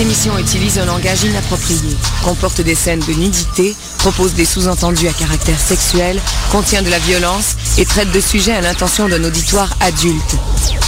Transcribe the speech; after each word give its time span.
Cette 0.00 0.06
émission 0.06 0.38
utilise 0.38 0.78
un 0.78 0.86
langage 0.86 1.24
inapproprié, 1.24 1.94
comporte 2.24 2.62
des 2.62 2.74
scènes 2.74 3.00
de 3.00 3.12
nudité, 3.12 3.76
propose 3.98 4.32
des 4.32 4.46
sous-entendus 4.46 5.06
à 5.06 5.12
caractère 5.12 5.60
sexuel, 5.60 6.18
contient 6.50 6.80
de 6.80 6.88
la 6.88 6.98
violence 7.00 7.54
et 7.76 7.84
traite 7.84 8.10
de 8.10 8.18
sujets 8.18 8.54
à 8.54 8.62
l'intention 8.62 9.10
d'un 9.10 9.22
auditoire 9.22 9.68
adulte. 9.80 10.36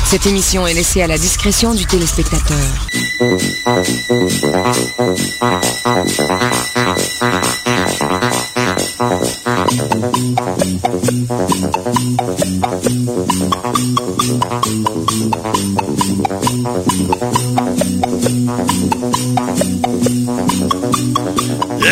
Cette 0.07 0.25
émission 0.25 0.67
est 0.67 0.73
laissée 0.73 1.03
à 1.03 1.09
la 1.09 1.19
discrétion 1.19 1.75
du 1.75 1.85
téléspectateur. 1.85 2.57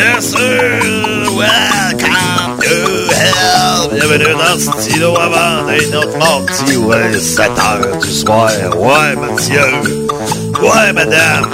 Yes, 0.01 0.31
sir! 0.31 0.79
Welcome 1.37 2.57
to 2.57 2.77
hell! 3.13 3.87
Bienvenue 3.93 4.33
dans 4.33 4.57
ce 4.57 4.71
stylo 4.81 5.15
avant 5.15 5.61
d'un 5.67 5.97
autre 5.99 6.17
mardi, 6.17 6.75
ouais, 6.77 7.19
7 7.19 7.51
heures 7.59 7.97
du 8.01 8.09
soir. 8.11 8.49
Ouais, 8.77 9.15
monsieur! 9.15 9.61
Ouais, 10.59 10.91
madame! 10.91 11.45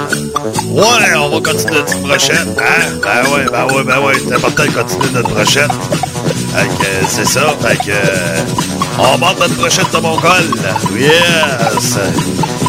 Ouais, 0.70 1.14
on 1.18 1.28
va 1.28 1.40
continuer 1.42 1.74
notre 1.80 1.98
brochette, 1.98 2.48
hein? 2.58 2.98
Ben 3.02 3.30
ouais, 3.30 3.44
ben 3.52 3.66
ouais, 3.74 3.84
ben 3.84 3.98
ouais, 4.00 4.14
c'est 4.26 4.34
important 4.34 4.64
de 4.64 4.70
continuer 4.70 5.10
notre 5.12 5.28
brochette. 5.28 5.70
Fait 6.54 6.68
que 6.68 7.06
c'est 7.06 7.28
ça, 7.28 7.54
fait 7.60 7.76
que... 7.76 7.90
euh, 7.90 8.40
on 8.98 9.18
monte 9.18 9.40
notre 9.40 9.56
brochette 9.56 9.92
de 9.92 9.98
mon 9.98 10.16
col. 10.16 10.48
Yes! 10.98 11.98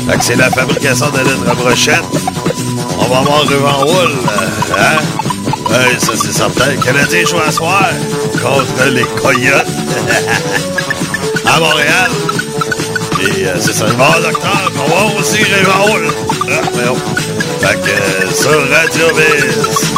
Fait 0.10 0.18
que 0.18 0.24
c'est 0.26 0.36
la 0.36 0.50
fabrication 0.50 1.08
de 1.10 1.20
notre 1.20 1.56
brochette. 1.56 2.04
On 3.00 3.06
va 3.06 3.20
avoir 3.20 3.44
rue 3.48 3.66
en 3.66 3.78
roule, 3.86 4.16
hein? 4.78 4.98
Oui, 5.70 6.00
ça 6.00 6.12
c'est 6.16 6.34
certain. 6.34 6.72
Le 6.72 6.78
Canadien 6.78 7.26
joue 7.26 7.40
à 7.40 7.52
soir 7.52 7.90
contre 8.42 8.86
les 8.90 9.04
Coyotes 9.04 9.68
à 11.46 11.60
Montréal. 11.60 12.12
Et 13.22 13.46
euh, 13.46 13.56
c'est 13.60 13.74
ça, 13.74 13.86
le 13.86 13.94
mois 13.94 14.20
d'octobre. 14.22 14.72
On 14.76 14.90
va 14.90 15.20
aussi 15.20 15.40
en 15.68 15.84
roule. 15.84 16.08
Ah. 16.50 16.62
Fait 17.60 17.76
que 17.82 17.90
euh, 17.90 18.34
sur 18.34 18.70
Radio 18.72 19.08
Biz. 19.16 19.92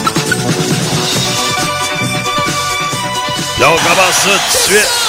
Là, 3.60 3.68
on 3.70 3.78
commence 3.78 4.16
ça 4.16 4.30
tout 4.30 4.58
de 4.58 4.74
suite. 4.74 5.02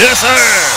Yes, 0.00 0.20
sir! 0.20 0.69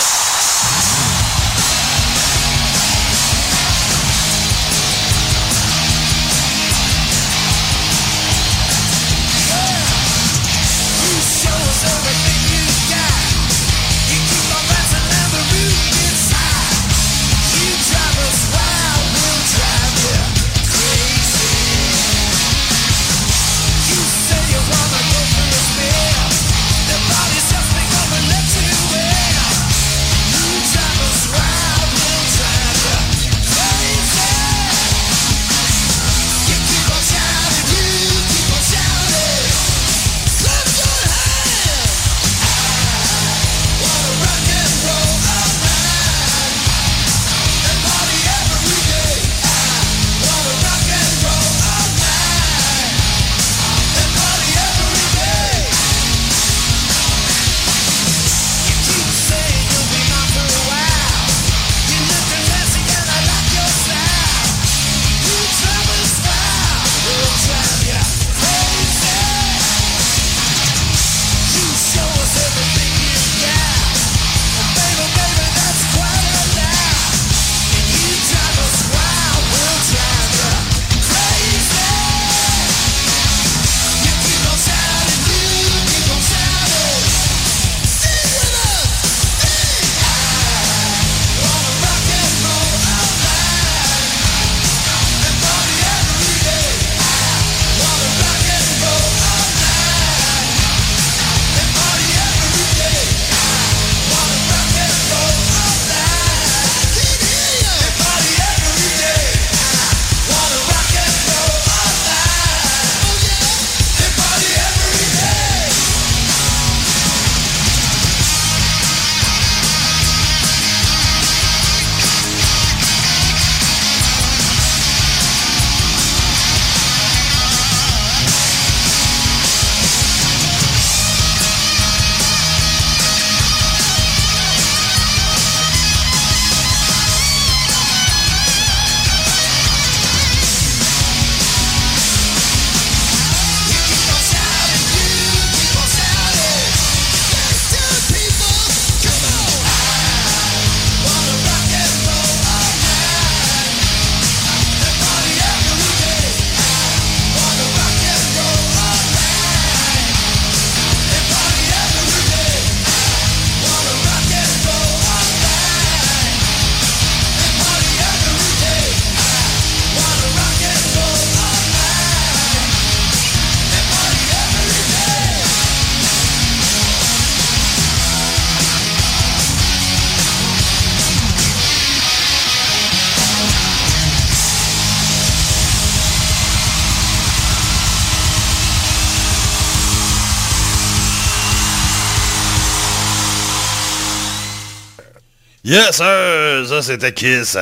Yes, 195.83 195.97
sir! 195.97 196.65
Ça, 196.65 196.81
c'était 196.81 197.11
Kiss. 197.11 197.57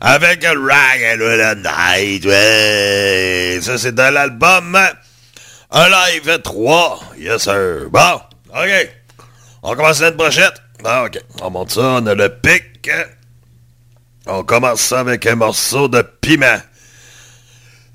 Avec 0.00 0.44
Rag 0.44 1.56
Night. 1.56 2.24
Ouais. 2.24 3.58
Ça, 3.60 3.76
c'est 3.76 3.92
dans 3.92 4.14
l'album 4.14 4.78
Un 5.72 5.88
Live 5.88 6.40
3. 6.40 7.00
Yes, 7.18 7.42
sir. 7.42 7.90
Bon, 7.90 8.20
OK. 8.54 8.94
On 9.64 9.74
commence 9.74 10.00
notre 10.00 10.16
brochette. 10.16 10.62
Bon, 10.84 11.06
OK. 11.06 11.18
On 11.42 11.50
monte 11.50 11.72
ça. 11.72 11.80
On 11.80 12.06
a 12.06 12.14
le 12.14 12.28
pic. 12.28 12.88
On 14.26 14.44
commence 14.44 14.80
ça 14.80 15.00
avec 15.00 15.26
un 15.26 15.34
morceau 15.34 15.88
de 15.88 16.02
piment. 16.02 16.60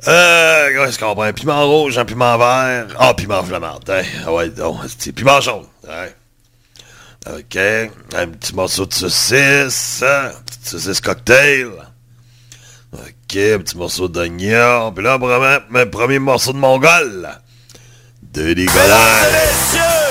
Euh, 0.09 0.85
qu'est-ce 0.85 0.99
qu'on 0.99 1.15
prend? 1.15 1.23
Un 1.23 1.31
piment 1.31 1.65
rouge, 1.65 1.97
un 1.97 2.03
piment 2.03 2.37
vert. 2.37 2.87
Ah, 2.99 3.11
oh, 3.11 3.13
piment 3.13 3.41
flamand. 3.43 3.79
Hein? 3.87 4.01
Ah 4.25 4.33
ouais, 4.33 4.49
donc, 4.49 4.81
piment 5.15 5.39
jaune. 5.39 5.67
Ouais. 5.87 6.13
OK. 7.25 7.57
Un 7.57 8.27
petit 8.27 8.53
morceau 8.53 8.85
de 8.85 8.93
saucisse. 8.93 10.03
Hein? 10.05 10.31
Petite 10.45 10.67
saucisse 10.67 11.01
cocktail. 11.01 11.69
OK. 12.93 13.35
Un 13.35 13.59
petit 13.59 13.77
morceau 13.77 14.07
d'oignon. 14.07 14.91
Puis 14.93 15.03
là, 15.03 15.17
vraiment, 15.17 15.63
un 15.73 15.85
premier 15.87 16.19
morceau 16.19 16.53
de 16.53 16.57
mongol. 16.57 17.29
Denis 18.21 18.65
Godard. 18.65 20.02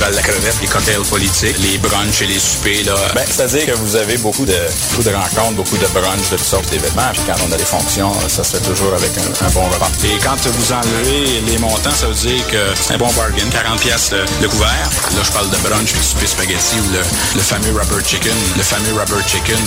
Festival 0.00 0.14
la 0.14 0.22
crevette, 0.22 0.56
les 0.60 0.66
cocktails 0.66 1.08
politiques, 1.08 1.58
les 1.58 1.78
brunchs 1.78 2.22
et 2.22 2.26
les 2.26 2.38
soupers. 2.38 2.84
Là. 2.84 2.94
Ben, 3.14 3.24
c'est-à-dire 3.26 3.66
que 3.66 3.72
vous 3.78 3.96
avez 3.96 4.16
beaucoup 4.18 4.46
de, 4.46 4.56
beaucoup 4.90 5.02
de 5.02 5.14
rencontres, 5.14 5.56
beaucoup 5.56 5.76
de 5.76 5.86
brunchs, 5.88 6.30
de 6.30 6.36
toutes 6.36 6.46
sortes 6.46 6.70
d'événements. 6.70 7.12
Puis 7.12 7.22
quand 7.26 7.36
on 7.46 7.52
a 7.52 7.56
des 7.56 7.64
fonctions, 7.64 8.12
ça 8.28 8.42
se 8.42 8.56
fait 8.56 8.64
toujours 8.64 8.94
avec 8.94 9.10
un, 9.18 9.50
bon 9.50 9.64
repas. 9.68 9.90
Et 10.04 10.18
quand 10.22 10.36
vous 10.36 10.72
enlevez 10.72 11.40
les 11.46 11.58
montants, 11.58 11.92
ça 11.94 12.06
veut 12.06 12.14
dire 12.14 12.46
que 12.48 12.62
c'est 12.80 12.94
un 12.94 12.98
bon 12.98 13.12
bargain. 13.12 13.44
40 13.50 13.80
pièces 13.80 14.12
le, 14.12 14.48
couvert. 14.48 14.88
Là, 15.16 15.22
je 15.22 15.32
parle 15.32 15.50
de 15.50 15.56
brunch, 15.58 15.92
puis 15.92 16.02
souper 16.02 16.26
spaghetti 16.26 16.76
ou 16.80 17.36
le, 17.36 17.42
fameux 17.42 17.72
rubber 17.72 18.02
chicken. 18.04 18.36
Le 18.56 18.62
fameux 18.62 18.94
rubber 18.94 19.22
chicken, 19.26 19.60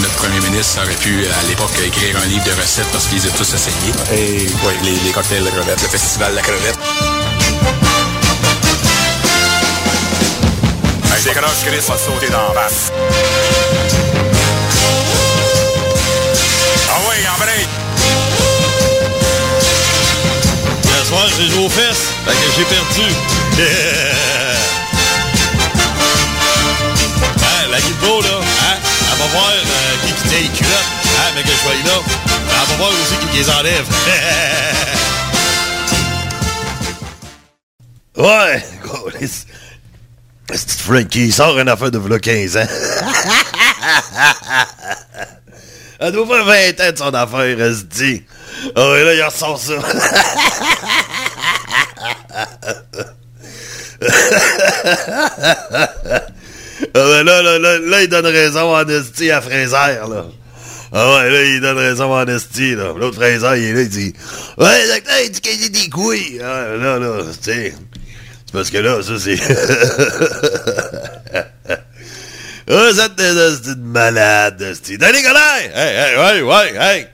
notre 0.00 0.14
premier 0.14 0.40
ministre 0.40 0.80
aurait 0.82 0.96
pu, 0.96 1.24
à 1.24 1.48
l'époque, 1.48 1.72
écrire 1.84 2.16
un 2.22 2.26
livre 2.26 2.44
de 2.44 2.60
recettes 2.60 2.90
parce 2.92 3.06
qu'ils 3.06 3.24
étaient 3.24 3.36
tous 3.36 3.54
essayés. 3.54 3.92
Et 4.12 4.46
oui, 4.66 4.74
les, 4.84 4.96
les 5.06 5.12
cocktails 5.12 5.44
de 5.44 5.50
crevette, 5.50 5.80
le 5.80 5.88
festival 5.88 6.32
de 6.32 6.36
la 6.36 6.42
crevette. 6.42 7.91
C'est 11.24 11.34
croche 11.34 11.62
Chris 11.64 11.78
va 11.88 11.96
sauter 11.96 12.28
dans 12.30 12.52
la 12.52 12.62
face. 12.62 12.90
Ah 16.90 16.98
oui, 17.08 17.16
en 17.28 17.38
break! 17.38 17.68
Ce 20.82 21.04
soir, 21.06 21.24
j'ai 21.38 21.48
joué 21.48 21.64
aux 21.64 21.68
fesses, 21.68 22.08
fait 22.26 22.32
que 22.32 22.50
j'ai 22.56 22.64
perdu. 22.64 23.06
hein, 27.38 27.68
la 27.70 27.80
guilbeau, 27.80 28.20
là, 28.22 28.40
hein, 28.40 28.76
elle 29.12 29.18
va 29.18 29.26
voir 29.26 29.48
euh, 29.48 29.96
qui 30.04 30.12
qui 30.14 30.22
tient 30.28 30.40
les 30.40 30.48
culottes, 30.48 30.90
hein, 31.20 31.30
mais 31.36 31.42
que 31.44 31.50
je 31.50 31.54
sois 31.54 31.74
là. 31.86 32.02
Elle 32.50 32.66
va 32.68 32.74
voir 32.78 32.90
aussi 32.90 33.16
qui 33.30 33.38
les 33.38 33.48
enlève. 33.48 33.86
ouais, 38.16 38.64
c'est 40.54 40.80
Frankie, 40.80 41.26
il 41.26 41.32
sort 41.32 41.58
une 41.58 41.68
affaire 41.68 41.90
de 41.90 41.98
v'là 41.98 42.18
15 42.18 42.56
ans. 42.56 42.66
Elle 46.00 46.12
doit 46.12 46.26
faire 46.26 46.44
20 46.44 46.80
ans 46.80 46.92
de 46.92 46.98
son 46.98 47.14
affaire, 47.14 47.60
elle 47.60 47.74
se 47.74 47.82
dit. 47.82 48.22
Oh, 48.76 48.94
et 48.96 49.04
là, 49.04 49.14
il 49.14 49.22
ressort 49.22 49.58
ça. 49.58 49.74
ah 54.02 55.88
ben 56.94 57.22
là, 57.22 57.42
là, 57.42 57.58
là, 57.58 57.78
là, 57.78 58.02
il 58.02 58.08
donne 58.08 58.26
raison 58.26 58.74
en 58.74 58.86
esti 58.88 59.30
à 59.30 59.40
Fraser, 59.40 60.00
là. 60.08 60.26
Ah 60.92 61.14
ouais, 61.14 61.30
là, 61.30 61.42
il 61.44 61.60
donne 61.60 61.78
raison 61.78 62.12
en 62.12 62.26
esti, 62.26 62.74
là. 62.74 62.92
L'autre 62.96 63.16
Fraser, 63.16 63.60
il 63.60 63.68
est 63.68 63.72
là, 63.72 63.82
il 63.82 63.88
dit 63.88 64.12
Ouais, 64.58 64.88
docteur, 64.88 65.16
il 65.24 65.30
dit 65.30 65.40
qu'il 65.40 65.64
a 65.64 65.68
des 65.68 65.88
couilles. 65.88 66.40
Ah, 66.42 66.76
là, 66.76 66.98
là, 66.98 67.22
tu 67.42 67.52
sais. 67.52 67.74
Parce 68.52 68.70
que 68.70 68.78
là, 68.78 69.02
ça, 69.02 69.18
c'est... 69.18 69.40
ah, 72.68 72.90
c'est 72.94 73.18
une 73.72 73.84
malade, 73.84 74.76
c'est... 74.82 74.98
Danny 74.98 75.22
Godin! 75.22 75.70
Hey, 75.74 75.96
hey, 75.96 76.16
ouais, 76.16 76.42
ouais, 76.42 76.74
hey! 76.78 77.06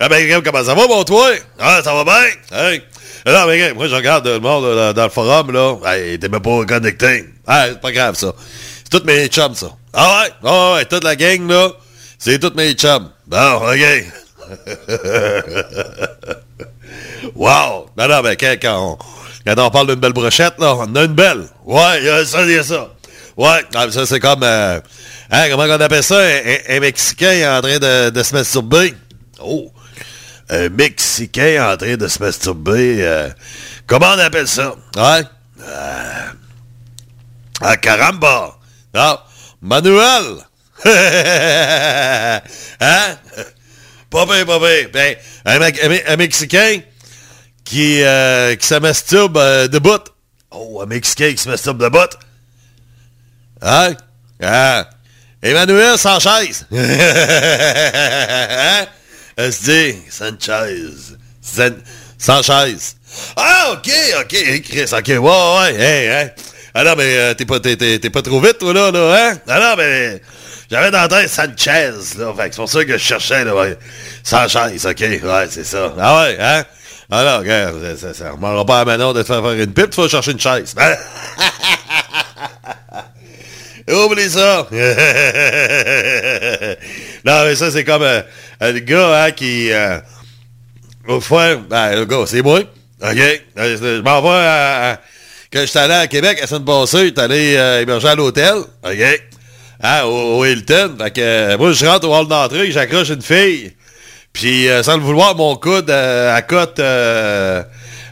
Ah 0.00 0.08
ben, 0.08 0.42
comment 0.42 0.64
ça 0.64 0.74
va, 0.74 0.88
mon 0.88 1.04
toi? 1.04 1.30
Ah, 1.60 1.80
ça 1.84 1.94
va 1.94 2.02
bien? 2.02 2.24
Hey! 2.50 2.82
Non, 3.24 3.46
mais 3.46 3.72
moi, 3.74 3.86
je 3.86 3.94
regarde 3.94 4.26
le 4.26 4.40
monde 4.40 4.64
là, 4.76 4.92
dans 4.92 5.04
le 5.04 5.10
forum, 5.10 5.52
là. 5.52 5.76
Hey, 5.86 6.18
t'es 6.18 6.28
même 6.28 6.42
pas 6.42 6.64
connecté. 6.64 7.26
Ah, 7.46 7.66
c'est 7.68 7.80
pas 7.80 7.92
grave, 7.92 8.16
ça. 8.16 8.34
C'est 8.82 8.90
tous 8.98 9.06
mes 9.06 9.28
chums, 9.28 9.54
ça. 9.54 9.68
Ah 9.92 10.24
ouais? 10.24 10.32
Ah 10.42 10.72
ouais, 10.74 10.84
toute 10.86 11.04
la 11.04 11.14
gang, 11.14 11.48
là, 11.48 11.70
c'est 12.18 12.40
tous 12.40 12.56
mes 12.56 12.72
chums. 12.72 13.08
Bon, 13.28 13.68
OK. 13.68 14.04
wow! 17.36 17.86
Non, 17.96 18.08
non, 18.08 18.22
mais 18.22 18.36
quand, 18.36 18.56
quand 18.60 18.98
on 19.00 19.21
quand 19.46 19.58
on 19.58 19.70
parle 19.70 19.88
d'une 19.88 20.00
belle 20.00 20.12
brochette, 20.12 20.54
là, 20.58 20.74
on 20.76 20.94
a 20.94 21.04
une 21.04 21.14
belle. 21.14 21.48
Ouais, 21.64 21.98
il 21.98 22.04
y 22.04 22.08
a 22.08 22.24
ça, 22.24 22.42
il 22.42 22.50
y 22.50 22.58
a 22.58 22.62
ça. 22.62 22.88
Ouais, 23.36 23.64
ah, 23.74 23.90
ça 23.90 24.06
c'est 24.06 24.20
comme... 24.20 24.42
Euh, 24.42 24.80
hein, 25.30 25.46
comment 25.50 25.64
on 25.64 25.80
appelle 25.80 26.02
ça? 26.02 26.20
Un, 26.68 26.80
Mexicain 26.80 27.58
en 27.58 27.62
train 27.62 27.78
de, 27.78 28.22
se 28.22 28.34
masturber. 28.34 28.94
Oh! 29.40 29.72
Un 30.50 30.68
Mexicain 30.68 31.72
en 31.72 31.76
train 31.76 31.96
de 31.96 32.08
se 32.08 32.22
masturber. 32.22 32.98
Euh, 33.00 33.30
comment 33.86 34.12
on 34.14 34.18
appelle 34.18 34.48
ça? 34.48 34.74
Ouais? 34.96 35.24
Euh, 35.60 36.26
ah, 37.62 37.76
caramba! 37.78 38.58
Non, 38.94 39.18
Manuel! 39.62 40.44
hein? 40.84 42.42
Pas 44.10 44.26
bien, 44.26 44.44
pas 44.44 44.58
bien. 44.58 45.14
Un 46.06 46.16
Mexicain 46.16 46.80
qui, 47.72 48.02
euh, 48.02 48.54
qui 48.54 48.66
se 48.66 48.74
masturbe 48.74 49.38
euh, 49.38 49.66
de 49.66 49.78
bout. 49.78 50.04
Oh, 50.50 50.82
un 50.82 50.86
Mexicain 50.86 51.30
qui 51.30 51.38
se 51.38 51.48
masturbe 51.48 51.82
de 51.82 51.88
bout. 51.88 52.18
Hein? 53.62 53.94
Ah. 54.42 54.90
Emmanuel 55.42 55.96
Sanchez. 55.96 56.50
hein? 56.70 58.86
SD 59.38 60.02
Sanchez. 60.10 61.16
Sanchez? 62.18 62.96
Ah, 63.38 63.72
OK, 63.72 63.90
OK, 64.20 64.62
Chris, 64.62 64.90
OK, 64.92 65.08
ouais, 65.08 65.18
ouais, 65.18 65.74
hey, 65.74 66.08
hein? 66.08 66.28
Ah 66.74 66.84
non, 66.84 66.94
mais 66.96 67.16
euh, 67.16 67.34
t'es 67.34 67.46
pas, 67.46 67.58
pas 67.58 68.22
trop 68.22 68.40
vite, 68.40 68.58
toi, 68.58 68.74
là, 68.74 68.90
là, 68.90 69.16
hein? 69.16 69.38
Ah 69.48 69.58
non, 69.58 69.76
mais 69.78 70.20
j'avais 70.70 70.90
dans 70.90 71.00
la 71.00 71.08
tête 71.08 71.30
Sanchez, 71.30 71.92
là, 72.18 72.34
fait 72.34 72.50
c'est 72.50 72.56
pour 72.56 72.68
ça 72.68 72.84
que 72.84 72.92
je 72.92 72.98
cherchais, 72.98 73.44
là, 73.44 73.54
ouais. 73.54 73.78
Sanchez, 74.22 74.76
OK, 74.84 75.00
ouais, 75.00 75.46
c'est 75.50 75.64
ça. 75.64 75.94
Ah 75.98 76.22
ouais, 76.22 76.36
hein? 76.38 76.64
Ah 77.14 77.24
non, 77.24 77.40
regarde, 77.40 77.94
ça, 77.98 78.14
ça, 78.14 78.30
remarquera 78.30 78.64
pas 78.64 78.80
à 78.80 78.86
Manon 78.86 79.12
de 79.12 79.20
te 79.20 79.26
faire 79.26 79.42
faire 79.42 79.52
une 79.52 79.74
pipe, 79.74 79.90
tu 79.90 80.00
vas 80.00 80.08
chercher 80.08 80.32
une 80.32 80.40
chaise. 80.40 80.74
Oublie 83.86 84.30
ça! 84.30 84.66
non, 87.22 87.44
mais 87.44 87.54
ça, 87.54 87.70
c'est 87.70 87.84
comme 87.84 88.00
euh, 88.00 88.22
le 88.62 88.78
gars 88.78 89.24
hein, 89.24 89.30
qui... 89.32 89.70
Euh, 89.70 89.98
fois, 91.20 91.56
ben, 91.56 91.96
le 91.96 92.06
gars, 92.06 92.24
c'est 92.24 92.40
moi. 92.40 92.60
OK? 93.02 93.42
Je 93.56 94.00
m'en 94.00 94.22
vais 94.22 94.28
à... 94.30 94.98
quand 95.52 95.60
je 95.60 95.66
suis 95.66 95.78
allé 95.78 95.92
à 95.92 96.06
Québec, 96.06 96.38
la 96.40 96.46
semaine 96.46 96.64
passée, 96.64 97.04
j'étais 97.08 97.20
allé 97.20 97.56
euh, 97.58 97.82
héberger 97.82 98.08
à 98.08 98.14
l'hôtel. 98.14 98.54
OK? 98.84 99.22
Hein, 99.82 100.04
au, 100.04 100.38
au, 100.38 100.46
Hilton. 100.46 100.96
Euh, 101.18 101.58
moi, 101.58 101.72
je 101.72 101.84
rentre 101.84 102.08
au 102.08 102.16
hall 102.16 102.26
d'entrée, 102.26 102.72
j'accroche 102.72 103.10
une 103.10 103.20
fille. 103.20 103.74
Puis, 104.32 104.68
euh, 104.68 104.82
sans 104.82 104.96
le 104.96 105.02
vouloir, 105.02 105.36
mon 105.36 105.56
coude 105.56 105.90
euh, 105.90 106.34
à 106.34 106.42
cote, 106.42 106.78
euh, 106.78 107.62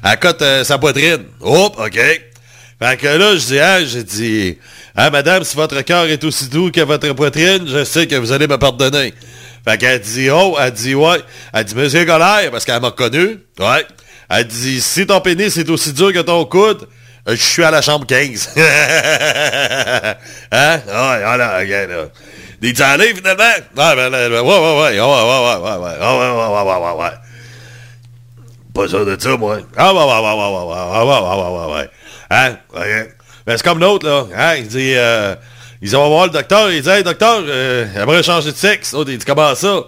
à 0.03 0.17
cote 0.17 0.43
sa 0.65 0.79
poitrine. 0.79 1.25
Hop, 1.41 1.77
OK. 1.79 1.99
Fait 2.83 2.97
que 2.97 3.07
là, 3.07 3.37
je 3.37 3.47
dis, 3.47 3.59
ah, 3.59 3.85
j'ai 3.85 4.03
dit, 4.03 4.59
ah, 4.97 5.11
madame, 5.11 5.45
si 5.45 5.55
votre 5.57 5.81
cœur 5.83 6.05
est 6.07 6.25
aussi 6.25 6.49
doux 6.49 6.71
que 6.71 6.81
votre 6.81 7.13
poitrine, 7.13 7.67
je 7.67 7.85
sais 7.85 8.07
que 8.07 8.17
vous 8.17 8.33
allez 8.33 8.47
me 8.47 8.57
pardonner. 8.57 9.13
Fait 9.67 9.77
qu'elle 9.77 10.01
dit, 10.01 10.31
oh, 10.31 10.57
elle 10.59 10.71
dit, 10.73 10.95
ouais. 10.95 11.19
Elle 11.53 11.65
dit, 11.65 11.75
monsieur 11.75 12.05
Golaire, 12.05 12.51
parce 12.51 12.65
qu'elle 12.65 12.81
m'a 12.81 12.89
reconnu. 12.89 13.39
Ouais. 13.59 13.87
Elle 14.31 14.47
dit, 14.47 14.81
si 14.81 15.07
ton 15.07 15.21
pénis 15.21 15.55
est 15.57 15.69
aussi 15.69 15.93
dur 15.93 16.13
que 16.13 16.21
ton 16.21 16.45
coude, 16.47 16.87
je 17.27 17.35
suis 17.35 17.63
à 17.65 17.71
la 17.71 17.83
chambre 17.83 18.07
15. 18.07 18.51
hein? 18.57 20.15
Ouais, 20.53 20.81
voilà, 20.87 21.61
OK, 21.63 21.69
là. 21.69 22.09
Des 22.61 22.83
allé 22.83 23.15
finalement? 23.15 23.45
Ouais, 23.45 23.97
ben, 23.97 24.13
ouais, 24.13 24.29
ouais, 24.29 24.41
ouais, 24.41 24.41
ouais, 24.41 24.51
ouais, 24.51 25.01
ouais, 25.01 25.01
ouais, 25.01 25.61
ouais, 25.61 25.89
ouais, 25.89 26.31
ouais, 26.41 26.63
ouais, 26.63 26.77
ouais, 26.77 27.05
ouais. 27.05 27.11
Pas 28.75 28.89
sûr 28.89 29.07
de 29.07 29.17
ça, 29.19 29.37
moi. 29.37 29.59
Ah, 29.77 29.93
ouais, 29.95 29.99
ouais, 29.99 30.07
ouais, 30.07 30.21
ouais, 30.21 30.51
ouais, 30.51 30.67
ouais, 30.67 31.05
ouais, 31.07 31.21
ouais, 31.21 31.37
ouais, 31.37 31.67
ouais, 31.67 31.75
ouais. 31.75 31.91
Hein? 32.31 32.57
OK. 32.75 33.15
Ben, 33.47 33.57
c'est 33.57 33.63
comme 33.63 33.81
l'autre, 33.81 34.07
là. 34.07 34.27
Hein? 34.37 34.57
Il 34.59 34.69
dit, 34.69 34.93
euh, 34.95 35.35
Il 35.83 35.97
on 35.97 36.03
va 36.03 36.09
voir 36.09 36.25
le 36.27 36.33
docteur. 36.33 36.71
Il 36.71 36.83
dit, 36.83 36.89
hey, 36.89 37.03
docteur, 37.03 37.43
euh, 37.47 37.87
j'aimerais 37.95 38.23
changer 38.23 38.53
de 38.53 38.57
sexe. 38.57 38.93
L'autre, 38.93 39.11
il 39.11 39.19
dit, 39.19 39.25
comment 39.25 39.55
ça? 39.55 39.85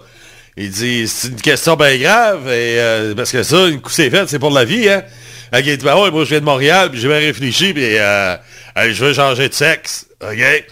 Il 0.57 0.69
dit, 0.69 1.07
c'est 1.07 1.29
une 1.29 1.41
question 1.41 1.75
bien 1.75 1.97
grave, 1.97 2.47
et, 2.47 2.79
euh, 2.79 3.15
parce 3.15 3.31
que 3.31 3.41
ça, 3.41 3.67
une 3.67 3.81
coup 3.81 3.89
c'est 3.89 4.09
fait, 4.11 4.27
c'est 4.27 4.37
pour 4.37 4.51
la 4.51 4.65
vie, 4.65 4.87
hein. 4.89 5.03
Qu'il 5.51 5.77
dit, 5.77 5.85
ben 5.85 5.95
ouais, 5.95 6.11
moi, 6.11 6.23
je 6.23 6.29
viens 6.29 6.39
de 6.39 6.45
Montréal, 6.45 6.89
puis 6.91 6.99
j'ai 6.99 7.07
bien 7.07 7.17
réfléchi, 7.19 7.73
puis 7.73 7.97
euh, 7.97 8.35
je 8.75 9.05
veux 9.05 9.13
changer 9.13 9.49
de 9.49 9.53
sexe. 9.53 10.07
OK? 10.21 10.65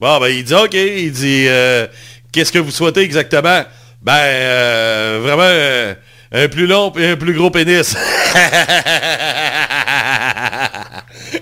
Bon, 0.00 0.20
ben, 0.20 0.28
il 0.28 0.44
dit, 0.44 0.54
OK. 0.54 0.74
Il 0.74 1.10
dit, 1.10 1.46
euh, 1.48 1.86
qu'est-ce 2.30 2.52
que 2.52 2.60
vous 2.60 2.70
souhaitez 2.70 3.00
exactement? 3.00 3.64
Ben, 4.00 4.12
euh, 4.14 5.18
vraiment, 5.22 5.42
euh, 5.42 5.94
un 6.30 6.48
plus 6.48 6.68
long 6.68 6.92
et 6.96 7.10
un 7.10 7.16
plus 7.16 7.34
gros 7.34 7.50
pénis. 7.50 7.96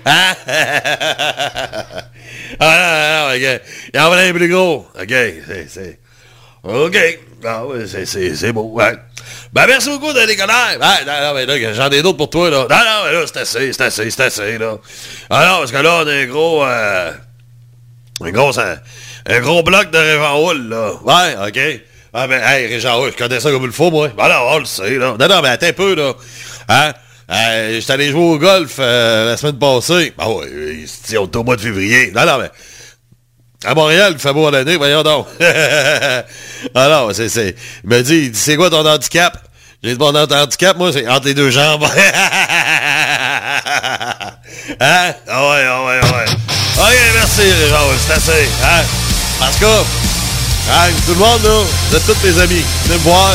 ah, 0.05 0.33
non, 2.59 3.29
non, 3.29 3.35
OK. 3.35 3.61
Il 3.93 3.99
en 3.99 4.09
voulait 4.09 4.29
un 4.29 4.33
plus 4.33 4.49
gros. 4.49 4.87
OK, 4.99 5.13
c'est... 5.67 5.99
OK. 6.63 7.19
Ah, 7.45 7.63
c'est, 7.85 8.51
beau, 8.51 8.71
ouais. 8.73 8.93
Ben, 9.53 9.67
merci 9.67 9.89
beaucoup 9.89 10.13
de 10.13 10.25
déconner. 10.25 10.77
Ben, 10.79 11.05
non, 11.05 11.35
mais 11.35 11.45
là, 11.45 11.73
j'en 11.73 11.91
ai 11.91 12.01
d'autres 12.01 12.17
pour 12.17 12.31
toi, 12.31 12.49
là. 12.49 12.65
Non, 12.67 12.75
non, 12.75 13.05
mais 13.05 13.13
là, 13.13 13.25
c'est 13.27 13.37
assez, 13.37 13.71
c'est 13.71 13.83
assez, 13.83 14.09
c'est 14.09 14.23
assez, 14.23 14.57
là. 14.57 14.77
Ah 15.29 15.45
non, 15.45 15.59
parce 15.59 15.71
que 15.71 15.77
là, 15.77 16.01
on 16.03 16.07
un 16.07 16.25
gros... 16.25 16.65
euh, 16.65 17.11
un 18.21 18.31
gros, 18.31 18.59
un, 18.59 18.77
un 19.27 19.39
gros 19.41 19.63
bloc 19.63 19.91
de 19.91 19.97
Régent 19.97 20.39
Hull, 20.39 20.69
là. 20.69 20.91
Ouais, 21.03 21.47
OK. 21.47 21.81
Ah, 22.13 22.27
ben, 22.27 22.41
hey, 22.43 22.67
Régent 22.67 22.99
Hull, 22.99 23.11
je 23.11 23.17
connais 23.17 23.39
ça 23.39 23.51
comme 23.51 23.63
il 23.63 23.67
le 23.67 23.71
faut, 23.71 23.91
moi. 23.91 24.09
Ben 24.17 24.27
non, 24.27 24.49
on 24.49 24.59
le 24.59 24.65
sait, 24.65 24.97
là. 24.97 25.15
Non, 25.19 25.27
non, 25.27 25.41
mais 25.41 25.49
attends 25.49 25.67
un 25.67 25.73
peu, 25.73 25.95
là. 25.95 26.13
Hein? 26.69 26.93
Euh, 27.29 27.79
J'étais 27.79 27.93
allé 27.93 28.09
jouer 28.09 28.21
au 28.21 28.37
golf 28.39 28.77
euh, 28.79 29.29
la 29.31 29.37
semaine 29.37 29.59
passée. 29.59 30.13
Ben 30.17 30.27
ouais, 30.27 30.85
c'est 30.87 31.17
au 31.17 31.27
mois 31.43 31.55
de 31.57 31.61
février. 31.61 32.11
Non, 32.11 32.25
non, 32.25 32.39
mais... 32.39 32.49
À 33.65 33.73
Montréal, 33.73 34.13
il 34.13 34.19
fait 34.19 34.33
beau 34.33 34.47
à 34.47 34.51
l'année, 34.51 34.77
voyons 34.77 35.01
donc. 35.01 35.25
ah 35.39 36.23
non, 36.89 37.09
c'est, 37.11 37.27
c'est... 37.27 37.55
Il 37.83 37.89
m'a 37.89 38.01
dit, 38.01 38.17
il 38.17 38.31
dit, 38.31 38.39
c'est 38.39 38.55
quoi 38.55 38.69
ton 38.69 38.85
handicap? 38.85 39.35
J'ai 39.83 39.93
dit, 39.93 39.99
mon 39.99 40.15
handicap, 40.15 40.77
moi, 40.77 40.93
c'est 40.93 41.07
entre 41.07 41.25
les 41.25 41.33
deux 41.33 41.49
jambes. 41.49 41.83
hein? 41.85 41.89
Ah 44.79 45.09
ouais, 45.09 45.15
ah 45.27 45.85
ouais, 45.85 45.99
ah 46.01 46.17
ouais. 46.17 46.25
Ok, 46.79 46.93
merci, 47.15 47.41
Régent, 47.41 47.89
c'est 47.97 48.13
assez. 48.13 48.49
Hein? 48.63 48.83
Cas, 49.59 49.83
hein, 50.71 50.89
tout 51.07 51.13
le 51.13 51.19
monde, 51.19 51.43
là, 51.43 51.63
vous 51.89 51.95
êtes 51.95 52.05
tous 52.05 52.23
mes 52.23 52.39
amis. 52.39 52.63
Venez 52.85 52.99
me 52.99 53.03
voir. 53.03 53.33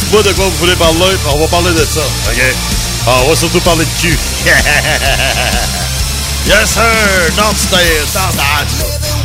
Dites-moi 0.00 0.22
de 0.22 0.32
quoi 0.32 0.46
vous 0.46 0.56
voulez 0.56 0.76
parler, 0.76 1.16
on 1.28 1.38
va 1.38 1.46
parler 1.48 1.72
de 1.72 1.84
ça. 1.84 2.00
OK? 2.00 2.42
Ah, 3.06 3.20
on 3.24 3.28
va 3.28 3.36
surtout 3.36 3.60
parler 3.60 3.84
de 3.84 3.90
cul. 4.00 4.18
yes, 6.46 6.70
sir! 6.70 7.32
Not 7.36 7.56
stay, 7.56 8.00
not 8.14 9.17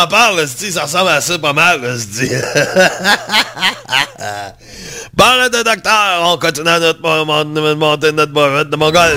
m'en 0.00 0.06
parle, 0.06 0.46
ça 0.72 0.82
ressemble 0.82 1.10
à 1.10 1.20
ça 1.20 1.38
pas 1.38 1.52
mal, 1.52 1.80
là, 1.82 1.96
c'ti. 1.96 2.28
Parle 5.16 5.50
de 5.50 5.62
docteur, 5.62 6.20
on 6.22 6.38
continue 6.38 6.68
à 6.68 6.78
notre 6.78 7.00
mon- 7.02 7.24
mon- 7.44 7.76
monter 7.76 8.12
notre 8.12 8.32
de 8.70 8.76
Mongol. 8.76 9.16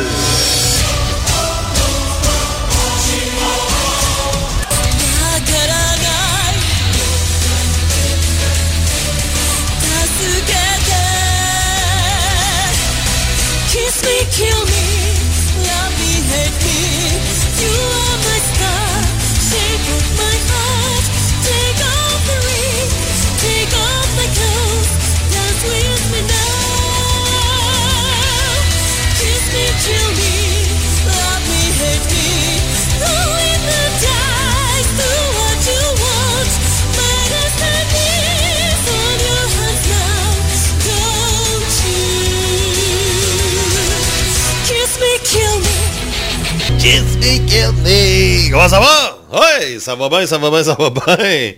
Comment 48.51 48.69
ça 48.69 48.79
va? 48.79 49.17
Oui, 49.33 49.79
ça 49.79 49.95
va 49.95 50.07
bien, 50.09 50.25
ça 50.25 50.37
va 50.37 50.49
bien, 50.49 50.63
ça 50.63 50.75
va 50.79 50.89
bien. 50.89 51.51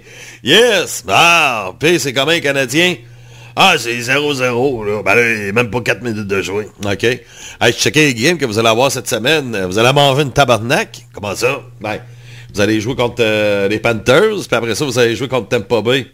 Yes. 0.44 1.04
Ah, 1.08 1.72
puis 1.80 2.00
c'est 2.00 2.14
comment, 2.14 2.38
Canadien? 2.40 2.96
Ah, 3.56 3.76
c'est 3.78 3.98
0-0, 3.98 4.86
là. 4.86 5.04
Ben 5.04 5.16
là, 5.16 5.52
même 5.52 5.70
pas 5.70 5.82
4 5.82 6.02
minutes 6.02 6.28
de 6.28 6.42
jouer. 6.42 6.68
OK. 6.84 7.04
Hey, 7.04 7.22
je 7.62 7.72
checkais 7.72 8.06
les 8.06 8.14
games 8.14 8.38
que 8.38 8.46
vous 8.46 8.58
allez 8.60 8.70
avoir 8.70 8.92
cette 8.92 9.08
semaine. 9.08 9.66
Vous 9.66 9.78
allez 9.78 9.94
manger 9.94 10.24
une 10.24 10.32
tabarnak. 10.32 11.06
Comment 11.14 11.36
ça? 11.36 11.62
Ben, 11.82 12.00
vous 12.54 12.62
allez 12.62 12.82
jouer 12.82 12.96
contre 12.96 13.18
euh, 13.20 13.68
les 13.68 13.80
Panthers, 13.80 14.48
puis 14.48 14.56
après 14.56 14.76
ça, 14.76 14.86
vous 14.86 14.98
allez 14.98 15.16
jouer 15.16 15.28
contre 15.28 15.50
Tampa 15.50 15.82
Bay. 15.82 16.08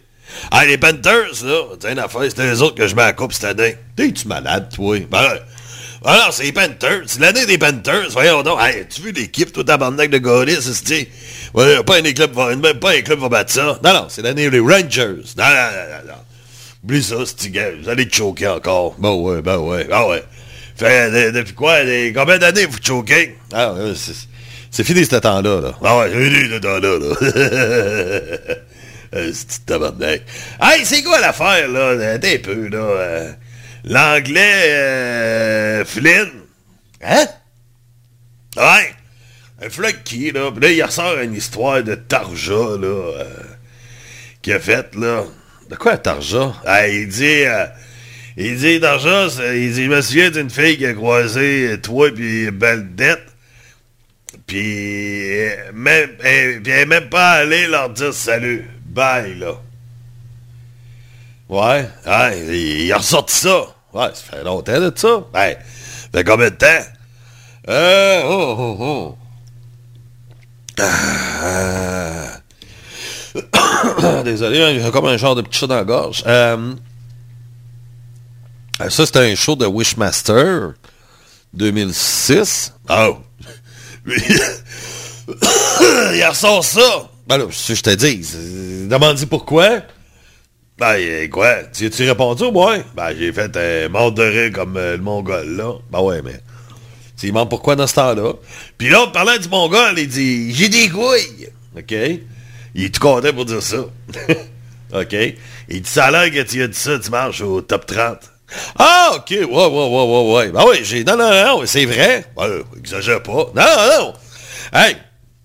Ah, 0.50 0.64
les 0.66 0.78
Panthers, 0.78 1.44
là, 1.44 1.62
c'est 1.80 1.92
une 1.92 1.98
affaire, 1.98 2.22
c'était 2.24 2.50
les 2.50 2.62
autres 2.62 2.74
que 2.74 2.86
je 2.86 2.94
mets 2.94 3.02
à 3.02 3.12
coupe 3.12 3.32
cette 3.32 3.58
année. 3.58 3.76
T'es-tu 3.96 4.28
malade, 4.28 4.68
toi? 4.74 4.98
Ben 5.10 5.38
là, 6.04 6.12
alors, 6.12 6.32
c'est 6.32 6.44
les 6.44 6.52
Panthers. 6.52 7.02
C'est 7.06 7.20
l'année 7.20 7.46
des 7.46 7.58
Panthers. 7.58 8.10
Voyons 8.10 8.42
donc. 8.42 8.58
Hey, 8.60 8.86
tu 8.88 9.02
vu 9.02 9.12
l'équipe, 9.12 9.52
toi, 9.52 9.64
tabarnak 9.64 10.10
de 10.10 10.18
Gaulis, 10.18 10.58
c'est 10.62 11.08
ouais, 11.54 11.82
pas 11.82 11.96
un 11.96 12.02
club 12.12 12.32
va, 12.32 12.54
pas 12.74 12.90
un 12.92 13.00
club 13.02 13.20
va 13.20 13.28
battre 13.28 13.52
ça. 13.52 13.78
Non, 13.82 13.92
non, 13.92 14.06
c'est 14.08 14.22
l'année 14.22 14.50
des 14.50 14.60
Rangers. 14.60 15.22
Non, 15.36 15.44
non, 15.44 15.70
non, 15.70 15.86
non, 15.90 16.08
non. 16.08 16.14
Oublie 16.84 17.02
ça, 17.02 17.16
c'est. 17.24 17.50
Vous 17.82 17.88
allez 17.88 18.06
te 18.08 18.14
choquer 18.14 18.48
encore. 18.48 18.94
Ben 18.98 19.12
ouais, 19.12 19.40
ben 19.42 19.56
ouais, 19.58 19.84
ben 19.84 20.04
ouais. 20.06 20.22
Fait, 20.76 21.10
de- 21.10 21.30
depuis 21.38 21.54
quoi? 21.54 21.84
des- 21.84 22.12
combien 22.14 22.36
d'années 22.38 22.66
vous 22.66 22.78
choquez? 22.82 23.36
Ah, 23.52 23.74
c'est, 24.70 24.84
fini 24.84 25.04
ce 25.06 25.16
temps-là, 25.16 25.60
là. 25.60 25.72
Ah 25.82 25.98
ouais, 25.98 26.10
c'est 26.12 26.24
fini 26.30 26.50
ce 26.50 26.58
temps-là, 26.58 26.98
là. 26.98 28.54
Euh, 29.16 29.30
c'est 29.32 29.64
tabarnak. 29.64 30.22
Hey, 30.60 30.84
c'est 30.84 31.04
quoi 31.04 31.20
l'affaire, 31.20 31.68
là? 31.68 32.18
T'es 32.18 32.40
peu, 32.40 32.66
là. 32.66 33.36
L'anglais 33.84 34.70
euh, 34.70 35.84
Flynn. 35.84 36.30
Hein? 37.02 37.26
Ouais. 38.56 38.94
Un 39.62 39.68
flag 39.68 40.02
qui, 40.04 40.30
là. 40.32 40.50
Puis 40.50 40.60
là, 40.60 40.70
il 40.70 40.82
ressort 40.82 41.18
une 41.18 41.34
histoire 41.34 41.82
de 41.82 41.94
Tarja, 41.94 42.52
là. 42.52 42.86
euh, 42.86 43.24
qu'il 44.42 44.54
a 44.54 44.60
faite, 44.60 44.94
là. 44.94 45.24
De 45.70 45.76
quoi, 45.76 45.96
Tarja? 45.98 46.54
Ah, 46.64 46.88
il 46.88 47.08
dit... 47.08 47.44
euh, 47.44 47.66
il 48.36 48.56
dit, 48.56 48.80
Tarja, 48.80 49.28
il 49.54 49.72
dit, 49.72 49.84
je 49.84 49.90
me 49.90 50.00
souviens 50.00 50.30
d'une 50.30 50.50
fille 50.50 50.76
qui 50.76 50.86
a 50.86 50.94
croisé 50.94 51.78
toi 51.82 52.10
puis 52.12 52.50
Beldette. 52.50 53.22
Puis, 54.46 55.46
même, 55.72 56.10
elle, 56.22 56.62
puis 56.62 56.72
elle 56.72 56.80
est 56.80 56.86
même 56.86 57.08
pas 57.08 57.32
allée 57.32 57.66
leur 57.66 57.90
dire 57.90 58.12
salut. 58.12 58.68
Bye, 58.86 59.38
là. 59.38 59.60
Ouais, 61.48 61.88
ouais, 62.06 62.40
il, 62.48 62.80
il 62.82 62.92
a 62.92 62.98
ressorti 62.98 63.34
ça. 63.36 63.73
Ouais, 63.94 64.10
ça 64.12 64.36
fait 64.36 64.42
longtemps 64.42 64.80
de 64.80 64.92
ça. 64.94 65.24
Ben, 65.32 65.54
ça 65.54 66.08
fait 66.12 66.24
combien 66.24 66.50
de 66.50 66.56
temps? 66.56 66.66
Euh, 67.68 68.22
oh, 68.24 68.56
oh, 68.58 68.76
oh. 68.80 69.16
Ah. 70.80 72.40
Désolé, 74.24 74.62
hein, 74.62 74.90
comme 74.90 75.06
un 75.06 75.16
genre 75.16 75.36
de 75.36 75.42
petit 75.42 75.60
chat 75.60 75.68
dans 75.68 75.76
la 75.76 75.84
gorge. 75.84 76.24
Euh, 76.26 76.74
euh, 78.80 78.90
ça, 78.90 79.06
c'était 79.06 79.30
un 79.30 79.36
show 79.36 79.54
de 79.54 79.66
Wishmaster 79.66 80.72
2006. 81.52 82.72
Oh! 82.90 83.18
il 84.06 84.14
ressort 86.28 86.64
ça! 86.64 87.08
Ben 87.28 87.38
là, 87.38 87.44
je 87.48 87.80
te 87.80 87.94
dis, 87.94 88.88
demande 88.88 89.24
pourquoi. 89.26 89.82
Ben, 90.76 90.96
euh, 90.98 91.28
quoi? 91.28 91.62
Tu 91.72 91.86
as-tu 91.86 92.08
répondu 92.08 92.42
au 92.44 92.52
moins? 92.52 92.82
Ben, 92.96 93.14
j'ai 93.16 93.32
fait 93.32 93.56
un 93.56 93.88
mort 93.88 94.10
de 94.10 94.24
rire 94.24 94.52
comme 94.52 94.76
euh, 94.76 94.96
le 94.96 95.02
mongol, 95.02 95.56
là. 95.56 95.72
Ben 95.90 96.00
ouais, 96.00 96.20
mais... 96.22 96.40
Tu 97.16 97.28
demandes 97.28 97.48
pourquoi 97.48 97.76
dans 97.76 97.86
ce 97.86 97.94
temps-là? 97.94 98.32
Puis 98.76 98.88
là, 98.88 99.06
parlant 99.12 99.36
du 99.36 99.48
mongol, 99.48 99.96
il 99.98 100.08
dit 100.08 100.52
«J'ai 100.54 100.68
des 100.68 100.88
couilles!» 100.88 101.48
OK? 101.78 101.94
Il 102.74 102.84
est 102.84 102.92
tout 102.92 103.00
content 103.00 103.32
pour 103.32 103.44
dire 103.44 103.62
ça. 103.62 103.76
OK? 104.92 105.16
Il 105.68 105.80
dit 105.80 105.90
«Ça 105.90 106.06
a 106.06 106.10
l'air 106.10 106.32
que 106.32 106.48
tu 106.48 106.60
as 106.60 106.66
dit 106.66 106.78
ça 106.78 106.98
dimanche 106.98 107.40
au 107.40 107.60
top 107.60 107.86
30.» 107.86 108.18
Ah, 108.76 109.12
OK, 109.16 109.30
ouais, 109.30 109.44
ouais, 109.44 109.46
ouais, 109.46 110.04
ouais, 110.04 110.34
ouais. 110.34 110.48
Ben 110.50 110.64
oui, 110.68 110.78
j'ai... 110.82 111.04
Non, 111.04 111.16
non, 111.16 111.30
non, 111.30 111.66
c'est 111.66 111.86
vrai. 111.86 112.24
Ben, 112.36 112.62
exagère 112.76 113.22
pas. 113.22 113.52
Non, 113.54 113.62
non, 113.62 113.98
non. 113.98 114.14
Hey! 114.72 114.96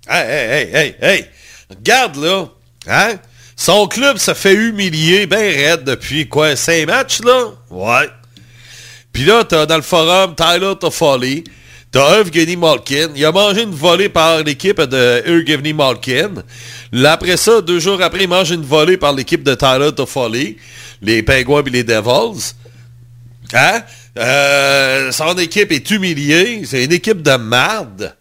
Hey, 0.07 0.25
hey, 0.25 0.49
hey, 0.49 0.69
hey, 0.73 0.95
hey! 1.01 1.25
Regarde, 1.69 2.15
là. 2.15 2.45
Hein? 2.87 3.19
Son 3.59 3.87
club 3.87 4.17
se 4.19 4.33
fait 4.33 4.53
humilier 4.53 5.25
ben 5.25 5.37
raide 5.37 5.83
depuis, 5.83 6.29
quoi, 6.29 6.55
cinq 6.55 6.87
matchs, 6.87 7.19
là? 7.19 7.47
Ouais. 7.69 8.09
Puis 9.11 9.25
là, 9.25 9.43
t'as 9.43 9.65
dans 9.65 9.75
le 9.75 9.81
forum 9.81 10.33
Tyler 10.33 10.75
Toffoli, 10.79 11.43
t'as 11.91 12.21
Evgeny 12.21 12.55
Malkin. 12.55 13.09
Il 13.17 13.25
a 13.25 13.33
mangé 13.33 13.63
une 13.63 13.75
volée 13.75 14.07
par 14.07 14.43
l'équipe 14.43 14.79
de 14.79 15.23
Evgeny 15.25 15.73
Malkin. 15.73 16.35
Après 17.03 17.35
ça, 17.35 17.59
deux 17.59 17.81
jours 17.81 18.01
après, 18.01 18.23
il 18.23 18.29
mange 18.29 18.49
une 18.49 18.63
volée 18.63 18.95
par 18.95 19.11
l'équipe 19.11 19.43
de 19.43 19.53
Tyler 19.55 19.91
Toffoli, 19.93 20.55
les 21.01 21.21
Penguins 21.21 21.65
et 21.65 21.69
les 21.69 21.83
Devils. 21.83 22.53
Hein? 23.51 23.81
Euh, 24.17 25.11
son 25.11 25.37
équipe 25.37 25.73
est 25.73 25.91
humiliée. 25.91 26.61
C'est 26.63 26.85
une 26.85 26.93
équipe 26.93 27.21
de 27.21 27.35
marde. 27.35 28.15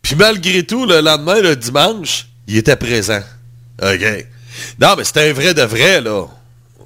Puis 0.00 0.14
malgré 0.14 0.62
tout, 0.62 0.86
le 0.86 1.02
lendemain, 1.02 1.42
le 1.42 1.54
dimanche, 1.54 2.28
il 2.48 2.56
était 2.56 2.76
présent. 2.76 3.20
OK. 3.82 4.24
Non, 4.80 4.94
mais 4.96 5.04
c'était 5.04 5.30
un 5.30 5.32
vrai 5.32 5.54
de 5.54 5.62
vrai, 5.62 6.00
là. 6.00 6.26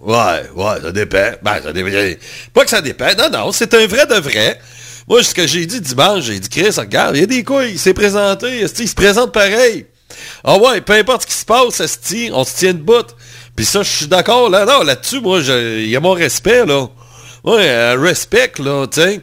Ouais, 0.00 0.50
ouais, 0.54 0.81
ça 0.83 0.92
dépend. 0.92 1.31
Ben, 1.42 1.62
ça 1.62 1.72
dépend. 1.72 2.20
Pas 2.54 2.64
que 2.64 2.70
ça 2.70 2.81
dépend. 2.81 3.09
Non, 3.18 3.31
non, 3.31 3.52
c'est 3.52 3.74
un 3.74 3.87
vrai 3.87 4.07
de 4.07 4.14
vrai. 4.14 4.61
Moi, 5.09 5.22
ce 5.22 5.35
que 5.35 5.46
j'ai 5.46 5.66
dit 5.66 5.81
dimanche, 5.81 6.24
j'ai 6.24 6.38
dit, 6.38 6.48
Chris, 6.48 6.70
regarde, 6.76 7.16
il 7.16 7.20
y 7.20 7.22
a 7.22 7.26
des 7.26 7.42
couilles, 7.42 7.72
il 7.72 7.78
s'est 7.78 7.94
présenté, 7.94 8.61
il 8.61 8.88
se 8.88 8.94
présente 8.94 9.33
pareil. 9.33 9.87
Ah 10.44 10.59
ouais, 10.59 10.81
peu 10.81 10.92
importe 10.92 11.22
ce 11.22 11.26
qui 11.26 11.35
se 11.35 11.44
passe, 11.44 11.81
esti, 11.81 12.31
on 12.33 12.44
se 12.44 12.57
tient 12.57 12.74
de 12.74 12.78
bout. 12.78 13.07
Puis 13.57 13.64
ça, 13.64 13.83
je 13.83 13.90
suis 13.90 14.07
d'accord, 14.07 14.50
là. 14.50 14.64
Non, 14.64 14.83
là-dessus, 14.83 15.20
moi, 15.20 15.40
il 15.40 15.88
y 15.88 15.96
a 15.96 16.00
mon 16.00 16.12
respect, 16.12 16.64
là. 16.66 16.87
Ouais, 17.44 17.94
respect, 17.94 18.52
là, 18.59 18.87
tu. 18.87 19.20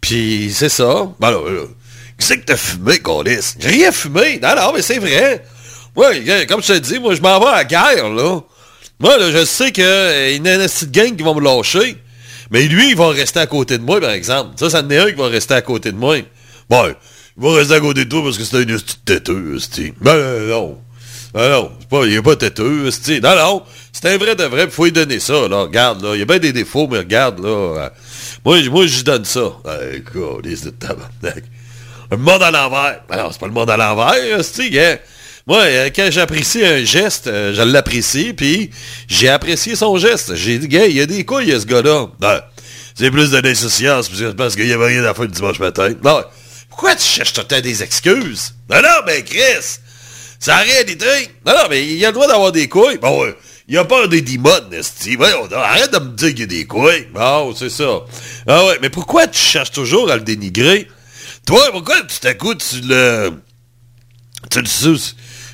Puis 0.00 0.52
c'est 0.54 0.68
ça. 0.68 1.08
Ben 1.18 1.30
là, 1.30 1.38
là, 1.50 1.62
qu'est-ce 2.18 2.34
que 2.34 2.44
t'as 2.44 2.56
fumé, 2.56 2.98
Colis? 2.98 3.54
J'ai 3.58 3.68
rien 3.68 3.92
fumé. 3.92 4.38
Non, 4.40 4.54
non, 4.54 4.72
mais 4.72 4.82
c'est 4.82 4.98
vrai. 4.98 5.44
Ouais, 5.96 6.46
comme 6.46 6.62
je 6.62 6.72
te 6.74 6.78
dis, 6.78 6.98
moi, 6.98 7.14
je 7.14 7.20
m'en 7.20 7.38
vais 7.38 7.46
à 7.46 7.54
la 7.56 7.64
guerre, 7.64 8.08
là. 8.10 8.40
Moi, 9.00 9.18
là, 9.18 9.30
je 9.30 9.44
sais 9.44 9.72
qu'il 9.72 9.84
y 9.84 9.86
a 9.86 10.30
une 10.30 10.42
petite 10.44 10.90
gang 10.90 11.16
qui 11.16 11.22
va 11.22 11.34
me 11.34 11.40
lâcher. 11.40 11.96
Mais 12.50 12.62
lui, 12.62 12.90
il 12.90 12.96
va 12.96 13.08
rester 13.08 13.40
à 13.40 13.46
côté 13.46 13.78
de 13.78 13.82
moi, 13.82 14.00
par 14.00 14.10
exemple. 14.10 14.50
Ça, 14.56 14.70
ça 14.70 14.80
en 14.82 14.90
un 14.90 15.10
qui 15.10 15.16
va 15.18 15.28
rester 15.28 15.54
à 15.54 15.62
côté 15.62 15.92
de 15.92 15.96
moi. 15.96 16.16
Bon, 16.68 16.86
il 16.86 17.42
va 17.42 17.54
rester 17.54 17.74
à 17.74 17.80
côté 17.80 18.04
de 18.04 18.10
toi 18.10 18.22
parce 18.22 18.38
que 18.38 18.44
c'est 18.44 18.56
un 18.56 18.64
petit 18.64 18.96
têteux. 19.04 19.58
Ben 20.00 20.48
non. 20.48 20.78
Ben 21.32 21.50
non, 21.50 21.72
pas, 21.90 22.04
il 22.06 22.14
est 22.14 22.22
pas 22.22 22.36
têteux, 22.36 22.86
esti. 22.86 23.20
Non, 23.20 23.34
non. 23.34 23.62
C'est 23.92 24.08
un 24.08 24.16
vrai 24.18 24.36
de 24.36 24.44
vrai, 24.44 24.70
faut 24.70 24.84
lui 24.84 24.92
donner 24.92 25.18
ça, 25.18 25.48
là. 25.48 25.62
Regarde, 25.62 26.02
là. 26.04 26.14
Il 26.14 26.20
y 26.20 26.22
a 26.22 26.26
bien 26.26 26.38
des 26.38 26.52
défauts, 26.52 26.86
mais 26.88 26.98
regarde, 26.98 27.40
là. 27.40 27.48
euh, 27.48 27.88
moi, 28.44 28.62
moi, 28.70 28.86
je 28.86 29.02
donne 29.02 29.24
ça. 29.24 29.52
Eh, 29.66 30.02
câlisse 30.02 30.62
de 30.62 30.70
tabarnak. 30.70 31.42
Un 32.12 32.16
monde 32.16 32.42
à 32.42 32.52
l'envers. 32.52 33.00
Ben 33.08 33.16
non, 33.16 33.30
c'est 33.32 33.40
pas 33.40 33.46
le 33.46 33.52
monde 33.52 33.68
à 33.70 33.76
l'envers, 33.76 34.38
esti, 34.38 34.70
gars. 34.70 34.98
Moi, 35.46 35.60
euh, 35.60 35.90
quand 35.94 36.08
j'apprécie 36.10 36.64
un 36.64 36.82
geste, 36.84 37.26
euh, 37.26 37.52
je 37.54 37.60
l'apprécie, 37.60 38.32
puis 38.32 38.70
j'ai 39.08 39.28
apprécié 39.28 39.76
son 39.76 39.98
geste. 39.98 40.34
J'ai 40.36 40.58
dit, 40.58 40.68
gars, 40.68 40.86
il 40.86 40.96
y 40.96 41.00
a 41.02 41.06
des 41.06 41.24
couilles, 41.24 41.50
ce 41.60 41.66
gars-là. 41.66 42.06
Ben, 42.18 42.40
c'est 42.94 43.10
plus 43.10 43.30
de 43.30 43.38
l'insouciance, 43.38 44.08
parce 44.36 44.56
qu'il 44.56 44.66
y 44.66 44.72
avait 44.72 44.86
rien 44.86 45.04
à 45.04 45.12
faire 45.12 45.24
le 45.24 45.30
dimanche 45.30 45.58
matin. 45.58 45.92
Non, 46.02 46.22
pourquoi 46.70 46.96
tu 46.96 47.04
cherches 47.04 47.34
tout 47.34 47.42
le 47.42 47.46
temps 47.46 47.60
des 47.60 47.82
excuses? 47.82 48.54
Non, 48.70 48.80
non, 48.80 49.04
ben 49.06 49.22
Chris, 49.22 49.78
C'est 50.40 50.50
la 50.50 50.58
réalité. 50.58 51.06
Non, 51.46 51.52
non, 51.52 51.64
mais 51.68 51.86
il 51.86 52.02
a 52.04 52.08
le 52.08 52.14
droit 52.14 52.26
d'avoir 52.26 52.50
des 52.50 52.68
couilles. 52.68 52.98
Bon, 52.98 53.22
ouais. 53.22 53.36
Il 53.68 53.78
a 53.78 53.84
peur 53.84 54.08
des 54.08 54.20
démons, 54.22 54.50
Esti. 54.72 55.16
Voyons, 55.16 55.46
donc, 55.46 55.54
arrête 55.54 55.92
de 55.92 55.98
me 55.98 56.16
dire 56.16 56.28
qu'il 56.30 56.40
y 56.40 56.42
a 56.42 56.46
des 56.46 56.66
couilles. 56.66 57.08
Bon, 57.14 57.54
c'est 57.54 57.70
ça. 57.70 58.00
Ah 58.46 58.64
ouais, 58.66 58.78
mais 58.82 58.90
pourquoi 58.90 59.26
tu 59.26 59.38
cherches 59.38 59.70
toujours 59.72 60.10
à 60.10 60.16
le 60.16 60.22
dénigrer? 60.22 60.88
Toi, 61.46 61.70
pourquoi 61.70 62.00
tout 62.02 62.26
à 62.26 62.34
coup 62.34 62.54
tu 62.54 62.80
le... 62.82 63.32
Tu 64.50 64.60
le 64.60 64.66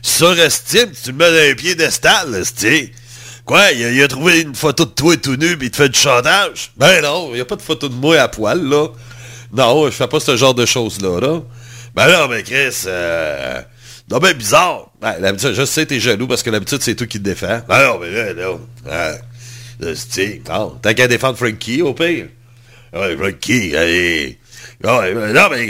surestimes, 0.02 0.90
tu 1.02 1.10
le 1.12 1.16
mets 1.16 1.30
dans 1.30 1.50
un 1.50 1.54
piédestal, 1.54 2.34
Esti? 2.34 2.92
Quoi, 3.44 3.72
il 3.72 3.84
a, 3.84 3.90
il 3.90 4.02
a 4.02 4.08
trouvé 4.08 4.40
une 4.42 4.54
photo 4.54 4.84
de 4.84 4.90
toi 4.90 5.16
tout 5.16 5.36
nu 5.36 5.56
pis 5.56 5.66
il 5.66 5.70
te 5.70 5.76
fait 5.76 5.88
du 5.88 5.98
chantage? 5.98 6.70
Ben 6.76 7.02
non, 7.02 7.28
il 7.30 7.34
n'y 7.36 7.40
a 7.40 7.44
pas 7.44 7.56
de 7.56 7.62
photo 7.62 7.88
de 7.88 7.94
moi 7.94 8.18
à 8.20 8.28
poil, 8.28 8.62
là. 8.62 8.88
Non, 9.52 9.86
je 9.86 9.90
fais 9.92 10.06
pas 10.06 10.20
ce 10.20 10.36
genre 10.36 10.54
de 10.54 10.66
choses-là, 10.66 11.20
là. 11.20 11.40
Ben 11.94 12.08
non, 12.12 12.28
mais 12.28 12.42
Chris, 12.44 12.84
euh... 12.86 13.60
Non, 14.10 14.18
ben 14.18 14.32
bizarre. 14.34 14.90
Ben, 15.00 15.16
l'habitude, 15.18 15.54
je 15.54 15.64
sais, 15.64 15.86
t'es 15.86 15.98
jaloux 16.00 16.26
parce 16.28 16.42
que 16.42 16.50
l'habitude, 16.50 16.82
c'est 16.82 16.94
toi 16.94 17.06
qui 17.06 17.18
te 17.18 17.24
défends. 17.24 17.60
Ben 17.68 17.82
non, 17.88 17.98
mais 18.00 18.10
là, 18.10 18.32
là. 18.32 18.56
hein, 18.90 19.16
là, 19.80 19.92
c'est- 19.94 20.40
non, 20.48 20.78
t'as 20.82 20.94
qu'à 20.94 21.08
défendre 21.08 21.36
Frankie, 21.36 21.82
au 21.82 21.94
pire. 21.94 22.26
Ouais, 22.92 23.16
Frankie, 23.16 23.76
allez. 23.76 24.38
Ben 24.80 25.32
non, 25.32 25.48
mais 25.50 25.66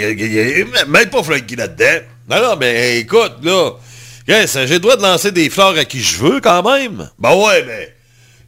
même 0.87 1.11
pas 1.11 1.23
Frankie 1.23 1.57
là-dedans. 1.57 2.05
Non, 2.29 2.43
non, 2.43 2.57
mais 2.57 2.99
écoute, 3.01 3.37
là. 3.43 3.73
Chris, 4.27 4.47
j'ai 4.47 4.67
le 4.67 4.79
droit 4.79 4.97
de 4.97 5.03
lancer 5.03 5.33
des 5.33 5.51
fleurs 5.51 5.77
à 5.77 5.85
qui 5.85 6.03
je 6.03 6.19
veux, 6.19 6.41
quand 6.41 6.63
même. 6.63 7.09
Ben 7.19 7.35
ouais, 7.35 7.65
mais... 7.67 7.95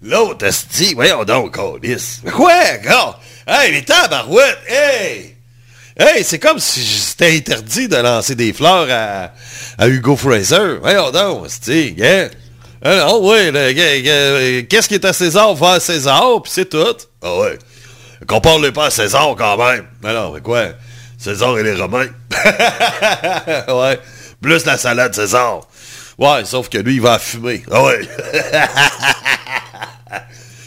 L'autre, 0.04 0.44
esti, 0.46 0.94
voyons 0.94 1.24
donc. 1.24 1.56
Mais 1.82 1.96
quoi, 2.32 2.76
gars? 2.78 3.18
Hey, 3.46 3.72
les 3.72 3.84
tabarouettes, 3.84 4.58
hey! 4.68 5.36
Hey, 5.96 6.24
c'est 6.24 6.38
comme 6.38 6.58
si 6.58 6.82
c'était 6.82 7.36
interdit 7.36 7.86
de 7.86 7.96
lancer 7.96 8.34
des 8.34 8.52
fleurs 8.52 8.88
à, 8.90 9.30
à 9.78 9.88
Hugo 9.88 10.16
Fraser. 10.16 10.78
Voyons 10.80 11.10
donc. 11.10 11.46
Ah 12.84 13.16
ouais, 13.16 13.52
le 13.52 13.72
gars, 13.72 14.00
gars, 14.00 14.66
qu'est-ce 14.68 14.88
qui 14.88 14.94
est 14.94 15.04
à 15.04 15.12
César 15.12 15.54
va 15.54 15.72
à 15.72 15.80
César, 15.80 16.42
puis 16.42 16.50
c'est 16.52 16.68
tout. 16.68 16.96
Ah 17.22 17.36
ouais. 17.36 17.58
Compare-le 18.26 18.72
pas 18.72 18.86
à 18.86 18.90
César, 18.90 19.36
quand 19.38 19.56
même. 19.56 19.84
Mais 20.02 20.12
non, 20.12 20.32
mais 20.32 20.40
quoi? 20.40 20.64
César 21.16 21.56
et 21.58 21.62
les 21.62 21.74
Romains. 21.74 22.08
ouais. 23.68 24.00
Plus 24.42 24.66
la 24.66 24.76
salade 24.76 25.14
César. 25.14 25.60
Ouais, 26.18 26.44
sauf 26.44 26.68
que 26.68 26.78
lui, 26.78 26.96
il 26.96 27.00
va 27.00 27.18
fumer. 27.18 27.62
Ah 27.70 27.82
ouais. 27.84 28.00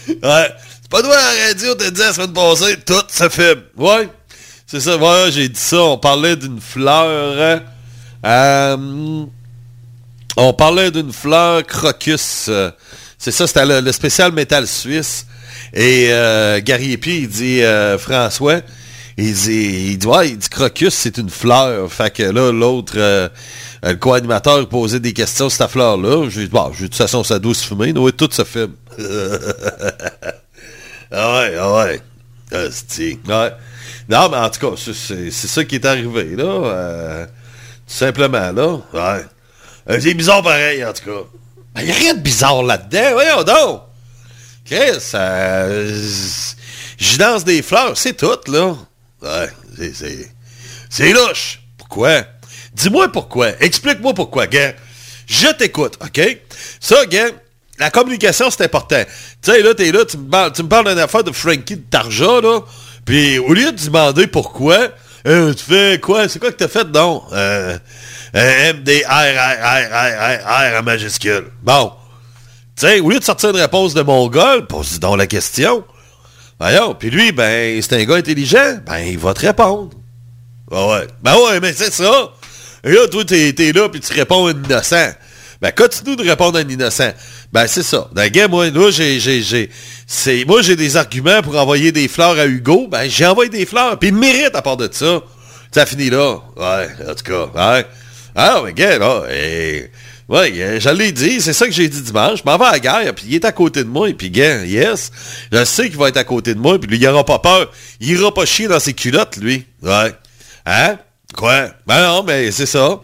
Ouais. 0.07 0.53
C'est 0.81 0.89
pas 0.89 1.01
toi 1.01 1.17
à 1.17 1.33
la 1.33 1.47
radio, 1.47 1.73
t'as 1.73 1.89
dit 1.89 1.99
la 1.99 2.13
semaine 2.13 2.33
passée, 2.33 2.77
tout 2.85 2.93
se 3.09 3.27
fume. 3.29 3.63
Ouais. 3.75 4.07
C'est 4.67 4.79
ça, 4.79 4.97
ouais, 4.97 5.31
j'ai 5.31 5.49
dit 5.49 5.59
ça. 5.59 5.81
On 5.81 5.97
parlait 5.97 6.35
d'une 6.35 6.61
fleur. 6.61 7.61
euh, 8.25 9.25
on 10.37 10.53
parlait 10.53 10.91
d'une 10.91 11.11
fleur 11.11 11.65
crocus. 11.65 12.49
c'est 13.17 13.31
ça, 13.31 13.47
c'était 13.47 13.81
le, 13.81 13.91
spécial 13.91 14.31
métal 14.31 14.67
suisse. 14.67 15.25
Et 15.73 16.07
euh, 16.11 16.61
Gary 16.63 16.93
Epi, 16.93 17.21
il 17.21 17.29
dit 17.29 17.63
euh, 17.63 17.97
François, 17.97 18.61
il 19.17 19.33
dit, 19.33 19.91
il 19.91 19.97
dit 19.97 20.07
ouais, 20.07 20.29
il 20.29 20.37
dit 20.37 20.49
crocus, 20.49 20.93
c'est 20.93 21.17
une 21.17 21.29
fleur. 21.29 21.91
Fait 21.91 22.11
que 22.11 22.23
là, 22.23 22.51
l'autre, 22.51 23.31
le 23.91 23.95
co-animateur 23.97 24.59
il 24.59 24.67
posait 24.67 24.99
des 24.99 25.13
questions 25.13 25.49
sur 25.49 25.57
cette 25.57 25.71
fleur-là. 25.71 26.29
J'ai 26.29 26.43
dit, 26.45 26.49
bon, 26.49 26.71
j'ai 26.71 26.77
dit, 26.77 26.83
de 26.83 26.87
toute 26.87 26.95
façon, 26.97 27.23
ça 27.23 27.39
doit 27.39 27.53
se 27.53 27.65
fumer. 27.65 27.93
Oui, 27.95 28.11
tout 28.13 28.29
se 28.31 28.43
fume. 28.43 28.73
ah 31.11 31.39
ouais, 31.39 31.55
ah 31.59 31.73
ouais. 31.73 32.01
Hostie. 32.53 33.19
Non, 33.27 33.49
mais 34.29 34.37
en 34.37 34.49
tout 34.49 34.59
cas, 34.71 34.75
c'est- 34.77 35.31
ça 35.31 35.63
qui 35.63 35.75
est 35.75 35.85
arrivé, 35.85 36.35
là. 36.35 36.43
euh, 36.43 37.25
tout 37.25 37.93
simplement, 37.93 38.51
là. 38.51 38.77
Ouais. 38.93 39.25
Euh, 39.89 39.99
c'est 40.01 40.13
bizarre 40.13 40.41
pareil, 40.43 40.83
en 40.85 40.93
tout 40.93 41.05
cas. 41.05 41.21
Ben, 41.75 41.81
y 41.83 41.91
a 41.91 41.95
rien 41.95 42.13
de 42.13 42.19
bizarre 42.21 42.63
là-dedans. 42.63 43.11
Voyons 43.13 43.43
donc. 43.43 43.81
Chris, 44.65 44.99
euh, 45.13 46.01
j'y 46.97 47.17
lance 47.17 47.43
des 47.43 47.61
fleurs, 47.61 47.95
c'est 47.97 48.13
tout, 48.13 48.39
là. 48.51 48.75
Ouais, 49.21 49.49
c'est- 49.93 50.31
C'est 50.89 51.11
louche. 51.13 51.61
Pourquoi? 51.77 52.23
Dis-moi 52.75 53.11
pourquoi. 53.11 53.51
Explique-moi 53.59 54.13
pourquoi, 54.13 54.47
gars. 54.47 54.73
Je 55.27 55.47
t'écoute, 55.53 55.97
OK? 56.03 56.21
Ça, 56.79 57.05
gars, 57.05 57.27
la 57.79 57.89
communication, 57.89 58.49
c'est 58.51 58.65
important. 58.65 59.01
Tu 59.41 59.51
sais, 59.51 59.61
là, 59.61 59.73
t'es 59.73 59.91
là, 59.91 60.05
tu 60.05 60.17
me 60.17 60.29
parles, 60.29 60.51
parles 60.69 60.89
d'une 60.89 60.99
affaire 60.99 61.23
de 61.23 61.31
Frankie 61.31 61.77
de 61.77 61.83
Tarja, 61.89 62.41
là. 62.41 62.59
Puis, 63.05 63.39
au 63.39 63.53
lieu 63.53 63.71
de 63.71 63.83
demander 63.83 64.27
pourquoi, 64.27 64.89
euh, 65.25 65.53
tu 65.53 65.63
fais 65.63 65.99
quoi? 65.99 66.27
C'est 66.27 66.39
quoi 66.39 66.51
que 66.51 66.57
t'as 66.57 66.67
fait, 66.67 66.83
non? 66.85 67.23
Euh, 67.31 67.77
un 68.33 68.45
M-D-R-R-R-R-R 68.45 69.19
en 70.79 70.83
majuscule. 70.83 71.45
Bon. 71.63 71.93
Tu 72.75 72.85
sais, 72.87 72.99
au 72.99 73.09
lieu 73.09 73.19
de 73.19 73.23
sortir 73.23 73.51
une 73.51 73.55
réponse 73.55 73.93
de 73.93 74.01
mongol, 74.01 74.67
pose 74.67 74.99
donc 74.99 75.17
la 75.17 75.27
question. 75.27 75.85
Voyons, 76.59 76.93
puis 76.93 77.09
lui, 77.09 77.31
ben, 77.31 77.81
c'est 77.81 77.95
un 77.95 78.03
gars 78.03 78.15
intelligent, 78.15 78.79
ben, 78.85 78.97
il 78.99 79.17
va 79.17 79.33
te 79.33 79.45
répondre. 79.45 79.91
Ah 80.71 80.87
ouais. 80.87 81.07
Ben 81.21 81.35
ouais, 81.35 81.59
mais 81.59 81.73
c'est 81.73 81.93
ça. 81.93 82.31
Là, 82.85 83.07
toi, 83.07 83.25
t'es, 83.25 83.51
t'es 83.53 83.71
là, 83.71 83.89
puis 83.89 83.99
tu 83.99 84.13
réponds 84.13 84.45
à 84.45 84.51
un 84.51 84.63
innocent. 84.63 85.11
Ben, 85.59 85.71
continue 85.71 86.15
de 86.15 86.21
répondre 86.21 86.59
à 86.59 86.61
un 86.61 86.69
innocent. 86.69 87.11
Ben, 87.51 87.65
c'est 87.65 87.81
ça. 87.81 88.07
Ben, 88.13 88.29
gars, 88.29 88.47
moi, 88.47 88.69
là, 88.69 88.91
j'ai, 88.91 89.19
j'ai, 89.19 90.45
moi, 90.45 90.61
j'ai 90.61 90.75
des 90.75 90.95
arguments 90.95 91.41
pour 91.41 91.57
envoyer 91.57 91.91
des 91.91 92.07
fleurs 92.07 92.37
à 92.37 92.45
Hugo. 92.45 92.87
Ben, 92.87 93.09
j'ai 93.09 93.25
envoyé 93.25 93.49
des 93.49 93.65
fleurs, 93.65 93.97
puis 93.97 94.09
il 94.09 94.15
mérite 94.15 94.55
à 94.55 94.61
part 94.61 94.77
de 94.77 94.87
ça. 94.91 95.21
Ça 95.71 95.85
finit 95.87 96.11
là. 96.11 96.37
Ouais, 96.55 96.87
en 97.09 97.15
tout 97.15 97.23
cas, 97.23 97.49
ouais. 97.55 97.85
Ah, 98.35 98.61
mais 98.63 98.73
gars, 98.73 98.99
là, 98.99 99.23
et... 99.31 99.89
Ouais, 100.27 100.51
euh, 100.57 100.79
je 100.79 100.89
l'ai 100.89 101.11
dit, 101.11 101.39
c'est 101.39 101.53
ça 101.53 101.67
que 101.67 101.71
j'ai 101.71 101.87
dit 101.87 102.01
dimanche. 102.01 102.39
Je 102.39 102.43
m'en 102.45 102.57
vais 102.57 102.65
à 102.65 102.71
la 102.71 102.79
guerre, 102.79 103.13
puis 103.13 103.25
il 103.27 103.35
est 103.35 103.45
à 103.45 103.51
côté 103.51 103.83
de 103.83 103.89
moi, 103.89 104.09
et 104.09 104.13
puis 104.13 104.31
gars, 104.31 104.63
yes, 104.63 105.11
je 105.51 105.63
sais 105.63 105.87
qu'il 105.87 105.97
va 105.97 106.09
être 106.09 106.17
à 106.17 106.23
côté 106.23 106.55
de 106.55 106.59
moi, 106.59 106.79
puis 106.79 106.89
lui, 106.89 106.97
il 106.97 107.07
aura 107.07 107.23
pas 107.23 107.39
peur. 107.39 107.71
Il 107.99 108.09
ira 108.11 108.33
pas 108.33 108.45
chier 108.45 108.67
dans 108.67 108.79
ses 108.79 108.93
culottes, 108.93 109.37
lui. 109.37 109.65
Ouais. 109.83 110.13
Hein? 110.65 110.97
Quoi? 111.35 111.69
Ben 111.85 112.01
non, 112.01 112.23
mais 112.23 112.51
c'est 112.51 112.65
ça. 112.65 113.01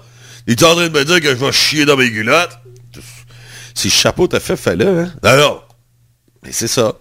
Il 0.48 0.54
est 0.54 0.63
en 0.63 0.74
train 0.74 0.88
de 0.88 0.98
me 0.98 1.06
dire 1.06 1.20
que 1.20 1.30
je 1.30 1.36
vais 1.36 1.52
chier 1.52 1.86
dans 1.86 1.98
mes 1.98 2.12
culottes. 2.12 2.58
Si 3.74 3.89
chapeau 3.89 4.28
t'a 4.28 4.39
fait, 4.39 4.56
fais-le, 4.56 4.88
hein? 4.88 5.13
Non, 5.24 5.38
non. 5.38 5.62
Mais 6.44 6.52
c'est 6.52 6.67
ça. 6.67 6.94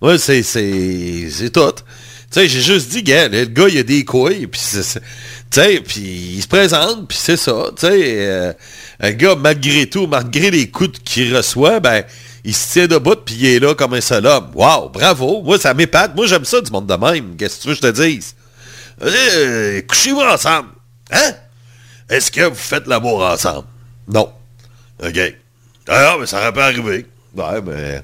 Ouais, 0.00 0.18
c'est, 0.18 0.42
c'est, 0.42 1.50
tout. 1.50 1.60
Tu 1.70 1.82
sais, 2.30 2.48
j'ai 2.48 2.60
juste 2.60 2.88
dit, 2.90 3.02
gars, 3.02 3.28
le 3.28 3.44
gars, 3.44 3.68
il 3.68 3.78
a 3.78 3.82
des 3.82 4.04
couilles, 4.04 4.46
puis 4.46 4.60
c'est, 4.60 4.82
tu 4.82 5.00
sais, 5.50 5.80
puis 5.80 6.34
il 6.36 6.42
se 6.42 6.48
présente, 6.48 7.06
puis 7.06 7.18
c'est 7.20 7.36
ça. 7.36 7.66
Tu 7.78 7.86
sais, 7.86 7.90
euh, 7.92 8.52
un 9.00 9.12
gars, 9.12 9.36
malgré 9.36 9.88
tout, 9.88 10.06
malgré 10.06 10.50
les 10.50 10.70
coups 10.70 10.98
qu'il 11.04 11.36
reçoit, 11.36 11.78
ben, 11.80 12.02
il 12.44 12.54
se 12.54 12.72
tient 12.72 12.86
debout, 12.86 13.16
puis 13.16 13.34
il 13.34 13.46
est 13.46 13.58
là 13.58 13.74
comme 13.74 13.94
un 13.94 14.00
seul 14.00 14.26
homme. 14.26 14.50
Wow, 14.54 14.88
bravo. 14.88 15.42
Moi, 15.42 15.58
ça 15.58 15.74
m'épate. 15.74 16.14
Moi, 16.16 16.26
j'aime 16.26 16.44
ça 16.44 16.60
du 16.60 16.70
monde 16.70 16.86
de 16.86 16.94
même. 16.94 17.36
Qu'est-ce 17.36 17.58
que 17.58 17.62
tu 17.62 17.68
veux 17.68 17.74
que 17.74 17.86
je 17.86 17.92
te 17.92 18.02
dise? 18.02 18.34
Euh, 19.02 19.82
couchez-vous 19.82 20.20
ensemble. 20.20 20.68
Hein? 21.10 21.32
Est-ce 22.08 22.30
que 22.30 22.42
vous 22.42 22.54
faites 22.54 22.86
l'amour 22.86 23.24
ensemble? 23.24 23.66
Non. 24.08 24.32
OK. 25.02 25.34
Ah, 25.88 26.16
mais 26.18 26.26
ça 26.26 26.40
aurait 26.40 26.52
pas 26.52 26.66
arrivé. 26.66 27.06
Ouais, 27.36 27.60
mais... 27.64 28.02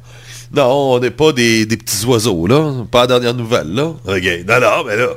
Non, 0.55 0.95
on 0.95 0.99
n'est 0.99 1.11
pas 1.11 1.33
des, 1.33 1.67
petits 1.67 2.05
oiseaux, 2.05 2.47
là. 2.47 2.85
Pas 2.91 3.03
la 3.03 3.07
dernière 3.07 3.35
nouvelle, 3.35 3.73
là. 3.73 3.85
OK. 3.85 4.47
Non, 4.47 4.61
non, 4.61 4.85
mais 4.85 4.97
là... 4.97 5.09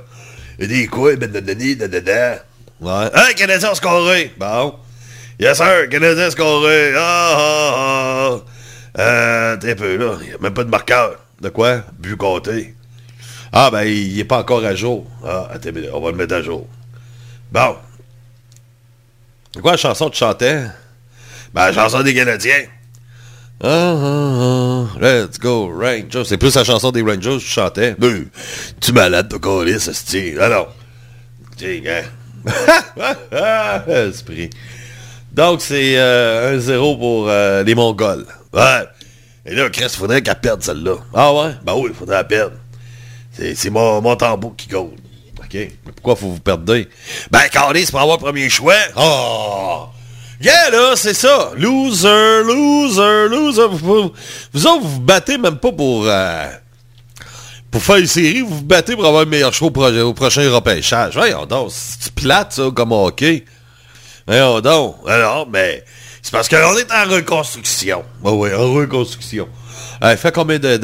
Il 0.58 0.71
y 0.71 0.76
a 0.76 0.82
des 0.82 0.88
couilles, 0.88 1.17
ben, 1.17 1.30
dadadani, 1.30 1.76
dadada. 1.76 2.45
Ouais. 2.80 3.10
Hein, 3.13 3.34
Canadien 3.36 3.76
scoré? 3.76 4.32
Bon. 4.38 4.76
Yes, 5.38 5.58
sir. 5.58 5.89
Canadien 5.89 6.30
scoré. 6.30 6.93
Ah, 6.95 7.36
ah, 7.38 7.76
ah. 7.78 9.02
Euh, 9.02 9.58
t'es 9.58 9.76
peu, 9.76 9.98
là. 9.98 10.15
Il 10.21 10.28
n'y 10.28 10.34
a 10.34 10.38
même 10.38 10.54
pas 10.54 10.63
de 10.63 10.69
marqueur. 10.69 11.17
De 11.41 11.50
quoi? 11.50 11.82
But 12.00 12.15
compté. 12.15 12.74
Ah, 13.52 13.69
ben, 13.69 13.84
il 13.84 14.15
n'est 14.15 14.24
pas 14.24 14.39
encore 14.39 14.63
à 14.63 14.76
jour. 14.76 15.06
Ah, 15.26 15.50
attends, 15.54 15.71
on 15.93 16.00
va 16.00 16.12
le 16.12 16.17
mettre 16.17 16.36
à 16.36 16.41
jour. 16.41 16.67
Bon. 17.56 17.78
C'est 19.54 19.62
quoi 19.62 19.72
la 19.72 19.78
chanson 19.78 20.08
que 20.08 20.12
tu 20.12 20.18
chantais? 20.18 20.63
Ben, 21.54 21.68
la 21.68 21.72
chanson 21.72 22.04
des 22.04 22.13
Canadiens. 22.13 22.65
Ah, 23.63 23.96
ah, 23.98 24.88
ah, 24.94 25.00
let's 25.00 25.39
go, 25.39 25.72
Rangers. 25.74 26.26
C'est 26.26 26.36
plus 26.36 26.54
la 26.54 26.65
chanson 26.65 26.91
des 26.91 27.02
Rangers 27.02 27.38
que 27.38 27.39
je 27.39 27.48
chantais. 27.48 27.96
Mais, 27.98 28.24
tu 28.82 28.91
malade, 28.91 29.30
de 29.30 29.38
colis, 29.38 29.80
ça 29.80 29.94
se 29.94 30.06
tient. 30.06 30.38
Alors, 30.41 30.76
hein. 31.63 32.04
Esprit. 33.88 34.50
Donc, 35.32 35.62
c'est 35.62 35.98
euh, 35.98 36.60
1-0 36.60 37.00
pour 37.00 37.30
euh, 37.30 37.63
les 37.63 37.74
Mongols. 37.74 38.26
Ouais. 38.52 38.84
Et 39.46 39.56
là, 39.56 39.70
Chris, 39.70 39.88
faudrait 39.96 40.22
qu'elle 40.22 40.41
perde 40.41 40.62
celle-là. 40.62 40.98
Ah 41.13 41.34
ouais? 41.34 41.52
Ben 41.63 41.74
oui, 41.76 41.91
il 41.91 41.96
faudrait 41.96 42.18
la 42.18 42.26
perdre. 42.26 42.58
C'est, 43.32 43.70
mon, 43.70 44.02
mon 44.02 44.18
tambour 44.18 44.58
qui 44.58 44.68
gagne. 44.68 44.98
Mais 45.56 45.91
pourquoi 45.94 46.15
faut 46.15 46.30
vous 46.30 46.39
perdre? 46.39 46.76
Ben, 47.32 47.41
Carlis, 47.52 47.88
pour 47.89 48.00
avoir 48.02 48.18
le 48.18 48.24
premier 48.24 48.50
choix. 48.50 48.76
Oh! 48.98 49.86
Yeah, 50.41 50.70
là, 50.70 50.94
c'est 50.96 51.13
ça. 51.13 51.52
Loser, 51.58 52.44
loser, 52.44 53.28
loser. 53.30 53.68
Vous, 53.70 54.12
vous, 54.54 54.68
autres, 54.68 54.82
vous 54.84 55.00
battez 55.00 55.38
même 55.38 55.58
pas 55.58 55.72
pour... 55.72 56.06
euh, 56.08 56.48
pour 57.72 57.82
faire 57.84 57.98
une 57.98 58.08
série, 58.08 58.41
vous 58.41 58.56
vous 58.56 58.63
battez 58.63 58.96
pour 58.96 59.06
avoir 59.06 59.24
le 59.24 59.30
meilleur 59.30 59.54
choix 59.54 59.68
au, 59.70 60.13
prochain 60.13 60.50
repêchage. 60.50 61.13
Voyons 61.15 61.46
donc, 61.46 61.72
c'est 61.72 62.13
plate, 62.13 62.54
ça, 62.54 62.70
comme 62.74 62.91
hockey? 62.94 63.44
Voyons 64.28 64.62
donc. 64.62 64.96
Alors, 65.08 65.48
mais 65.50 65.84
C'est 66.22 66.32
parce 66.32 66.48
qu'on 66.48 66.78
est 66.78 66.91
en 66.91 67.10
reconstruction. 67.10 68.04
Oui, 68.24 68.32
oui, 68.34 68.54
en 68.54 68.74
reconstruction. 68.74 69.48
Euh, 70.04 70.15
fait 70.18 70.34
combien 70.34 70.58
de- 70.60 70.78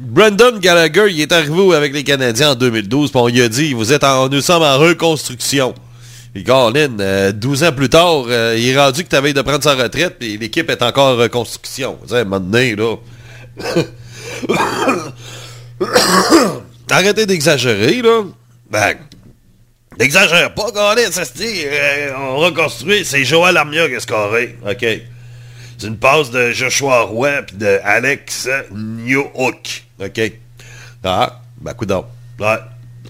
Brandon 0.00 0.58
Gallagher, 0.58 1.08
il 1.10 1.20
est 1.20 1.30
arrivé 1.30 1.74
avec 1.74 1.92
les 1.92 2.04
Canadiens 2.04 2.52
en 2.52 2.54
2012, 2.54 3.10
puis 3.10 3.20
on 3.20 3.28
lui 3.28 3.42
a 3.42 3.50
dit, 3.50 3.74
vous 3.74 3.92
êtes 3.92 4.02
en, 4.02 4.30
nous 4.30 4.40
sommes 4.40 4.62
en 4.62 4.78
reconstruction. 4.78 5.74
Et 6.34 6.42
Colin, 6.42 6.98
euh, 7.00 7.32
12 7.32 7.64
ans 7.64 7.72
plus 7.72 7.90
tard, 7.90 8.24
euh, 8.28 8.56
il 8.56 8.66
est 8.70 8.78
rendu 8.80 9.04
que 9.04 9.10
tu 9.10 9.16
avais 9.16 9.34
de 9.34 9.42
prendre 9.42 9.62
sa 9.62 9.74
retraite, 9.74 10.16
puis 10.18 10.38
l'équipe 10.38 10.70
est 10.70 10.82
encore 10.82 11.14
en 11.14 11.16
reconstruction. 11.18 11.98
Tu 12.08 12.14
sais, 12.14 12.24
là... 12.76 12.96
Arrêtez 16.90 17.26
d'exagérer, 17.26 18.00
là. 18.00 18.22
Ben, 18.70 18.94
n'exagère 19.98 20.54
pas, 20.54 20.70
Colin, 20.72 21.10
ça 21.10 21.26
se 21.26 21.34
dit. 21.34 21.62
euh, 21.66 22.12
on 22.16 22.38
reconstruit, 22.38 23.04
c'est 23.04 23.24
Joël 23.24 23.54
Armia 23.58 23.86
qui 23.86 23.96
a 23.96 24.00
scoré. 24.00 24.56
OK. 24.66 24.86
C'est 25.76 25.86
une 25.86 25.98
passe 25.98 26.30
de 26.30 26.52
Joshua 26.52 27.02
Roy 27.02 27.42
puis 27.46 27.56
de 27.56 27.80
Alex 27.84 28.48
Newhook. 28.72 29.84
OK. 30.00 30.32
Ah, 31.04 31.40
ben, 31.60 31.74
coudonc. 31.74 32.06
Ouais. 32.38 32.58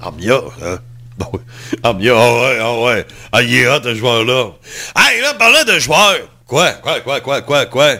Armia, 0.00 0.40
hein? 0.62 0.79
Bon, 1.18 1.26
oui. 1.33 1.40
Armia, 1.83 2.14
ah 2.16 2.35
ouais, 2.35 2.59
ah 2.61 2.81
ouais. 2.81 3.07
Ah, 3.33 3.42
il 3.42 3.55
est 3.55 3.68
hot, 3.68 3.81
ce 3.83 3.94
joueur-là. 3.94 4.53
Hey, 4.96 5.20
là, 5.20 5.35
parlant 5.35 5.64
de 5.64 5.79
joueurs. 5.79 6.29
Quoi, 6.46 6.72
quoi, 6.72 7.00
quoi, 7.00 7.20
quoi, 7.20 7.42
quoi, 7.42 7.66
quoi? 7.66 7.94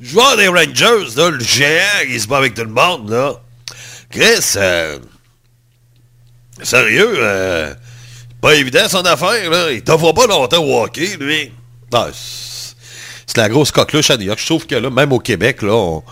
Joueur 0.00 0.36
des 0.36 0.48
Rangers, 0.48 1.14
là, 1.16 1.30
le 1.30 1.40
géant, 1.40 2.06
il 2.08 2.20
se 2.20 2.26
bat 2.26 2.38
avec 2.38 2.54
tout 2.54 2.62
le 2.62 2.68
monde, 2.68 3.10
là. 3.10 3.34
Chris, 4.10 4.54
euh, 4.56 4.98
sérieux, 6.62 7.14
euh, 7.18 7.74
pas 8.40 8.54
évident 8.54 8.88
son 8.88 9.02
affaire, 9.02 9.50
là. 9.50 9.70
Il 9.70 9.82
t'offre 9.82 10.12
pas 10.12 10.26
longtemps 10.26 10.64
au 10.64 10.82
hockey, 10.82 11.16
lui. 11.20 11.52
Ah, 11.92 12.08
c'est 12.12 13.36
la 13.36 13.48
grosse 13.48 13.70
coqueluche 13.70 14.10
à 14.10 14.16
New 14.16 14.26
York. 14.26 14.38
Je 14.40 14.46
trouve 14.46 14.66
que 14.66 14.74
là, 14.74 14.88
même 14.90 15.12
au 15.12 15.18
Québec, 15.18 15.62
là, 15.62 15.72
on, 15.72 16.02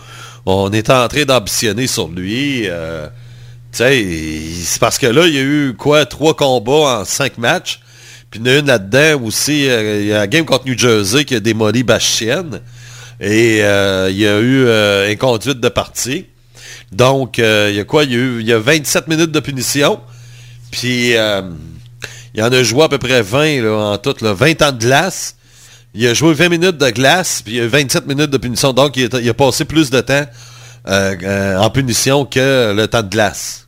on 0.49 0.71
est 0.71 0.89
en 0.89 1.07
train 1.09 1.25
d'ambitionner 1.25 1.87
sur 1.87 2.07
lui. 2.07 2.63
euh, 2.67 3.07
c'est 3.71 4.79
parce 4.79 4.97
que 4.97 5.05
là, 5.05 5.27
il 5.27 5.33
y 5.33 5.37
a 5.37 5.41
eu, 5.41 5.75
quoi, 5.77 6.05
trois 6.05 6.35
combats 6.35 6.99
en 7.01 7.05
cinq 7.05 7.37
matchs. 7.37 7.81
Puis 8.31 8.39
il 8.39 8.47
y 8.47 8.49
en 8.49 8.53
a 8.53 8.59
une 8.59 8.67
là-dedans 8.67 9.23
aussi, 9.25 9.69
euh, 9.69 9.99
il 10.01 10.07
y 10.07 10.13
a 10.13 10.19
la 10.19 10.27
game 10.27 10.45
contre 10.45 10.65
New 10.65 10.77
Jersey 10.77 11.25
qui 11.25 11.35
a 11.35 11.39
démoli 11.41 11.83
Bachienne. 11.83 12.61
Et 13.19 13.59
euh, 13.61 14.09
il 14.09 14.17
y 14.17 14.27
a 14.27 14.39
eu 14.39 14.65
euh, 14.65 15.11
inconduite 15.11 15.59
de 15.59 15.69
partie. 15.69 16.25
Donc, 16.91 17.39
il 17.39 17.75
y 17.75 17.79
a 17.79 17.83
quoi? 17.83 18.05
Il 18.05 18.11
y 18.11 18.15
a, 18.15 18.17
eu, 18.17 18.39
il 18.39 18.47
y 18.47 18.53
a 18.53 18.59
27 18.59 19.09
minutes 19.09 19.31
de 19.31 19.39
punition. 19.41 19.99
Puis, 20.71 21.11
il 21.11 22.43
en 22.43 22.51
a 22.51 22.63
joué 22.63 22.83
à 22.83 22.89
peu 22.89 22.97
près 22.97 23.21
20 23.21 23.63
là, 23.63 23.73
en 23.73 23.97
tout, 23.97 24.15
là, 24.21 24.33
20 24.33 24.61
ans 24.61 24.71
de 24.71 24.79
glace. 24.79 25.36
Il 25.93 26.05
a 26.07 26.13
joué 26.13 26.33
20 26.33 26.49
minutes 26.49 26.77
de 26.77 26.89
glace, 26.89 27.41
puis 27.43 27.55
il 27.55 27.61
a 27.61 27.63
eu 27.63 27.67
27 27.67 28.07
minutes 28.07 28.29
de 28.29 28.37
punition. 28.37 28.73
Donc, 28.73 28.97
il 28.97 29.29
a, 29.29 29.33
passé 29.33 29.65
plus 29.65 29.89
de 29.89 30.01
temps 30.01 30.25
euh, 30.87 31.15
euh, 31.23 31.57
en 31.57 31.69
punition 31.69 32.25
que 32.25 32.73
le 32.75 32.87
temps 32.87 33.03
de 33.03 33.09
glace. 33.09 33.67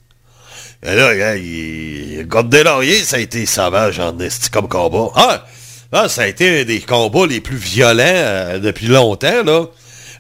Et 0.83 0.95
là, 0.95 1.35
il, 1.35 2.27
comme 2.29 2.49
Delaurier, 2.49 2.99
ça 2.99 3.17
a 3.17 3.19
été 3.19 3.45
sauvage 3.45 3.99
en 3.99 4.17
esti 4.19 4.49
comme 4.49 4.67
combat. 4.67 5.11
Ah, 5.15 5.45
ah, 5.91 6.07
ça 6.07 6.21
a 6.21 6.27
été 6.27 6.61
un 6.61 6.63
des 6.65 6.79
combats 6.79 7.25
les 7.25 7.41
plus 7.41 7.57
violents 7.57 8.03
euh, 8.05 8.59
depuis 8.59 8.87
longtemps, 8.87 9.43
là. 9.43 9.65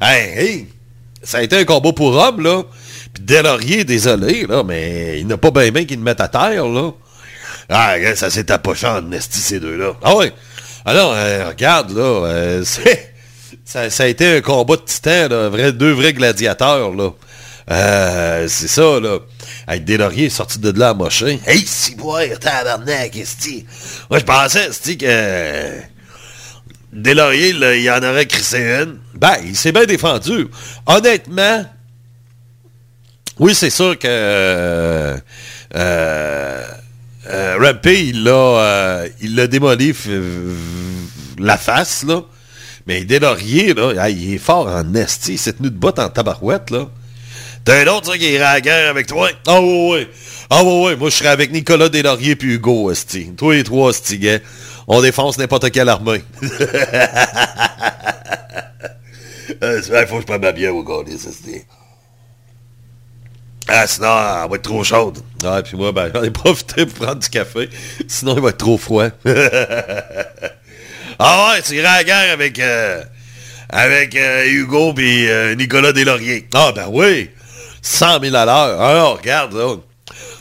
Hey, 0.01 0.39
hey, 0.39 0.67
ça 1.21 1.37
a 1.37 1.41
été 1.43 1.57
un 1.57 1.63
combat 1.63 1.93
pour 1.93 2.15
hommes, 2.15 2.41
là. 2.41 2.63
Puis 3.13 3.23
Delaurier, 3.23 3.83
désolé, 3.83 4.45
là, 4.47 4.63
mais 4.63 5.19
il 5.19 5.27
n'a 5.27 5.37
pas 5.37 5.51
bien 5.51 5.71
bien 5.71 5.85
qu'il 5.85 5.97
le 5.97 6.03
mette 6.03 6.21
à 6.21 6.27
terre, 6.27 6.65
là. 6.67 6.91
Ah, 7.69 7.95
ça 8.15 8.29
s'est 8.29 8.51
approché 8.51 8.87
en 8.87 9.11
esti, 9.11 9.39
ces 9.39 9.59
deux-là. 9.59 9.93
Ah 10.03 10.15
ouais. 10.15 10.33
Alors, 10.85 11.13
euh, 11.13 11.49
regarde, 11.49 11.91
là, 11.91 12.03
euh, 12.03 12.63
ça, 13.65 14.03
a 14.03 14.07
été 14.07 14.37
un 14.37 14.41
combat 14.41 14.75
de 14.75 14.81
titans, 14.81 15.47
vrai, 15.49 15.71
deux 15.71 15.91
vrais 15.91 16.13
gladiateurs, 16.13 16.93
là. 16.93 17.11
Euh, 17.71 18.47
c'est 18.47 18.67
ça, 18.67 18.99
là. 18.99 19.19
Avec 19.67 19.85
Delaurier 19.85 20.29
sorti 20.29 20.57
de 20.57 20.71
là 20.71 20.89
à 20.89 20.93
mocher. 20.93 21.39
Hey, 21.45 21.63
si 21.65 21.95
boire, 21.95 22.39
tabarnak, 22.39 23.15
esti. 23.15 23.65
Moi, 24.09 24.19
je 24.19 24.25
pensais, 24.25 24.67
esti, 24.67 24.97
que... 24.97 25.81
Delaurier, 26.91 27.53
là, 27.53 27.75
il 27.75 27.89
en 27.91 28.01
aurait 28.01 28.25
crissé 28.25 28.57
une. 28.57 28.97
Ben, 29.13 29.35
il 29.43 29.55
s'est 29.55 29.71
bien 29.71 29.85
défendu. 29.85 30.47
Honnêtement, 30.87 31.63
oui, 33.39 33.55
c'est 33.55 33.69
sûr 33.69 33.97
que 33.97 34.07
euh, 35.75 36.63
euh, 37.29 37.57
euh, 37.59 37.73
il 37.85 38.23
l'a 38.23 39.05
il 39.21 39.35
l'a 39.35 39.47
démoli 39.47 39.93
la 41.37 41.57
face, 41.57 42.03
là. 42.03 42.23
Mais 42.87 43.03
Delaurier, 43.05 43.73
là, 43.73 44.09
il 44.09 44.33
est 44.33 44.37
fort 44.39 44.67
en 44.67 44.93
esti. 44.95 45.33
Il 45.33 45.37
s'est 45.37 45.53
tenu 45.53 45.69
de 45.69 45.75
botte 45.75 45.99
en 45.99 46.09
tabarouette, 46.09 46.71
là. 46.71 46.89
T'as 47.65 47.83
un 47.83 47.87
autre, 47.87 48.11
ça, 48.11 48.17
qui 48.17 48.31
irait 48.31 48.43
à 48.43 48.53
la 48.53 48.61
guerre 48.61 48.89
avec 48.89 49.05
toi? 49.07 49.29
Ah 49.45 49.61
oui, 49.61 49.89
oui. 49.91 50.07
Ah 50.49 50.63
oui. 50.63 50.95
Moi, 50.95 51.09
je 51.09 51.15
serais 51.15 51.29
avec 51.29 51.51
Nicolas 51.51 51.89
Delaurier 51.89 52.35
puis 52.35 52.55
Hugo, 52.55 52.89
esti. 52.89 53.31
Toi 53.37 53.57
et 53.57 53.63
trois, 53.63 53.91
esti, 53.91 54.17
gars. 54.17 54.39
On 54.87 55.01
défonce 55.01 55.37
n'importe 55.37 55.69
quelle 55.71 55.89
armée. 55.89 56.23
Euh, 59.61 59.81
vrai, 59.89 60.07
faut 60.07 60.15
que 60.15 60.21
je 60.21 60.25
prenne 60.27 60.41
ma 60.41 60.53
bière 60.53 60.73
au 60.73 60.83
gars, 60.83 61.03
esti. 61.11 61.63
Ah, 63.71 63.85
sinon, 63.85 64.07
elle 64.07 64.49
va 64.49 64.55
être 64.55 64.63
trop 64.63 64.83
chaude. 64.83 65.19
Ouais, 65.43 65.61
puis 65.61 65.77
moi, 65.77 65.91
ben, 65.91 66.09
j'en 66.13 66.23
ai 66.23 66.29
profité 66.31 66.87
pour 66.87 67.05
prendre 67.05 67.21
du 67.21 67.29
café. 67.29 67.69
Sinon, 68.07 68.35
il 68.35 68.41
va 68.41 68.49
être 68.49 68.57
trop 68.57 68.77
froid. 68.77 69.07
ah 71.19 71.53
ouais, 71.53 71.61
tu 71.61 71.75
irais 71.75 71.87
à 71.87 71.97
la 71.97 72.03
guerre 72.03 72.33
avec, 72.33 72.57
euh, 72.59 73.03
avec 73.69 74.15
euh, 74.15 74.47
Hugo 74.47 74.93
puis 74.93 75.29
euh, 75.29 75.53
Nicolas 75.55 75.93
Deslauriers. 75.93 76.47
Ah 76.53 76.71
ben 76.75 76.87
oui, 76.89 77.29
100 77.81 78.21
000 78.21 78.35
à 78.35 78.45
l'heure. 78.45 78.81
Ah, 78.81 79.03
regarde, 79.17 79.53
là. 79.53 79.75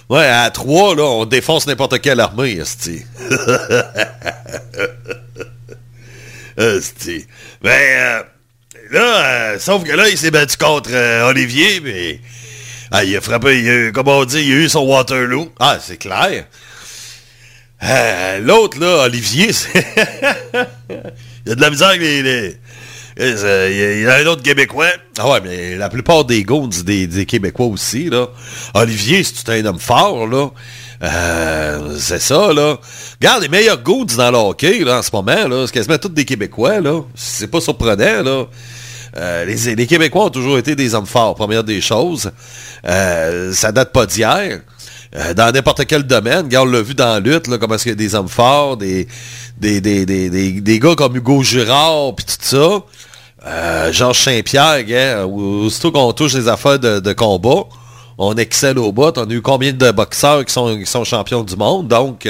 Ouais, 0.09 0.25
à 0.25 0.51
trois, 0.51 0.95
là, 0.95 1.03
on 1.03 1.27
défonce 1.27 1.67
n'importe 1.67 2.01
quelle 2.01 2.21
armée, 2.21 2.53
esti. 2.53 3.05
esti. 6.57 7.27
Ben, 7.61 7.71
euh, 7.71 8.23
là, 8.91 9.59
sauf 9.59 9.85
que 9.85 9.93
là, 9.93 10.09
il 10.09 10.17
s'est 10.17 10.31
battu 10.31 10.57
contre 10.57 10.91
Olivier, 11.29 11.81
mais... 11.81 12.21
Ah, 12.90 13.05
il 13.05 13.16
a 13.16 13.20
frappé, 13.20 13.61
il 13.61 13.70
a, 13.70 13.90
comme 13.92 14.09
on 14.09 14.24
dit, 14.24 14.40
il 14.40 14.53
a 14.53 14.57
eu 14.57 14.68
son 14.68 14.81
Waterloo. 14.87 15.53
Ah, 15.59 15.79
c'est 15.81 15.96
clair. 15.98 16.46
Euh, 17.83 18.38
L'autre, 18.40 18.79
là, 18.81 19.05
Olivier, 19.05 19.51
il 21.46 21.53
a 21.53 21.55
de 21.55 21.61
la 21.61 21.70
misère 21.70 21.88
avec 21.88 22.01
les... 22.01 22.57
euh, 23.20 23.94
Il 23.96 24.03
y 24.03 24.07
a- 24.07 24.16
un 24.16 24.27
autre 24.27 24.42
Québécois. 24.42 24.88
Ah 25.18 25.29
ouais, 25.31 25.40
mais 25.44 25.77
la 25.77 25.88
plupart 25.88 26.24
des 26.24 26.42
goons, 26.42 26.68
des, 26.85 27.27
Québécois 27.27 27.66
aussi, 27.66 28.09
là. 28.11 28.29
Olivier, 28.74 29.22
c'est 29.22 29.48
un 29.51 29.64
homme 29.66 29.79
fort, 29.79 30.27
là. 30.27 30.51
Euh, 31.03 31.96
c'est 32.01 32.20
ça, 32.20 32.53
là. 32.53 32.79
Regarde, 33.20 33.42
les 33.42 33.48
meilleurs 33.48 33.81
goons 33.81 34.05
dans 34.05 34.31
le 34.31 34.85
là, 34.85 34.98
en 34.98 35.03
ce 35.03 35.11
moment, 35.12 35.46
là, 35.46 35.64
c'est 35.66 35.72
quasiment 35.72 35.98
tous 35.98 36.09
des 36.09 36.24
Québécois, 36.24 36.81
là. 36.81 37.03
C'est 37.14 37.48
pas 37.48 37.61
surprenant, 37.61 38.22
là. 38.24 38.46
Euh, 39.18 39.44
les, 39.44 39.74
les 39.74 39.87
Québécois 39.87 40.26
ont 40.26 40.31
toujours 40.31 40.59
été 40.59 40.76
des 40.76 40.94
hommes 40.94 41.07
forts, 41.07 41.35
première 41.35 41.64
des 41.64 41.81
choses. 41.81 42.31
Euh, 42.87 43.52
ça 43.52 43.72
date 43.72 43.92
pas 43.92 44.07
d'hier. 44.07 44.61
Euh, 45.16 45.35
dans 45.35 45.50
n'importe 45.52 45.87
quel 45.87 46.04
domaine, 46.04 46.44
regarde, 46.44 46.68
on 46.68 46.70
l'a 46.70 46.83
vu 46.83 46.94
dans 46.94 47.14
la 47.14 47.20
lutte, 47.20 47.48
comment 47.59 47.74
est-ce 47.74 47.85
qu'il 47.85 47.92
y 47.92 47.94
a 47.94 47.96
des 47.96 48.14
hommes 48.14 48.28
forts, 48.28 48.76
des, 48.76 49.09
des, 49.57 49.81
des, 49.81 50.04
des, 50.04 50.61
des, 50.61 50.78
gars 50.78 50.94
comme 50.94 51.16
Hugo 51.16 51.42
Girard, 51.42 52.14
puis 52.14 52.26
tout 52.26 52.35
ça. 52.40 52.81
Euh, 53.46 53.92
Georges 53.92 54.20
Saint-Pierre, 54.20 55.28
aussitôt 55.31 55.92
qu'on 55.92 56.12
touche 56.12 56.35
des 56.35 56.48
affaires 56.48 56.78
de, 56.78 57.00
de 57.00 57.12
combat, 57.14 57.64
on 58.18 58.37
excelle 58.37 58.78
au 58.78 58.92
bout. 58.92 59.16
On 59.16 59.31
a 59.31 59.33
eu 59.33 59.40
combien 59.40 59.72
de 59.72 59.90
boxeurs 59.90 60.44
qui 60.44 60.52
sont, 60.52 60.78
qui 60.78 60.87
sont 60.87 61.04
champions 61.04 61.42
du 61.42 61.57
monde, 61.57 61.88
donc... 61.88 62.28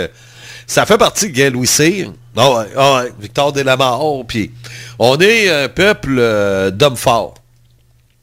ça 0.68 0.84
fait 0.84 0.98
partie 0.98 1.30
de 1.30 1.32
Gaël 1.34 1.54
Louis 1.54 1.66
Cyr. 1.66 2.12
Ah 2.36 2.50
ouais, 2.52 3.12
Victor 3.18 3.52
Delamare, 3.52 4.00
puis 4.28 4.52
on 4.98 5.18
est 5.18 5.48
un 5.48 5.68
peuple 5.68 6.16
euh, 6.18 6.70
d'hommes 6.70 6.96
forts. 6.96 7.34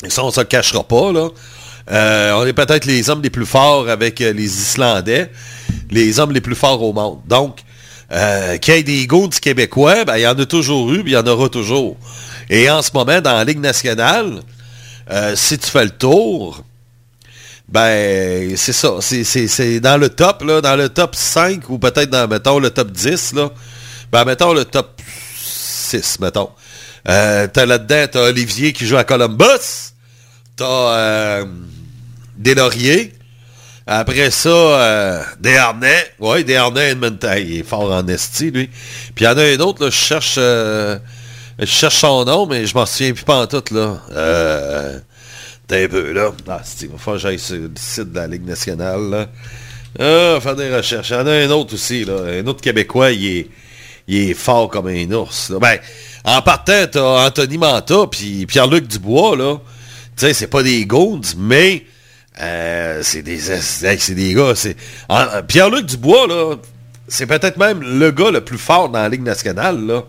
Et 0.06 0.12
ça, 0.12 0.24
on 0.24 0.30
se 0.30 0.40
le 0.40 0.46
cachera 0.46 0.84
pas. 0.84 1.12
Euh, 1.92 2.34
on 2.34 2.46
est 2.46 2.54
peut-être 2.54 2.86
les 2.86 3.10
hommes 3.10 3.24
les 3.24 3.32
plus 3.32 3.48
forts 3.48 3.90
avec 3.90 4.22
euh, 4.22 4.32
les 4.32 4.46
Islandais, 4.46 5.32
les 5.90 6.20
hommes 6.20 6.32
les 6.32 6.40
plus 6.40 6.56
forts 6.56 6.82
au 6.84 6.94
monde. 6.94 7.20
Donc, 7.28 7.58
qu'il 8.62 8.74
y 8.76 8.78
ait 8.78 8.84
des 8.84 9.08
goûts 9.08 9.28
du 9.28 9.40
Québécois, 9.40 10.06
ben, 10.06 10.16
il 10.18 10.22
y 10.22 10.28
en 10.28 10.38
a 10.38 10.46
toujours 10.46 10.94
eu, 10.94 11.02
il 11.04 11.12
y 11.12 11.18
en 11.18 11.26
aura 11.26 11.50
toujours. 11.50 11.98
Et 12.52 12.70
en 12.70 12.84
ce 12.84 12.92
moment, 12.94 13.20
dans 13.22 13.34
la 13.34 13.44
Ligue 13.44 13.60
nationale, 13.60 14.42
si 15.34 15.58
tu 15.58 15.70
fais 15.70 15.84
le 15.84 15.90
tour, 15.90 16.64
ben, 17.68 18.56
c'est 18.58 18.74
ça. 18.74 18.94
C'est, 19.02 19.80
dans 19.80 19.98
le 19.98 20.10
top, 20.10 20.44
là, 20.44 20.62
dans 20.62 20.76
le 20.76 20.90
top 20.90 21.16
5 21.16 21.70
ou 21.70 21.80
peut-être 21.80 22.10
dans, 22.10 22.28
mettons, 22.28 22.60
le 22.60 22.70
top 22.70 22.92
10, 22.92 23.34
là. 23.34 23.50
Ben, 24.12 24.24
mettons 24.26 24.54
le 24.54 24.66
top 24.66 25.02
6, 25.38 26.20
mettons. 26.20 26.50
Euh, 27.08 27.48
t'as 27.52 27.66
là-dedans, 27.66 28.06
t'as 28.12 28.30
Olivier 28.30 28.74
qui 28.74 28.86
joue 28.86 28.98
à 28.98 29.04
Columbus. 29.04 29.94
T'as 30.56 30.66
euh, 30.66 31.46
Deslauriers. 32.38 33.14
Après 33.88 34.32
ça, 34.32 34.50
euh, 34.50 35.22
Desharnais. 35.40 36.12
Oui, 36.20 36.44
Desharnais 36.44 36.92
Edmonton. 36.92 37.36
Il 37.38 37.60
est 37.60 37.64
fort 37.64 37.92
en 37.92 38.08
esti, 38.08 38.52
lui. 38.52 38.68
Puis 39.16 39.24
il 39.24 39.24
y 39.26 39.28
en 39.28 39.38
a 39.38 39.44
un 39.44 39.60
autre, 39.60 39.84
là, 39.84 39.90
je 39.90 39.96
cherche... 39.96 40.36
euh, 40.38 40.98
Je 41.60 41.66
cherche 41.66 41.98
son 41.98 42.26
nom, 42.26 42.46
mais 42.48 42.66
je 42.66 42.74
m'en 42.76 42.86
souviens 42.86 43.14
plus 43.14 43.24
pas 43.24 43.42
en 43.42 43.48
tout, 43.48 43.64
là. 43.72 44.00
T'es 45.68 45.86
un 45.86 45.88
peu, 45.88 46.12
là. 46.12 46.32
Ah, 46.48 46.62
c'est, 46.64 46.86
il 46.86 46.92
va 46.92 46.98
falloir 46.98 47.22
que 47.22 47.30
j'aille 47.30 47.40
sur 47.40 47.56
le 47.56 47.72
site 47.76 48.12
de 48.12 48.16
la 48.16 48.28
Ligue 48.28 48.46
nationale, 48.46 49.10
là. 49.10 49.28
Ah, 50.00 50.40
faire 50.40 50.56
des 50.56 50.76
recherches. 50.76 51.10
Il 51.10 51.14
y 51.14 51.18
en 51.18 51.28
a 51.28 51.32
un 51.32 51.50
autre 51.50 51.74
aussi, 51.74 52.06
là. 52.06 52.18
Un 52.40 52.46
autre 52.48 52.62
Québécois, 52.62 53.12
il 53.12 53.48
est, 54.08 54.34
fort 54.34 54.70
comme 54.70 54.88
un 54.88 55.12
ours. 55.12 55.52
Ben, 55.60 55.80
en 56.24 56.42
partant, 56.42 56.86
t'as 56.92 57.28
Anthony 57.28 57.58
Manta, 57.58 58.08
puis 58.12 58.46
Pierre-Luc 58.46 58.88
Dubois, 58.88 59.36
là. 59.36 59.58
Tu 60.16 60.28
sais, 60.28 60.34
c'est 60.34 60.48
pas 60.48 60.64
des 60.64 60.86
goons, 60.86 61.22
mais... 61.38 61.86
Euh, 62.42 63.00
c'est 63.02 63.22
des, 63.22 63.40
des 64.14 64.34
gars, 64.34 64.54
Pierre-Luc 65.48 65.86
Dubois, 65.86 66.28
là, 66.28 66.56
c'est 67.08 67.26
peut-être 67.28 67.58
même 67.58 67.82
le 67.82 68.12
gars 68.12 68.30
le 68.30 68.42
plus 68.42 68.58
fort 68.58 68.90
dans 68.90 69.00
la 69.00 69.10
Ligue 69.10 69.24
nationale, 69.24 69.86
là. 69.86 70.04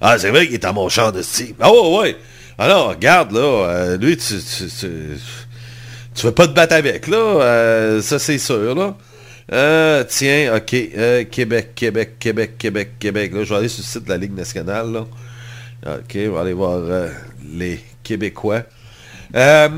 Ah, 0.00 0.18
c'est 0.18 0.30
vrai 0.30 0.46
qu'il 0.46 0.54
est 0.54 0.64
à 0.64 0.72
mon 0.72 0.88
champ 0.88 1.10
de 1.10 1.20
style. 1.22 1.54
Ah 1.60 1.72
ouais, 1.72 1.98
ouais. 1.98 2.16
Alors, 2.58 2.90
regarde, 2.90 3.32
là, 3.32 3.40
euh, 3.40 3.96
lui, 3.96 4.16
tu, 4.16 4.34
tu, 4.38 4.64
tu, 6.14 6.26
veux 6.26 6.32
pas 6.32 6.46
te 6.46 6.52
battre 6.52 6.74
avec, 6.74 7.06
là. 7.08 7.16
euh, 7.16 8.02
ça, 8.02 8.18
c'est 8.18 8.38
sûr, 8.38 8.74
là. 8.74 8.96
Euh, 9.52 10.04
tiens, 10.08 10.56
OK. 10.56 10.74
euh, 10.74 11.24
Québec, 11.24 11.74
Québec, 11.74 12.18
Québec, 12.18 12.52
Québec, 12.58 12.90
Québec. 12.98 13.32
Là, 13.34 13.44
je 13.44 13.50
vais 13.50 13.56
aller 13.58 13.68
sur 13.68 13.82
le 13.82 13.86
site 13.86 14.04
de 14.04 14.08
la 14.08 14.16
Ligue 14.16 14.34
nationale, 14.34 14.90
là. 14.92 15.06
OK, 15.86 16.16
on 16.28 16.32
va 16.32 16.40
aller 16.40 16.52
voir 16.54 16.78
euh, 16.78 17.10
les 17.52 17.80
Québécois. 18.02 18.62
Euh, 19.34 19.68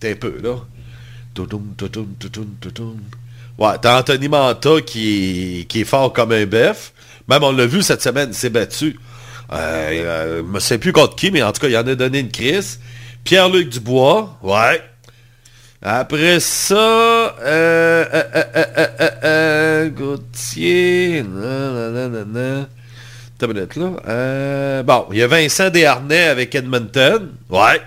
T'es 0.00 0.12
un 0.12 0.16
peu, 0.16 0.38
là. 0.42 0.56
Ouais, 3.58 3.78
t'as 3.80 3.98
Anthony 4.00 4.28
Manta 4.28 4.80
qui, 4.84 5.66
qui 5.68 5.80
est 5.80 5.84
fort 5.84 6.12
comme 6.12 6.32
un 6.32 6.46
bœuf. 6.46 6.92
Même 7.28 7.42
on 7.42 7.52
l'a 7.52 7.66
vu 7.66 7.82
cette 7.82 8.02
semaine, 8.02 8.28
il 8.30 8.34
s'est 8.34 8.50
battu. 8.50 8.98
Euh, 9.52 9.56
euh, 9.56 10.42
je 10.46 10.52
ne 10.52 10.58
sais 10.58 10.78
plus 10.78 10.92
contre 10.92 11.16
qui, 11.16 11.30
mais 11.30 11.42
en 11.42 11.52
tout 11.52 11.60
cas, 11.60 11.68
il 11.68 11.76
en 11.76 11.86
a 11.86 11.94
donné 11.94 12.20
une 12.20 12.30
crise. 12.30 12.80
Pierre-Luc 13.24 13.68
Dubois, 13.68 14.38
ouais. 14.42 14.82
Après 15.82 16.40
ça, 16.40 16.74
euh, 16.74 18.04
euh, 18.12 18.22
euh, 19.24 19.88
Gauthier, 19.90 21.22
nanana. 21.22 22.68
T'as 23.38 23.46
minute, 23.46 23.76
là. 23.76 24.82
Bon, 24.82 25.06
il 25.12 25.18
y 25.18 25.22
a 25.22 25.26
Vincent 25.26 25.70
Desharnais 25.70 26.28
avec 26.28 26.54
Edmonton. 26.54 27.28
Ouais. 27.50 27.80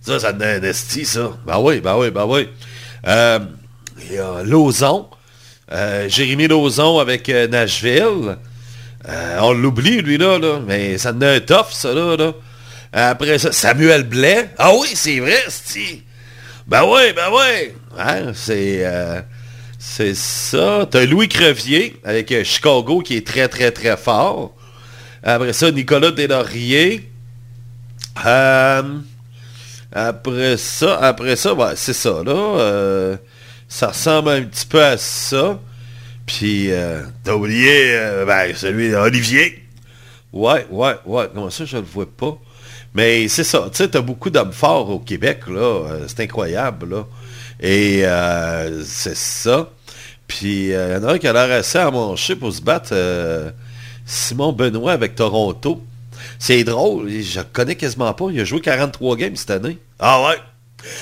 Ça, 0.00 0.18
ça 0.18 0.32
donne 0.32 0.48
un 0.48 0.62
esti, 0.62 1.04
ça. 1.04 1.30
Ben 1.46 1.58
oui, 1.58 1.80
ben 1.80 1.96
oui, 1.96 2.10
ben 2.10 2.24
oui. 2.24 2.48
Il 3.04 4.14
y 4.14 4.18
a. 4.18 4.42
Euh, 5.70 6.08
Jérémy 6.08 6.48
Lauzon 6.48 6.98
avec 6.98 7.28
Nashville. 7.28 8.38
Euh, 9.08 9.38
on 9.40 9.52
l'oublie, 9.52 10.02
lui, 10.02 10.18
là, 10.18 10.38
là. 10.38 10.60
Mais 10.66 10.98
ça 10.98 11.12
donne 11.12 11.36
un 11.36 11.40
tough, 11.40 11.70
ça, 11.70 11.94
là, 11.94 12.16
là. 12.16 12.32
Après 12.92 13.38
ça, 13.38 13.52
Samuel 13.52 14.04
Blais. 14.04 14.50
Ah 14.58 14.72
oui, 14.74 14.88
c'est 14.94 15.20
vrai, 15.20 15.36
esti. 15.46 16.02
Ben 16.66 16.84
oui, 16.84 17.12
ben 17.14 17.28
oui. 17.32 17.72
Hein, 17.98 18.32
c'est... 18.34 18.84
euh, 18.84 19.20
c'est 19.78 20.14
ça. 20.14 20.86
T'as 20.90 21.04
Louis 21.06 21.28
Crevier 21.28 21.98
avec 22.04 22.32
euh, 22.32 22.44
Chicago 22.44 23.00
qui 23.00 23.16
est 23.16 23.26
très, 23.26 23.48
très, 23.48 23.70
très 23.70 23.96
fort. 23.96 24.54
Après 25.22 25.52
ça, 25.52 25.70
Nicolas 25.70 26.10
Deslauriers. 26.10 27.08
Euh, 28.26 28.82
après 29.92 30.56
ça, 30.56 30.98
après 30.98 31.36
ça, 31.36 31.54
ouais, 31.54 31.72
c'est 31.76 31.92
ça, 31.92 32.22
là. 32.24 33.16
ça 33.68 33.88
ressemble 33.88 34.30
un 34.30 34.42
petit 34.42 34.66
peu 34.66 34.82
à 34.82 34.98
ça. 34.98 35.58
Puis, 36.28 36.70
euh, 36.70 37.00
t'as 37.24 37.32
oublié, 37.32 37.96
euh, 37.96 38.26
ben, 38.26 38.54
celui 38.54 38.90
d'Olivier. 38.90 39.64
Ouais, 40.30 40.66
ouais, 40.70 40.94
ouais. 41.06 41.24
Comment 41.32 41.48
ça, 41.48 41.64
je 41.64 41.78
le 41.78 41.84
vois 41.84 42.04
pas? 42.06 42.36
Mais 42.92 43.28
c'est 43.28 43.44
ça, 43.44 43.66
tu 43.70 43.78
sais, 43.78 43.88
t'as 43.88 44.02
beaucoup 44.02 44.28
d'hommes 44.28 44.52
forts 44.52 44.90
au 44.90 44.98
Québec, 44.98 45.40
là. 45.48 45.60
euh, 45.60 46.04
c'est 46.06 46.20
incroyable, 46.20 46.90
là. 46.96 47.06
Et 47.60 48.02
euh, 48.04 48.84
c'est 48.84 49.16
ça. 49.16 49.70
Puis, 50.26 50.66
il 50.66 50.72
y 50.72 50.76
en 50.96 51.04
a 51.04 51.12
un 51.14 51.18
qui 51.18 51.26
a 51.26 51.32
l'air 51.32 51.50
assez 51.50 51.78
à 51.78 51.90
manger 51.90 52.36
pour 52.36 52.52
se 52.52 52.60
battre. 52.60 52.94
Simon 54.04 54.52
Benoît 54.52 54.92
avec 54.92 55.14
Toronto. 55.14 55.82
C'est 56.38 56.62
drôle, 56.62 57.10
je 57.10 57.38
le 57.38 57.46
connais 57.50 57.74
quasiment 57.74 58.12
pas. 58.12 58.26
Il 58.30 58.38
a 58.40 58.44
joué 58.44 58.60
43 58.60 59.16
games 59.16 59.36
cette 59.36 59.50
année. 59.50 59.78
Ah 59.98 60.22
ouais? 60.22 60.36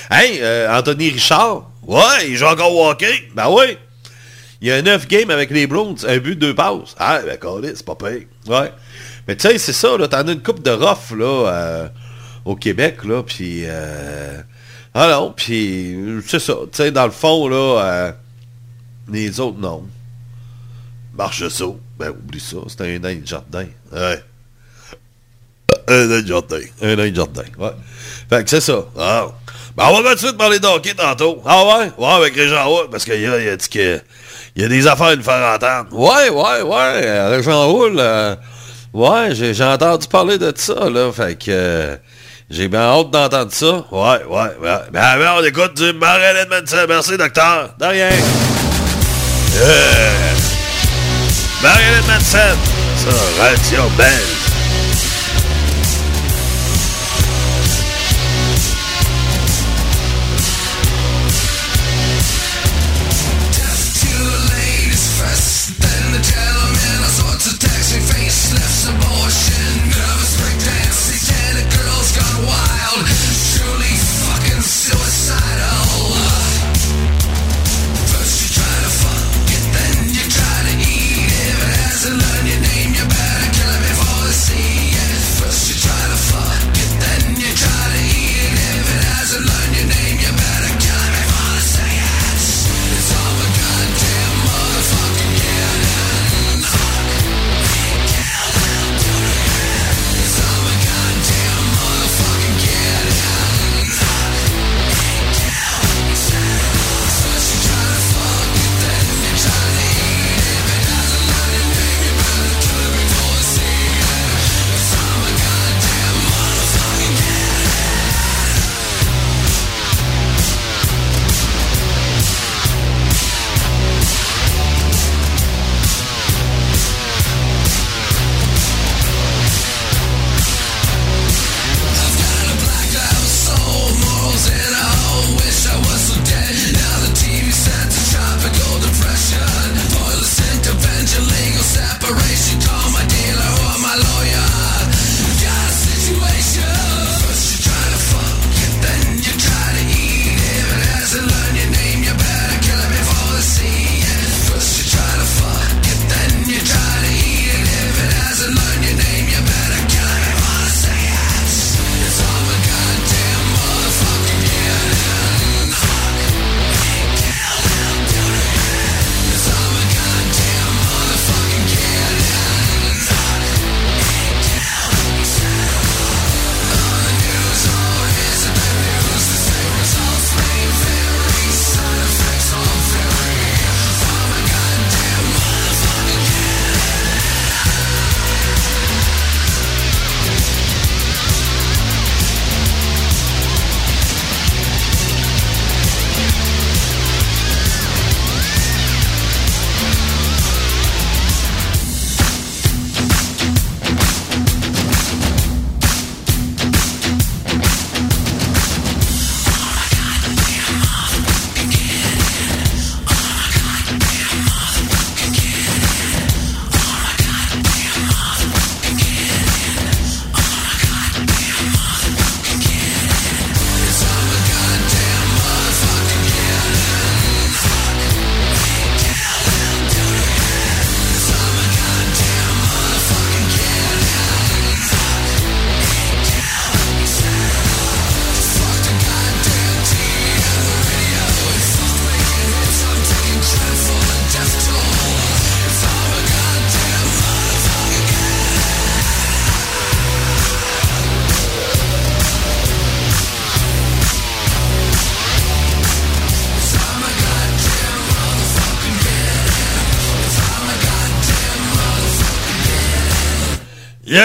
Hey, 0.09 0.41
Anthony 0.69 1.09
Richard. 1.09 1.69
Ouais, 1.85 2.29
il 2.29 2.37
joue 2.37 2.45
encore 2.45 2.73
au 2.73 2.89
hockey. 2.89 3.27
Ben 3.35 3.49
ouais. 3.49 3.77
Il 4.61 4.67
y 4.67 4.71
a 4.71 4.81
9 4.81 5.07
games 5.07 5.29
avec 5.29 5.51
les 5.51 5.67
Browns, 5.67 5.97
un 6.07 6.17
but, 6.17 6.35
deux 6.35 6.55
passes. 6.55 6.95
Ah, 6.97 7.19
ben 7.23 7.37
c'est 7.63 7.85
pas 7.85 7.95
pire. 7.95 8.23
Ouais. 8.47 8.71
Mais 9.27 9.35
tu 9.35 9.47
sais, 9.47 9.57
c'est 9.57 9.73
ça, 9.73 9.97
là, 9.97 10.07
t'en 10.07 10.27
as 10.27 10.31
une 10.31 10.41
coupe 10.41 10.63
de 10.63 10.71
rough, 10.71 11.15
là, 11.15 11.25
euh, 11.25 11.87
au 12.45 12.55
Québec, 12.55 13.03
là, 13.03 13.23
puis... 13.23 13.63
Euh, 13.65 14.41
ah 14.93 15.09
non, 15.09 15.33
puis 15.35 15.95
c'est 16.25 16.39
ça. 16.39 16.55
Tu 16.71 16.77
sais, 16.77 16.91
dans 16.91 17.05
le 17.05 17.11
fond, 17.11 17.47
là, 17.47 17.81
euh, 17.83 18.11
les 19.11 19.39
autres, 19.39 19.59
non. 19.59 19.85
Marcheseau, 21.13 21.79
ben 21.99 22.09
oublie 22.09 22.39
ça, 22.39 22.57
c'est 22.67 22.81
un 22.81 22.99
nain 22.99 23.15
de 23.15 23.27
jardin. 23.27 23.65
Ouais. 23.91 24.23
Un 25.87 26.05
nain 26.07 26.21
de 26.21 26.27
jardin. 26.27 26.61
Un 26.81 26.95
nain 26.95 27.09
de 27.09 27.15
jardin, 27.15 27.43
ouais. 27.59 27.71
Fait 28.29 28.43
que 28.43 28.49
c'est 28.49 28.61
ça. 28.61 28.85
Ah. 28.97 29.27
Ben 29.75 29.85
on 29.89 30.01
va 30.01 30.11
continuer 30.11 30.31
de 30.31 30.37
parler 30.37 30.59
d'hockey 30.59 30.95
tantôt. 30.95 31.41
Ah 31.45 31.63
ouais? 31.65 31.91
Ouais, 31.97 32.13
avec 32.13 32.35
Régent 32.35 32.67
Houle, 32.67 32.89
parce 32.89 33.05
qu'il 33.05 33.21
y 33.21 33.27
a, 33.27 33.39
il 33.39 33.49
a 33.49 33.55
dit 33.55 33.69
que... 33.69 34.01
Il 34.57 34.63
y 34.63 34.65
a 34.65 34.69
des 34.69 34.87
affaires 34.87 35.07
à 35.07 35.15
nous 35.15 35.21
faire 35.21 35.53
entendre. 35.53 35.87
Ouais, 35.91 36.29
ouais, 36.29 36.61
ouais. 36.63 37.01
euh, 37.05 37.29
Régent 37.29 37.69
Houle, 37.71 37.97
euh, 37.99 38.35
ouais, 38.91 39.29
j'ai 39.35 39.63
entendu 39.63 40.07
parler 40.07 40.39
de 40.39 40.51
ça, 40.55 40.89
là. 40.89 41.11
Fait 41.11 41.35
que... 41.37 41.45
euh, 41.49 41.95
j'ai 42.49 42.67
bien 42.67 42.79
hâte 42.81 43.11
d'entendre 43.11 43.51
ça. 43.51 43.85
Ouais, 43.91 44.23
ouais, 44.27 44.51
ouais. 44.59 44.79
Ben, 44.91 45.17
ben, 45.19 45.31
on 45.37 45.43
écoute 45.43 45.75
du 45.75 45.93
Morel 45.93 46.37
Edmondson. 46.37 46.85
Merci, 46.89 47.17
docteur. 47.17 47.69
De 47.79 47.85
rien. 47.85 48.09
Yeah. 48.09 48.15
Morel 51.61 51.99
Edmondson. 51.99 52.57
Ça, 52.97 53.43
Radio 53.43 53.83
Belge. 53.95 54.36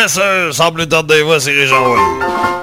Yes, 0.03 0.15
sir. 0.15 0.53
Sans 0.53 0.73
plus 0.73 0.89
tarder, 0.89 1.23
voici 1.23 1.53
Régent 1.53 1.85
Roy. 1.85 2.62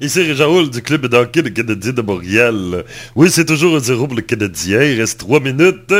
Ici 0.00 0.32
Roule 0.40 0.70
du 0.70 0.80
club 0.80 1.06
de 1.06 1.16
hockey 1.16 1.42
le 1.42 1.50
Canadien 1.50 1.92
de 1.92 2.02
Montréal. 2.02 2.84
Oui, 3.16 3.30
c'est 3.32 3.44
toujours 3.44 3.76
un 3.76 3.80
zéro 3.80 4.06
pour 4.06 4.14
le 4.14 4.22
Canadien. 4.22 4.80
Il 4.82 5.00
reste 5.00 5.18
trois 5.18 5.40
minutes 5.40 5.92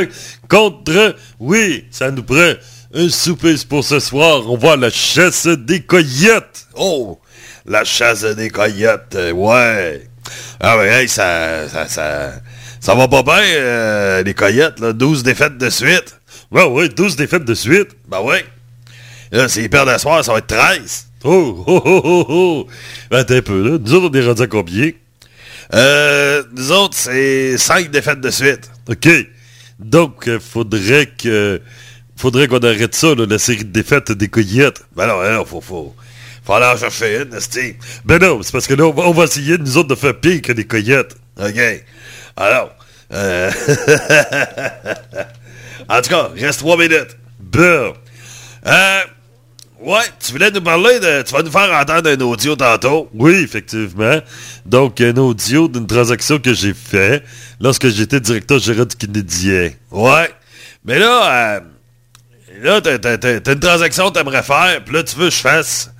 contre... 0.48 1.16
Oui, 1.40 1.84
ça 1.90 2.12
nous 2.12 2.22
prend 2.22 2.52
un 2.94 3.08
souper 3.08 3.56
pour 3.68 3.82
ce 3.82 3.98
soir. 3.98 4.48
On 4.48 4.56
à 4.70 4.76
la 4.76 4.90
chasse 4.90 5.48
des 5.48 5.80
coyotes. 5.80 6.68
Oh, 6.76 7.18
la 7.66 7.82
chasse 7.82 8.22
des 8.22 8.50
coyotes, 8.50 9.16
euh, 9.16 9.32
ouais. 9.32 10.08
Ah 10.60 10.78
ouais, 10.78 11.08
ça, 11.08 11.68
ça, 11.68 11.88
ça, 11.88 12.34
ça 12.78 12.94
va 12.94 13.08
pas 13.08 13.24
bien, 13.24 13.42
euh, 13.42 14.22
les 14.22 14.34
coyotes, 14.34 14.78
là. 14.78 14.92
12 14.92 15.24
défaites 15.24 15.58
de 15.58 15.70
suite. 15.70 16.20
Ouais, 16.52 16.64
ouais, 16.64 16.88
12 16.88 17.16
défaites 17.16 17.44
de 17.44 17.54
suite. 17.54 17.90
Ben 18.08 18.20
ouais. 18.20 18.44
Là, 19.32 19.48
s'ils 19.48 19.68
perdent 19.68 19.88
à 19.88 19.98
soir, 19.98 20.24
ça 20.24 20.32
va 20.32 20.38
être 20.38 20.46
13. 20.46 21.07
Oh, 21.24 21.64
oh, 21.66 21.82
oh, 21.84 22.00
oh, 22.04 22.26
oh. 22.28 22.66
Ben, 23.10 23.18
attends 23.18 23.34
un 23.34 23.42
peu, 23.42 23.68
là. 23.68 23.78
Nous 23.78 23.94
autres, 23.94 24.08
on 24.10 24.14
est 24.14 24.26
rendus 24.26 24.42
à 24.42 24.46
combien? 24.46 24.90
Euh, 25.74 26.42
nous 26.52 26.72
autres, 26.72 26.96
c'est 26.96 27.58
5 27.58 27.90
défaites 27.90 28.20
de 28.20 28.30
suite. 28.30 28.70
OK. 28.88 29.08
Donc, 29.78 30.28
euh, 30.28 30.38
faudrait 30.38 31.06
que... 31.06 31.60
Faudrait 32.16 32.48
qu'on 32.48 32.58
arrête 32.58 32.94
ça, 32.94 33.14
là, 33.14 33.26
la 33.28 33.38
série 33.38 33.64
de 33.64 33.70
défaites 33.70 34.10
des 34.10 34.28
coyotes. 34.28 34.82
Ben 34.96 35.06
non, 35.06 35.20
ben 35.20 35.34
non, 35.34 35.44
faut, 35.44 35.60
faut, 35.60 35.94
faut 36.42 36.52
aller 36.52 36.66
en 36.66 36.76
chercher 36.76 37.22
une, 37.22 37.34
esti. 37.34 37.76
Ben 38.04 38.20
non, 38.20 38.42
c'est 38.42 38.50
parce 38.50 38.66
que 38.66 38.74
là, 38.74 38.86
on 38.86 38.92
va, 38.92 39.04
on 39.04 39.12
va 39.12 39.24
essayer, 39.24 39.56
nous 39.56 39.76
autres, 39.76 39.88
de 39.88 39.94
faire 39.94 40.18
pire 40.18 40.42
que 40.42 40.52
les 40.52 40.66
coyotes. 40.66 41.16
OK. 41.40 41.84
Alors, 42.36 42.74
euh... 43.12 43.50
en 45.88 46.02
tout 46.02 46.10
cas, 46.10 46.30
reste 46.36 46.58
3 46.58 46.76
minutes. 46.76 47.16
Ben, 47.38 47.92
Euh, 48.66 49.00
ouais, 49.80 50.04
tu 50.18 50.32
voulais 50.32 50.50
nous 50.50 50.60
parler 50.60 51.00
de... 51.00 51.22
Tu 51.22 51.32
vas 51.32 51.42
nous 51.42 51.50
faire 51.50 51.72
entendre 51.72 52.10
un 52.10 52.20
audio 52.20 52.56
tantôt. 52.56 53.08
oui, 53.14 53.34
effectivement. 53.42 54.20
Donc, 54.66 55.00
un 55.00 55.16
audio 55.16 55.68
d'une 55.68 55.86
transaction 55.86 56.38
que 56.38 56.52
j'ai 56.54 56.74
fait 56.74 57.22
lorsque 57.60 57.88
j'étais 57.88 58.20
directeur 58.20 58.58
gérant 58.58 58.84
du 58.84 58.96
Canadien. 58.96 59.70
Ouais. 59.90 60.30
Mais 60.84 60.98
là, 60.98 61.56
euh, 61.56 61.60
là, 62.62 62.80
t'as 62.80 63.52
une 63.52 63.60
transaction 63.60 64.08
que 64.10 64.18
t'aimerais 64.18 64.42
faire, 64.42 64.82
puis 64.84 64.94
là, 64.94 65.02
tu 65.02 65.16
veux 65.16 65.28
que 65.28 65.34
je 65.34 65.40
fasse 65.40 65.90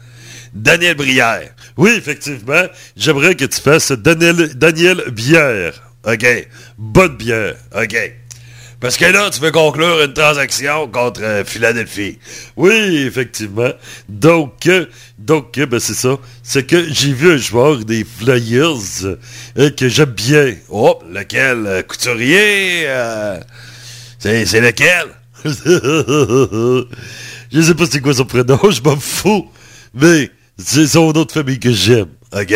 Daniel 0.54 0.96
Brière. 0.96 1.50
Oui, 1.76 1.90
effectivement. 1.96 2.64
J'aimerais 2.96 3.34
que 3.34 3.44
tu 3.44 3.60
fasses 3.60 3.92
Daniel, 3.92 4.54
Daniel 4.54 5.04
Bière. 5.10 5.74
OK. 6.04 6.48
Bonne 6.76 7.16
bière. 7.16 7.54
OK. 7.76 7.96
Parce 8.80 8.96
que 8.96 9.06
là, 9.06 9.28
tu 9.30 9.40
veux 9.40 9.50
conclure 9.50 10.04
une 10.04 10.12
transaction 10.12 10.86
contre 10.86 11.20
euh, 11.24 11.44
Philadelphie. 11.44 12.20
Oui, 12.56 13.02
effectivement. 13.06 13.72
Donc, 14.08 14.66
euh, 14.66 14.86
donc 15.18 15.58
euh, 15.58 15.66
ben 15.66 15.80
c'est 15.80 15.94
ça. 15.94 16.16
C'est 16.44 16.64
que 16.64 16.86
j'ai 16.92 17.12
vu 17.12 17.32
un 17.32 17.38
joueur 17.38 17.84
des 17.84 18.04
Flyers 18.04 19.16
que 19.76 19.88
j'aime 19.88 20.10
bien. 20.10 20.54
Oh, 20.68 21.00
lequel? 21.10 21.84
couturier? 21.88 22.86
c'est, 24.20 24.60
lequel? 24.60 25.06
je 25.44 26.86
sais 27.60 27.74
pas 27.74 27.86
c'est 27.90 28.00
quoi 28.00 28.14
son 28.14 28.26
prénom, 28.26 28.70
je 28.70 28.80
m'en 28.82 28.96
fous. 28.96 29.50
Mais 29.92 30.30
c'est 30.56 30.86
son 30.86 31.10
de 31.10 31.26
famille 31.32 31.58
que 31.58 31.72
j'aime. 31.72 32.10
OK. 32.32 32.54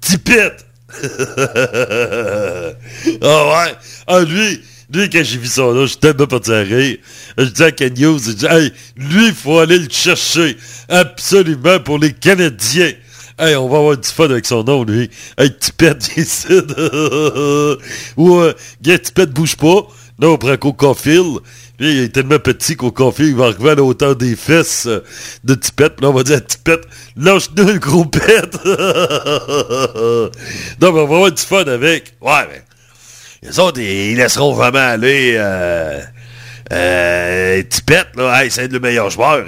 Tipette! 0.00 0.66
Ah 3.20 3.66
ouais? 3.66 3.74
Ah, 4.06 4.20
lui, 4.20 4.60
lui, 4.94 5.10
quand 5.10 5.22
j'ai 5.22 5.38
vu 5.38 5.46
son 5.46 5.74
nom, 5.74 5.86
je 5.86 5.96
tellement 5.96 6.26
parti 6.26 6.52
à 6.52 6.60
rire. 6.60 6.96
Je 7.36 7.44
dis 7.44 7.62
à 7.62 7.72
Ken 7.72 7.92
Hughes, 7.92 8.22
je 8.26 8.32
dis, 8.32 8.46
hey, 8.46 8.72
lui, 8.96 9.26
il 9.26 9.34
faut 9.34 9.58
aller 9.58 9.78
le 9.78 9.88
chercher. 9.90 10.56
Absolument 10.88 11.80
pour 11.80 11.98
les 11.98 12.12
Canadiens. 12.12 12.92
Hey, 13.38 13.56
on 13.56 13.68
va 13.68 13.78
avoir 13.78 13.96
du 13.96 14.08
fun 14.08 14.30
avec 14.30 14.46
son 14.46 14.62
nom, 14.62 14.84
lui. 14.84 15.10
Hey, 15.36 15.52
Tipette, 15.58 16.10
ici. 16.16 16.46
Ou, 18.16 18.36
euh, 18.36 18.52
Tipette, 18.82 19.32
bouge 19.32 19.56
pas. 19.56 19.88
Là, 20.20 20.28
on 20.28 20.38
prend 20.38 20.56
Coca 20.56 20.94
Phil. 20.94 21.40
Lui, 21.80 21.90
il 21.90 21.98
est 22.04 22.10
tellement 22.10 22.38
petit 22.38 22.76
qu'au 22.76 22.92
café, 22.92 23.24
il 23.24 23.34
va 23.34 23.46
arriver 23.46 23.70
à 23.70 23.74
la 23.74 23.82
hauteur 23.82 24.14
des 24.14 24.36
fesses 24.36 24.86
euh, 24.86 25.00
de 25.42 25.56
Tipette. 25.56 25.96
Puis 25.96 26.04
là, 26.04 26.10
on 26.10 26.14
va 26.14 26.22
dire 26.22 26.36
à 26.36 26.40
Tipette, 26.40 26.86
lâche-nous 27.16 27.66
le 27.66 27.80
gros 27.80 28.04
pète. 28.04 28.54
non, 30.80 30.92
mais 30.92 31.00
on 31.00 31.06
va 31.08 31.16
avoir 31.16 31.32
du 31.32 31.42
fun 31.42 31.64
avec. 31.64 32.14
Ouais, 32.20 32.46
mais... 32.48 32.62
Les 33.44 33.58
autres, 33.58 33.80
ils, 33.80 34.16
laisseront 34.16 34.54
vraiment 34.54 34.78
aller... 34.78 35.34
Euh, 35.36 36.00
euh, 36.72 37.62
Tipette, 37.68 38.08
là. 38.16 38.42
Hey, 38.42 38.50
c'est 38.50 38.72
le 38.72 38.80
meilleur 38.80 39.10
joueur. 39.10 39.44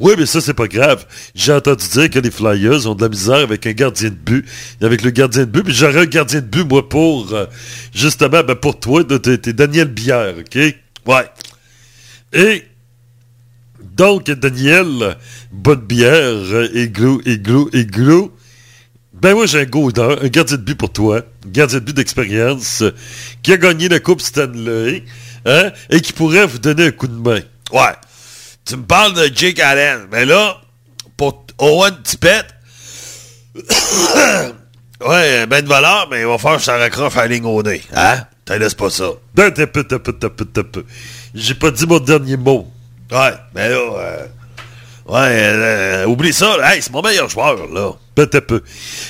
Oui, 0.00 0.14
mais 0.18 0.26
ça, 0.26 0.40
c'est 0.40 0.54
pas 0.54 0.66
grave. 0.66 1.06
J'ai 1.34 1.52
entendu 1.52 1.86
dire 1.88 2.10
que 2.10 2.18
les 2.18 2.32
Flyers 2.32 2.86
ont 2.86 2.94
de 2.94 3.02
la 3.02 3.08
misère 3.08 3.36
avec 3.36 3.64
un 3.66 3.72
gardien 3.72 4.10
de 4.10 4.14
but. 4.14 4.44
Avec 4.82 5.02
le 5.02 5.10
gardien 5.10 5.42
de 5.42 5.50
but, 5.50 5.62
puis 5.62 5.72
j'aurais 5.74 6.00
un 6.00 6.06
gardien 6.06 6.40
de 6.40 6.46
but, 6.46 6.68
moi, 6.68 6.88
pour... 6.88 7.32
euh, 7.32 7.46
justement, 7.94 8.42
ben, 8.42 8.56
pour 8.56 8.80
toi, 8.80 9.04
t'es 9.04 9.52
Daniel 9.52 9.88
Bière, 9.88 10.34
OK? 10.38 10.58
Ouais. 11.06 11.26
Et... 12.32 12.64
Donc, 13.96 14.30
Daniel, 14.30 15.16
bonne 15.52 15.80
bière, 15.80 16.10
euh, 16.12 16.68
igloo, 16.74 17.22
igloo, 17.24 17.70
igloo. 17.72 18.35
Ben 19.20 19.34
moi, 19.34 19.46
j'ai 19.46 19.60
un 19.60 19.64
golden, 19.64 20.18
un 20.22 20.28
gardien 20.28 20.56
de 20.56 20.62
but 20.62 20.74
pour 20.74 20.92
toi, 20.92 21.18
un 21.18 21.50
gardien 21.50 21.78
de 21.78 21.84
but 21.84 21.96
d'expérience, 21.96 22.82
euh, 22.82 22.94
qui 23.42 23.52
a 23.52 23.56
gagné 23.56 23.88
la 23.88 23.98
Coupe 23.98 24.20
Stanley, 24.20 25.04
hein, 25.46 25.70
et 25.88 26.00
qui 26.00 26.12
pourrait 26.12 26.46
vous 26.46 26.58
donner 26.58 26.86
un 26.86 26.90
coup 26.90 27.06
de 27.06 27.14
main. 27.14 27.40
Ouais. 27.72 27.94
Tu 28.66 28.76
me 28.76 28.82
parles 28.82 29.14
de 29.14 29.30
Jake 29.34 29.58
Allen. 29.58 30.06
Mais 30.12 30.26
là, 30.26 30.60
pour 31.16 31.46
Owen 31.58 31.96
Tippett, 32.02 32.46
ouais, 35.06 35.46
ben 35.46 35.62
de 35.62 35.68
valeur, 35.68 36.08
mais 36.10 36.20
il 36.20 36.26
va 36.26 36.36
falloir 36.36 36.58
que 36.58 36.64
ça 36.64 36.76
raccroche 36.76 37.16
à 37.16 37.22
la 37.22 37.28
ligne 37.28 37.46
au 37.46 37.62
nez. 37.62 37.80
Hein? 37.94 38.24
T'as 38.44 38.58
laisse 38.58 38.74
pas 38.74 38.90
ça. 38.90 39.10
Ben. 39.34 39.52
J'ai 41.34 41.54
pas 41.54 41.70
dit 41.70 41.86
mon 41.86 42.00
dernier 42.00 42.36
mot. 42.36 42.70
Ouais, 43.10 43.32
mais 43.54 43.68
là, 43.70 43.76
euh, 43.76 44.26
ouais, 45.06 45.40
euh, 45.42 46.06
oublie 46.06 46.32
ça. 46.32 46.56
là. 46.58 46.74
Hey, 46.74 46.82
c'est 46.82 46.92
mon 46.92 47.02
meilleur 47.02 47.28
joueur, 47.28 47.66
là. 47.72 47.92
T'as 48.24 48.40
peu. 48.40 48.62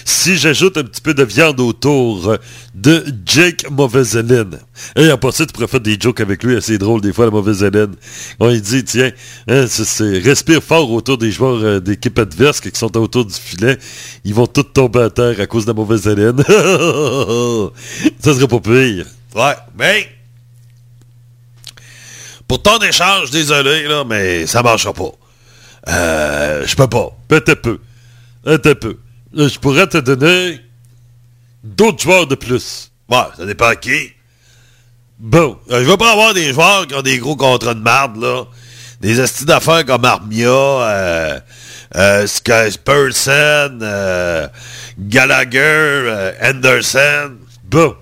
Si 0.05 0.37
j'ajoute 0.37 0.77
un 0.79 0.83
petit 0.83 1.01
peu 1.01 1.15
de 1.15 1.23
viande 1.23 1.61
autour 1.61 2.29
euh, 2.29 2.39
de 2.75 3.05
Jake 3.25 3.71
Mauvaise 3.71 4.17
Hélène. 4.17 4.59
Et 4.97 5.13
en 5.13 5.17
passant, 5.17 5.47
tu 5.47 5.53
pourrais 5.53 5.69
faire 5.69 5.81
des 5.81 5.97
jokes 5.99 6.21
avec 6.21 6.43
lui, 6.43 6.57
assez 6.57 6.77
drôle 6.77 7.01
des 7.01 7.13
fois, 7.13 7.27
la 7.27 7.31
Mauvaise 7.31 7.63
Hélène. 7.63 7.95
On 8.41 8.51
lui 8.51 8.61
dit, 8.61 8.83
tiens, 8.83 9.13
hein, 9.47 9.67
respire 10.25 10.61
fort 10.61 10.91
autour 10.91 11.19
des 11.19 11.31
joueurs 11.31 11.63
euh, 11.63 11.79
d'équipe 11.79 12.19
adverse 12.19 12.61
qui 12.61 12.71
sont 12.75 12.97
autour 12.97 13.25
du 13.25 13.35
filet. 13.35 13.79
Ils 14.25 14.35
vont 14.35 14.49
tous 14.49 14.65
tomber 14.65 15.03
à 15.03 15.11
terre 15.11 15.39
à 15.39 15.47
cause 15.47 15.67
de 15.67 15.71
la 15.71 15.75
Mauvaise 15.75 16.09
Hélène. 16.09 16.39
ça 18.19 18.35
serait 18.35 18.49
pas 18.49 18.61
pire. 18.61 19.07
Ouais, 19.37 19.55
mais... 19.79 20.09
Pour 22.49 22.61
ton 22.61 22.79
échange, 22.79 23.31
désolé, 23.31 23.85
là, 23.85 24.03
mais 24.05 24.47
ça 24.47 24.65
marchera 24.65 24.93
pas. 24.93 25.13
Euh, 25.89 26.67
je 26.67 26.75
peux 26.75 26.89
pas. 26.89 27.17
Ben, 27.29 27.41
t'as 27.41 27.55
Un 28.47 28.59
peu. 28.59 28.99
Euh, 29.37 29.49
Je 29.49 29.59
pourrais 29.59 29.87
te 29.89 29.99
donner 29.99 30.61
d'autres 31.63 32.03
joueurs 32.03 32.27
de 32.27 32.37
plus. 32.37 32.93
Ouais, 33.11 33.19
ça 33.37 33.45
dépend 33.45 33.73
qui. 33.75 34.13
Bon. 35.19 35.59
Euh, 35.71 35.85
je 35.85 35.91
veux 35.91 35.97
pas 35.97 36.13
avoir 36.13 36.33
des 36.33 36.53
joueurs 36.53 36.87
qui 36.87 36.95
ont 36.95 37.03
des 37.03 37.19
gros 37.19 37.37
contrats 37.37 37.75
de 37.75 37.81
marde, 37.81 38.17
là. 38.23 38.45
Des 39.01 39.21
estis 39.21 39.45
d'affaires 39.45 39.85
comme 39.85 40.05
Armia, 40.05 40.49
euh, 40.49 41.41
euh, 41.97 42.27
Sky 42.27 42.71
Spurson, 42.71 43.79
euh, 43.83 44.49
Gallagher, 44.99 46.33
Anderson. 46.41 47.33
Bon. 47.65 47.95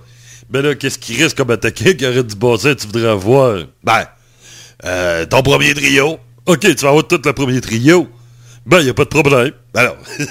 Ben 0.49 0.61
là, 0.61 0.75
qu'est-ce 0.75 0.99
qui 0.99 1.21
reste 1.21 1.35
comme 1.35 1.51
attaquant 1.51 1.91
qui 1.97 2.05
aurait 2.05 2.23
du 2.23 2.35
bon 2.35 2.55
sens 2.57 2.77
tu 2.77 2.87
voudrais 2.87 3.09
avoir? 3.09 3.63
Ben, 3.83 4.05
euh, 4.85 5.25
ton 5.25 5.41
premier 5.41 5.73
trio. 5.73 6.19
OK, 6.45 6.59
tu 6.59 6.75
vas 6.75 6.89
avoir 6.89 7.07
tout 7.07 7.19
le 7.23 7.33
premier 7.33 7.59
trio. 7.59 8.07
Ben, 8.65 8.81
y 8.81 8.89
a 8.89 8.93
pas 8.93 9.03
de 9.03 9.09
problème. 9.09 9.51
Ben 9.75 9.83
non. 9.83 9.97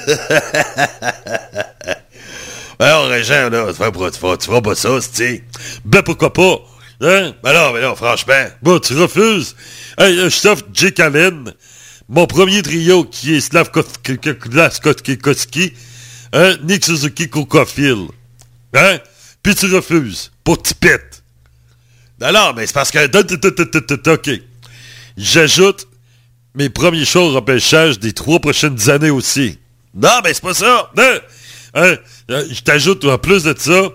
ben 2.79 2.89
non, 2.89 3.09
Régent, 3.09 3.51
là, 3.51 3.67
tu 3.69 3.75
feras, 3.75 3.91
tu 4.11 4.19
feras, 4.19 4.39
tu 4.39 4.63
pas 4.63 4.75
ça, 4.75 4.99
c'est 5.03 5.45
Ben, 5.85 6.03
pourquoi 6.03 6.33
pas? 6.33 6.63
Hein? 7.03 7.35
Ben 7.43 7.53
non, 7.53 7.71
ben 7.75 7.83
non, 7.83 7.95
franchement. 7.95 8.47
Bon, 8.63 8.79
tu 8.79 8.95
refuses. 8.99 9.55
Hey, 9.99 10.17
je 10.17 10.41
t'offre 10.41 10.65
Jake 10.73 10.99
Allen, 10.99 11.53
mon 12.09 12.27
premier 12.27 12.63
trio 12.63 13.05
qui 13.05 13.35
est 13.35 13.41
Slavkovski, 13.43 14.19
hein, 16.33 16.57
Nick 16.63 16.87
Suzuki, 16.87 17.29
Cocofield. 17.29 18.09
Hein? 18.73 18.99
Puis 19.43 19.55
tu 19.55 19.67
refuses. 19.67 20.33
Pour 20.43 20.63
tipette. 20.63 21.23
Non, 22.19 22.33
non, 22.33 22.55
mais 22.57 22.67
c'est 22.67 22.73
parce 22.73 22.91
que... 22.91 24.11
OK. 24.11 24.31
J'ajoute 25.19 25.87
mes 26.55 26.69
premiers 26.71 27.05
choix 27.05 27.23
au 27.23 27.33
repêchage 27.33 27.99
des 27.99 28.13
trois 28.13 28.39
prochaines 28.41 28.91
années 28.91 29.11
aussi. 29.11 29.59
Non, 29.95 30.21
mais 30.23 30.35
c'est 30.35 30.43
pas 30.43 30.55
ça. 30.55 30.91
Non! 30.97 31.21
Hein? 31.75 31.97
Euh, 32.31 32.45
Je 32.51 32.61
t'ajoute 32.61 33.05
en 33.05 33.19
plus 33.19 33.43
de 33.45 33.55
ça, 33.59 33.89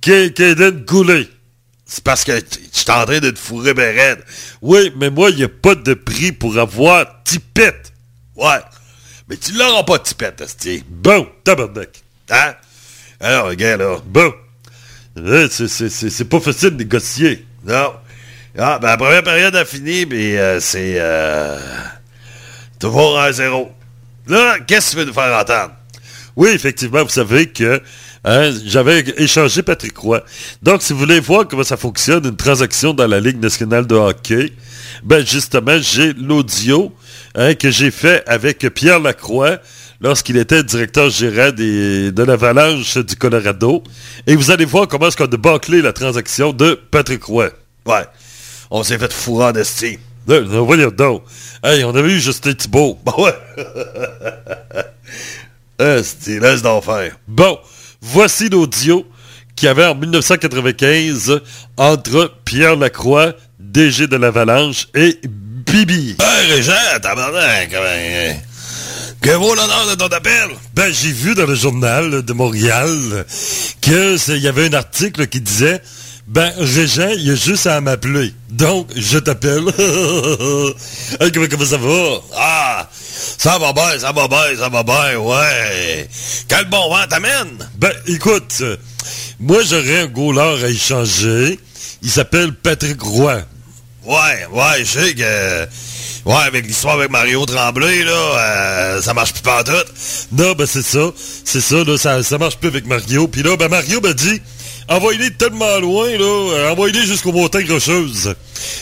Kaden 0.00 0.84
Goulet. 0.84 1.28
C'est 1.84 2.04
parce 2.04 2.24
que 2.24 2.38
tu 2.38 2.58
es 2.86 2.90
en 2.90 3.04
train 3.06 3.20
de 3.20 3.30
te 3.30 3.38
fourrer 3.38 3.72
ben 3.72 3.94
raide. 3.96 4.22
Oui, 4.60 4.92
mais 4.96 5.08
moi, 5.10 5.30
il 5.30 5.36
n'y 5.36 5.44
a 5.44 5.48
pas 5.48 5.74
de 5.74 5.94
prix 5.94 6.32
pour 6.32 6.58
avoir 6.58 7.06
Tipette. 7.24 7.92
Ouais. 8.36 8.60
Mais 9.28 9.36
tu 9.36 9.52
l'auras 9.52 9.84
pas, 9.84 9.98
Tipette, 9.98 10.40
Asti. 10.42 10.84
Bon, 10.86 11.26
tabarnak. 11.44 12.02
Hein? 12.30 12.54
Alors, 13.20 13.46
regarde, 13.48 13.80
là. 13.80 13.96
Bon. 14.04 14.32
Euh, 15.16 15.48
c'est 15.50 16.28
pas 16.28 16.40
facile 16.40 16.70
de 16.70 16.76
négocier. 16.76 17.46
Non. 17.64 17.92
Ah, 18.58 18.78
ben 18.80 18.88
la 18.88 18.96
première 18.96 19.22
période 19.22 19.54
a 19.54 19.64
fini, 19.64 20.04
mais 20.06 20.36
euh, 20.36 20.58
c'est... 20.60 20.94
Euh, 20.98 21.58
toujours 22.80 23.18
un 23.20 23.30
zéro. 23.32 23.70
Là, 24.26 24.58
qu'est-ce 24.66 24.90
que 24.90 24.90
tu 24.92 24.96
veux 24.98 25.04
nous 25.06 25.12
faire 25.12 25.36
entendre? 25.38 25.72
Oui, 26.36 26.50
effectivement, 26.50 27.02
vous 27.02 27.08
savez 27.08 27.46
que 27.46 27.80
hein, 28.24 28.50
j'avais 28.64 29.04
échangé 29.16 29.62
Patrick 29.62 29.96
Roy. 29.96 30.22
Donc, 30.62 30.82
si 30.82 30.92
vous 30.92 30.98
voulez 31.00 31.20
voir 31.20 31.46
comment 31.48 31.62
ça 31.64 31.76
fonctionne, 31.76 32.24
une 32.24 32.36
transaction 32.36 32.94
dans 32.94 33.06
la 33.06 33.20
Ligue 33.20 33.40
nationale 33.40 33.86
de 33.86 33.94
hockey, 33.94 34.52
ben 35.02 35.24
justement, 35.26 35.78
j'ai 35.80 36.12
l'audio 36.12 36.92
hein, 37.34 37.54
que 37.54 37.70
j'ai 37.70 37.90
fait 37.90 38.22
avec 38.26 38.58
Pierre 38.74 39.00
Lacroix 39.00 39.58
lorsqu'il 40.00 40.36
était 40.36 40.62
directeur 40.62 41.10
gérant 41.10 41.50
des- 41.50 42.12
de 42.12 42.22
l'Avalanche 42.22 42.98
du 42.98 43.16
Colorado. 43.16 43.82
Et 44.26 44.36
vous 44.36 44.50
allez 44.50 44.64
voir 44.64 44.86
comment 44.86 45.08
est-ce 45.08 45.16
qu'on 45.16 45.24
a 45.24 45.36
bâclé 45.36 45.82
la 45.82 45.92
transaction 45.92 46.52
de 46.52 46.78
Patrick 46.90 47.24
Roy. 47.24 47.50
Ouais. 47.86 48.04
On 48.70 48.82
s'est 48.82 48.98
fait 48.98 49.12
fourrer 49.12 49.46
en 49.46 49.54
esti. 49.54 49.98
Voyons 50.26 50.90
donc. 50.90 51.22
Hey, 51.64 51.84
on 51.84 51.94
avait 51.94 52.10
eu 52.12 52.20
Justin 52.20 52.52
Thibault. 52.54 52.98
Bah 53.04 53.14
ouais. 53.18 53.34
Esti, 55.78 56.38
laisse 56.40 56.62
d'en 56.62 56.80
faire. 56.80 57.16
Bon, 57.26 57.58
voici 58.00 58.48
l'audio 58.48 59.06
qu'il 59.56 59.66
y 59.66 59.70
avait 59.70 59.86
en 59.86 59.94
1995 59.94 61.40
entre 61.76 62.32
Pierre 62.44 62.76
Lacroix, 62.76 63.32
DG 63.58 64.06
de 64.06 64.16
l'Avalanche, 64.16 64.88
et 64.94 65.18
Bibi. 65.24 66.16
Hey, 66.20 66.52
Régent, 66.52 66.72
tabarnak, 67.02 67.70
comment... 67.70 68.36
Que 69.20 69.30
vaut 69.30 69.54
l'honneur 69.54 69.86
de 69.90 69.94
ton 69.96 70.06
appel? 70.08 70.48
Ben, 70.74 70.92
j'ai 70.92 71.10
vu 71.10 71.34
dans 71.34 71.46
le 71.46 71.54
journal 71.56 72.22
de 72.22 72.32
Montréal 72.32 73.24
que 73.80 74.16
c'est- 74.16 74.36
il 74.36 74.42
y 74.42 74.46
avait 74.48 74.66
un 74.68 74.74
article 74.74 75.26
qui 75.26 75.40
disait 75.40 75.80
ben, 76.28 76.52
Régent, 76.58 77.08
il 77.16 77.30
a 77.30 77.34
juste 77.34 77.66
à 77.66 77.80
m'appeler. 77.80 78.34
Donc, 78.50 78.88
je 78.94 79.18
t'appelle. 79.18 79.64
hey, 81.20 81.32
comment, 81.32 81.46
comment 81.50 81.64
ça 81.64 81.78
va? 81.78 82.20
Ah, 82.36 82.88
ça 82.92 83.58
va 83.58 83.72
bien, 83.72 83.98
ça 83.98 84.12
va 84.12 84.28
bien, 84.28 84.56
ça 84.58 84.68
va 84.68 84.82
bien, 84.82 85.16
ouais. 85.16 86.06
Quel 86.46 86.66
bon 86.66 86.90
vent 86.90 87.06
t'amène? 87.08 87.66
Ben, 87.78 87.92
écoute, 88.06 88.58
euh, 88.60 88.76
moi, 89.40 89.62
j'aurais 89.66 90.02
un 90.02 90.06
goaler 90.06 90.64
à 90.64 90.68
échanger. 90.68 91.58
Il 92.02 92.10
s'appelle 92.10 92.52
Patrick 92.52 93.00
Roy. 93.00 93.40
Ouais, 94.04 94.46
ouais, 94.52 94.80
je 94.80 94.84
sais 94.84 95.14
que... 95.14 95.66
Ouais, 96.26 96.42
avec 96.46 96.66
l'histoire 96.66 96.96
avec 96.96 97.10
Mario 97.10 97.46
Tremblay, 97.46 98.04
là, 98.04 98.12
euh, 98.12 99.00
ça 99.00 99.14
marche 99.14 99.32
plus 99.32 99.40
pas 99.40 99.64
tout. 99.64 99.72
Non, 100.32 100.52
ben 100.52 100.66
c'est 100.66 100.82
ça. 100.82 101.10
C'est 101.44 101.62
ça, 101.62 101.76
là, 101.84 101.96
ça, 101.96 102.22
ça 102.22 102.36
marche 102.36 102.58
plus 102.58 102.68
avec 102.68 102.86
Mario. 102.86 103.28
Puis 103.28 103.42
là, 103.42 103.56
ben 103.56 103.68
Mario 103.68 104.02
m'a 104.02 104.12
dit, 104.12 104.42
envoyez-les 104.88 105.30
tellement 105.32 105.78
loin, 105.78 106.10
là, 106.10 106.24
euh, 106.24 106.72
envoyez-les 106.72 107.06
jusqu'aux 107.06 107.32
montagnes 107.32 107.70
rocheuses. 107.70 108.34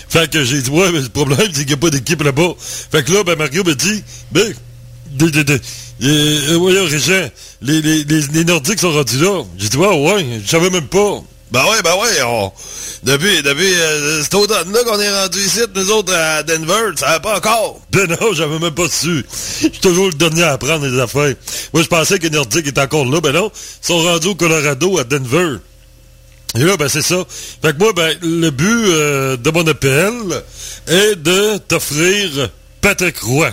Fait 0.09 0.31
que 0.31 0.45
j'ai 0.45 0.63
dit, 0.63 0.71
ouais, 0.71 0.91
mais 0.93 1.01
le 1.01 1.09
problème, 1.09 1.49
c'est 1.53 1.65
qu'il 1.65 1.67
n'y 1.67 1.73
a 1.75 1.77
pas 1.77 1.91
d'équipe 1.91 2.23
là-bas. 2.23 2.55
Fait 2.59 3.05
que 3.05 3.13
là, 3.13 3.25
ben 3.25 3.37
Mario 3.37 3.65
m'a 3.65 3.75
dit, 3.75 4.03
ben, 4.33 4.55
de, 5.13 5.29
de, 5.29 5.43
de, 5.43 5.55
euh, 5.55 5.59
euh, 6.51 6.57
voyons, 6.59 6.85
Régent, 6.85 7.31
les, 7.63 7.81
les, 7.81 8.05
les, 8.05 8.45
Nordiques 8.45 8.81
sont 8.81 8.93
rendus 8.93 9.19
là. 9.19 9.43
J'ai 9.59 9.69
dit, 9.69 9.77
ouais, 9.77 9.89
ouais, 9.89 10.41
je 10.45 10.49
savais 10.49 10.71
même 10.71 10.89
pas. 10.89 11.23
Ben 11.51 11.65
ouais, 11.65 11.81
ben 11.83 11.95
ouais, 11.95 12.23
on... 12.25 12.53
Depuis, 13.05 13.41
depuis 13.43 13.73
euh, 13.73 14.23
cet 14.23 14.35
automne-là 14.35 14.81
qu'on 14.85 15.01
est 15.01 15.23
rendu 15.23 15.39
ici, 15.39 15.61
nous 15.75 15.91
autres, 15.93 16.13
à 16.13 16.43
Denver, 16.43 16.93
ça 16.97 17.07
va 17.07 17.21
pas 17.21 17.37
encore. 17.37 17.81
Ben 17.93 18.09
non, 18.09 18.33
j'avais 18.33 18.59
même 18.59 18.75
pas 18.75 18.89
su. 18.89 19.25
Je 19.61 19.69
suis 19.69 19.71
toujours 19.81 20.09
le 20.09 20.15
dernier 20.15 20.43
à 20.43 20.53
apprendre 20.53 20.87
les 20.87 21.01
affaires. 21.01 21.35
Moi, 21.73 21.83
je 21.83 21.87
pensais 21.87 22.19
que 22.19 22.25
les 22.25 22.31
Nordiques 22.31 22.67
étaient 22.67 22.81
encore 22.81 23.05
là. 23.05 23.21
Ben 23.21 23.33
non, 23.33 23.53
ils 23.55 23.87
sont 23.87 23.99
rendus 23.99 24.27
au 24.27 24.35
Colorado, 24.35 24.99
à 24.99 25.05
Denver. 25.05 25.59
Et 26.57 26.61
là, 26.61 26.77
ben 26.77 26.89
c'est 26.89 27.03
ça. 27.03 27.17
Fait 27.63 27.73
que 27.73 27.79
moi, 27.79 27.93
ben, 27.93 28.17
le 28.23 28.51
but 28.51 28.85
euh, 28.87 29.37
de 29.37 29.51
mon 29.51 29.67
appel 29.67 30.13
est 30.89 31.17
de 31.17 31.59
t'offrir 31.59 32.49
Patrick 32.81 33.19
Roy. 33.19 33.53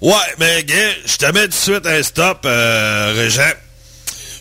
Ouais, 0.00 0.14
mais 0.38 0.64
gars, 0.64 0.74
je 1.04 1.16
te 1.16 1.26
mets 1.32 1.42
tout 1.44 1.48
de 1.48 1.54
suite 1.54 1.86
un 1.86 2.02
stop, 2.02 2.40
euh, 2.44 3.12
Régent. 3.16 3.52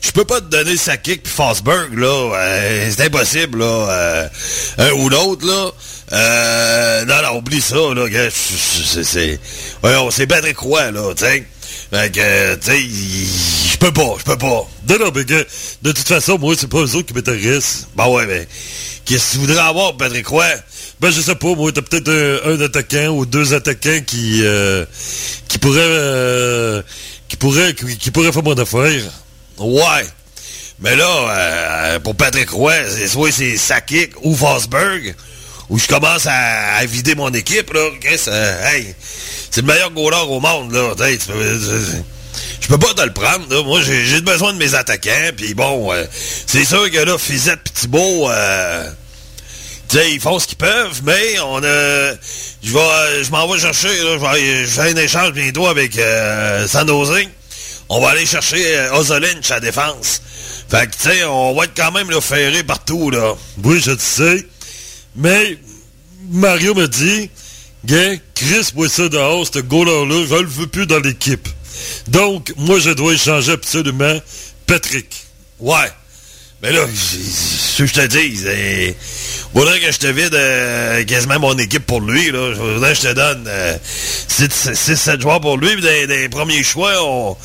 Je 0.01 0.11
peux 0.11 0.25
pas 0.25 0.39
te 0.39 0.45
donner 0.45 0.77
Sakic 0.77 1.23
puis 1.23 1.33
Fosberg, 1.33 1.97
là. 1.97 2.07
euh, 2.35 2.91
c'est 2.95 3.05
impossible, 3.05 3.59
là. 3.59 3.65
euh, 3.65 4.27
un 4.77 4.91
ou 4.91 5.09
l'autre, 5.09 5.45
là. 5.45 5.71
Euh, 6.13 7.05
non, 7.05 7.21
non, 7.23 7.37
oublie 7.37 7.61
ça, 7.61 7.75
là, 7.75 8.07
gars. 8.07 8.29
C'est... 8.31 9.39
Voyons, 9.81 10.11
c'est 10.11 10.27
Patrick 10.27 10.57
Roy, 10.59 10.91
là, 10.91 11.13
sais. 11.15 11.45
Fait 11.91 12.11
que, 12.11 12.55
tu 12.55 12.71
sais, 12.71 12.81
je 13.73 13.77
peux 13.77 13.91
pas, 13.91 14.15
je 14.19 14.23
peux 14.23 14.38
pas. 14.38 14.67
Non, 14.89 14.99
non, 14.99 15.11
mais 15.13 15.25
gars, 15.25 15.43
de 15.81 15.91
toute 15.91 16.07
façon, 16.07 16.38
moi, 16.38 16.55
c'est 16.57 16.69
pas 16.69 16.79
eux 16.79 16.95
autres 16.95 17.07
qui 17.07 17.13
m'intéressent. 17.13 17.88
Ben 17.95 18.07
ouais, 18.07 18.25
mais 18.25 18.47
qu'est-ce 19.05 19.27
que 19.27 19.31
tu 19.33 19.38
voudrais 19.39 19.59
avoir, 19.61 19.95
Patrick 19.97 20.27
Roy? 20.27 20.45
Ben, 20.99 21.11
je 21.11 21.21
sais 21.21 21.36
pas, 21.36 21.55
moi, 21.55 21.71
t'as 21.71 21.81
peut-être 21.81 22.09
un, 22.45 22.59
attaquant 22.61 23.09
ou 23.09 23.25
deux 23.25 23.53
attaquants 23.53 24.01
qui, 24.05 24.41
euh, 24.43 24.86
qui 25.47 25.57
pourraient, 25.57 25.79
euh, 25.81 26.81
qui 27.27 27.38
pourraient, 27.38 27.73
qui, 27.73 27.97
qui 27.97 28.11
pourraient 28.11 28.31
faire 28.31 28.43
mon 28.43 28.57
affaire. 28.57 29.03
Ouais. 29.57 30.05
Mais 30.79 30.95
là, 30.95 31.07
euh, 31.07 31.99
pour 31.99 32.15
Patrick 32.15 32.49
Roy, 32.49 32.73
c'est 32.89 33.07
soit 33.07 33.31
c'est 33.31 33.55
Sakic 33.57 34.11
ou 34.23 34.36
Fosberg, 34.36 35.15
où 35.70 35.80
je 35.80 35.88
commence 35.88 36.26
à, 36.28 36.76
à 36.78 36.86
vider 36.86 37.16
mon 37.16 37.34
équipe, 37.34 37.74
là. 37.74 37.89
Qu'est-ce, 38.01 38.30
euh, 38.32 38.68
hey, 38.72 38.93
c'est 39.51 39.61
le 39.61 39.68
meilleur 39.68 39.91
goaler 39.91 40.18
au 40.28 40.39
monde, 40.39 40.72
là. 40.74 40.93
Hey, 41.07 41.18
peux- 41.18 41.59
je 42.61 42.68
peux 42.68 42.78
pas 42.78 42.93
te 42.93 43.01
le 43.01 43.13
prendre, 43.13 43.45
là. 43.49 43.63
Moi, 43.63 43.82
j'ai 43.82 44.22
besoin 44.22 44.53
de 44.53 44.57
mes 44.57 44.76
attaquants, 44.76 45.32
puis 45.36 45.53
bon, 45.53 45.91
euh, 45.93 46.05
c'est 46.47 46.66
sûr 46.66 46.89
que 46.91 46.97
là, 46.99 47.18
Fizette 47.18 47.61
pis 47.63 47.72
Thibault, 47.72 48.30
euh, 48.30 48.89
ils 49.93 50.20
font 50.20 50.39
ce 50.39 50.47
qu'ils 50.47 50.57
peuvent, 50.57 51.01
mais 51.03 51.39
on. 51.39 51.61
Je 51.61 52.70
je 53.24 53.32
m'en 53.32 53.47
vais 53.47 53.59
chercher, 53.59 53.88
là, 54.03 54.18
je 54.36 54.66
fais 54.66 54.91
un 54.91 54.95
échange 54.97 55.32
bientôt 55.34 55.68
avec 55.68 55.97
euh, 55.97 56.68
San. 56.68 56.89
On 57.88 58.01
va 58.01 58.09
aller 58.09 58.26
chercher 58.26 58.89
Ozolinch 58.93 59.51
à 59.51 59.59
défense. 59.59 60.22
Fait 60.70 60.88
que, 60.88 60.95
tu 60.97 61.09
sais, 61.09 61.24
on 61.26 61.53
va 61.53 61.66
être 61.66 61.74
quand 61.78 61.91
même 61.91 62.09
là, 62.09 62.20
ferré 62.20 62.63
partout, 62.63 63.11
là. 63.11 63.36
Oui, 63.63 63.80
je 63.80 63.91
le 63.91 63.99
sais. 63.99 64.43
Mais 65.16 65.57
Mario 66.32 66.74
me 66.74 66.88
dit, 66.88 67.30
gars, 67.86 68.16
Chris, 68.34 68.72
moi 68.76 68.89
ça 68.89 69.07
dehors, 69.09 69.47
ce 69.51 69.59
goaler-là, 69.59 70.26
je 70.30 70.36
le 70.36 70.47
veux 70.47 70.68
plus 70.68 70.86
dans 70.86 70.99
l'équipe. 70.99 71.47
Donc, 72.07 72.53
moi, 72.57 72.80
je 72.80 72.91
dois 72.91 73.13
échanger 73.13 73.51
absolument 73.53 74.20
Patrick. 74.66 75.07
Ouais. 75.59 75.91
Mais 76.61 76.72
là, 76.72 76.86
ce 76.88 77.78
que 77.80 77.86
je 77.86 77.93
te 77.93 78.07
dis, 78.07 78.38
c'est... 78.38 78.95
Faudrait 79.53 79.80
que 79.80 79.91
je 79.91 79.99
te 79.99 80.07
vide 80.07 80.34
euh, 80.34 81.03
quasiment 81.05 81.39
mon 81.39 81.57
équipe 81.57 81.86
pour 81.86 82.01
lui, 82.01 82.32
là. 82.32 82.53
Je 82.53 82.59
voudrais 82.59 82.93
que 82.93 82.97
je 82.97 83.07
te 83.07 83.13
donne 83.13 83.49
6-7 84.30 85.22
joueurs 85.22 85.39
pour 85.39 85.57
lui, 85.57 85.74
puis 85.74 85.82
des, 85.82 86.07
des 86.07 86.30
premiers 86.30 86.63
choix, 86.63 86.93
on... 87.03 87.38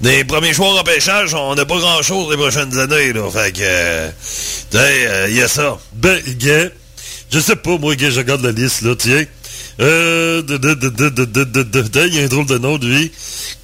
Des 0.00 0.24
premiers 0.24 0.52
choix 0.52 0.68
au 0.68 0.76
repêchage, 0.76 1.34
on 1.34 1.54
n'a 1.54 1.64
pas 1.64 1.78
grand-chose 1.78 2.30
les 2.30 2.36
prochaines 2.36 2.76
années, 2.78 3.12
là. 3.12 3.30
Fait 3.30 3.52
que... 3.52 3.60
euh, 4.74 5.26
il 5.28 5.36
y 5.36 5.42
a 5.42 5.48
ça. 5.48 5.78
Ben, 5.94 6.20
gars, 6.38 6.68
je 7.34 7.40
sais 7.40 7.56
pas, 7.56 7.78
moi, 7.78 7.96
je 7.98 8.16
regarde 8.16 8.44
la 8.44 8.52
liste, 8.52 8.82
là, 8.82 8.94
tiens. 8.94 9.24
Euh, 9.80 10.40
de, 10.42 10.56
de, 10.56 10.74
de, 10.74 12.06
il 12.06 12.14
y 12.14 12.20
a 12.20 12.22
un 12.22 12.28
drôle 12.28 12.46
de 12.46 12.58
nom, 12.58 12.78
lui. 12.78 13.10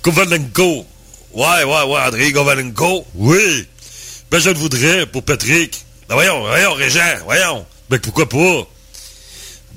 Kovalenko. 0.02 0.84
Ouais, 1.34 1.62
ouais, 1.62 1.82
ouais, 1.84 2.00
André 2.04 2.32
Kovalenko. 2.32 3.06
Oui. 3.14 3.68
Ben, 4.28 4.40
je 4.40 4.50
le 4.50 4.56
voudrais 4.56 5.06
pour 5.06 5.22
Patrick. 5.22 5.84
Ben, 6.08 6.16
voyons, 6.16 6.40
voyons, 6.40 6.74
Régent, 6.74 7.18
voyons. 7.24 7.64
Ben, 7.88 8.00
pourquoi 8.00 8.28
pas? 8.28 8.66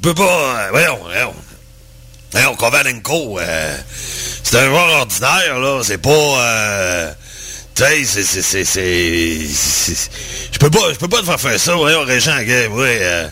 Ben, 0.02 0.16
pas, 0.16 0.24
euh, 0.24 0.70
voyons, 0.72 1.00
voyons. 1.04 1.34
Voyons, 2.32 2.56
Kovalenko, 2.56 3.39
euh, 3.39 3.78
c'est 4.44 4.58
un 4.58 4.70
joueur 4.70 4.89
ordinaire, 5.02 5.60
là. 5.60 5.82
C'est 5.84 6.00
pas, 6.00 6.10
euh, 6.10 7.14
tu 7.76 8.06
sais, 8.06 8.24
c'est, 8.24 8.66
Je 10.52 10.58
peux 10.58 10.72
pas, 10.72 10.94
je 10.94 10.98
peux 10.98 11.08
pas 11.08 11.20
te 11.20 11.26
faire 11.26 11.39
faire 11.39 11.60
ça, 11.60 11.76
voyons, 11.76 12.04
Régent, 12.06 12.39
ouais, 12.39 12.98
euh. 13.02 13.30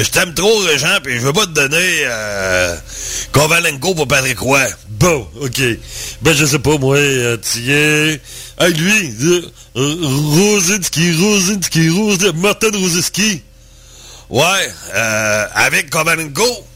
Je 0.00 0.10
t'aime 0.10 0.32
trop, 0.32 0.58
Régent, 0.60 0.98
puis 1.02 1.14
je 1.14 1.26
veux 1.26 1.32
pas 1.32 1.46
te 1.46 1.50
donner 1.50 2.04
euh, 2.04 2.76
Kovalenko 3.32 3.94
pour 3.94 4.06
Patrick 4.06 4.38
Roy. 4.38 4.64
Bon, 4.90 5.26
ok. 5.40 5.60
Ben, 6.22 6.34
je 6.36 6.44
sais 6.44 6.58
pas, 6.60 6.78
moi, 6.78 6.96
euh, 6.96 7.36
tiens... 7.36 8.16
Hey, 8.60 8.72
lui, 8.74 9.14
euh, 9.22 9.42
euh, 9.76 9.96
Rosinski, 10.02 11.16
Rosinski, 11.16 11.90
Rosinski, 11.90 12.36
Martin 12.36 12.70
Rosinski. 12.72 13.42
Ouais, 14.30 14.44
euh, 14.94 15.46
avec 15.54 15.90
Kovalenko. 15.90 16.66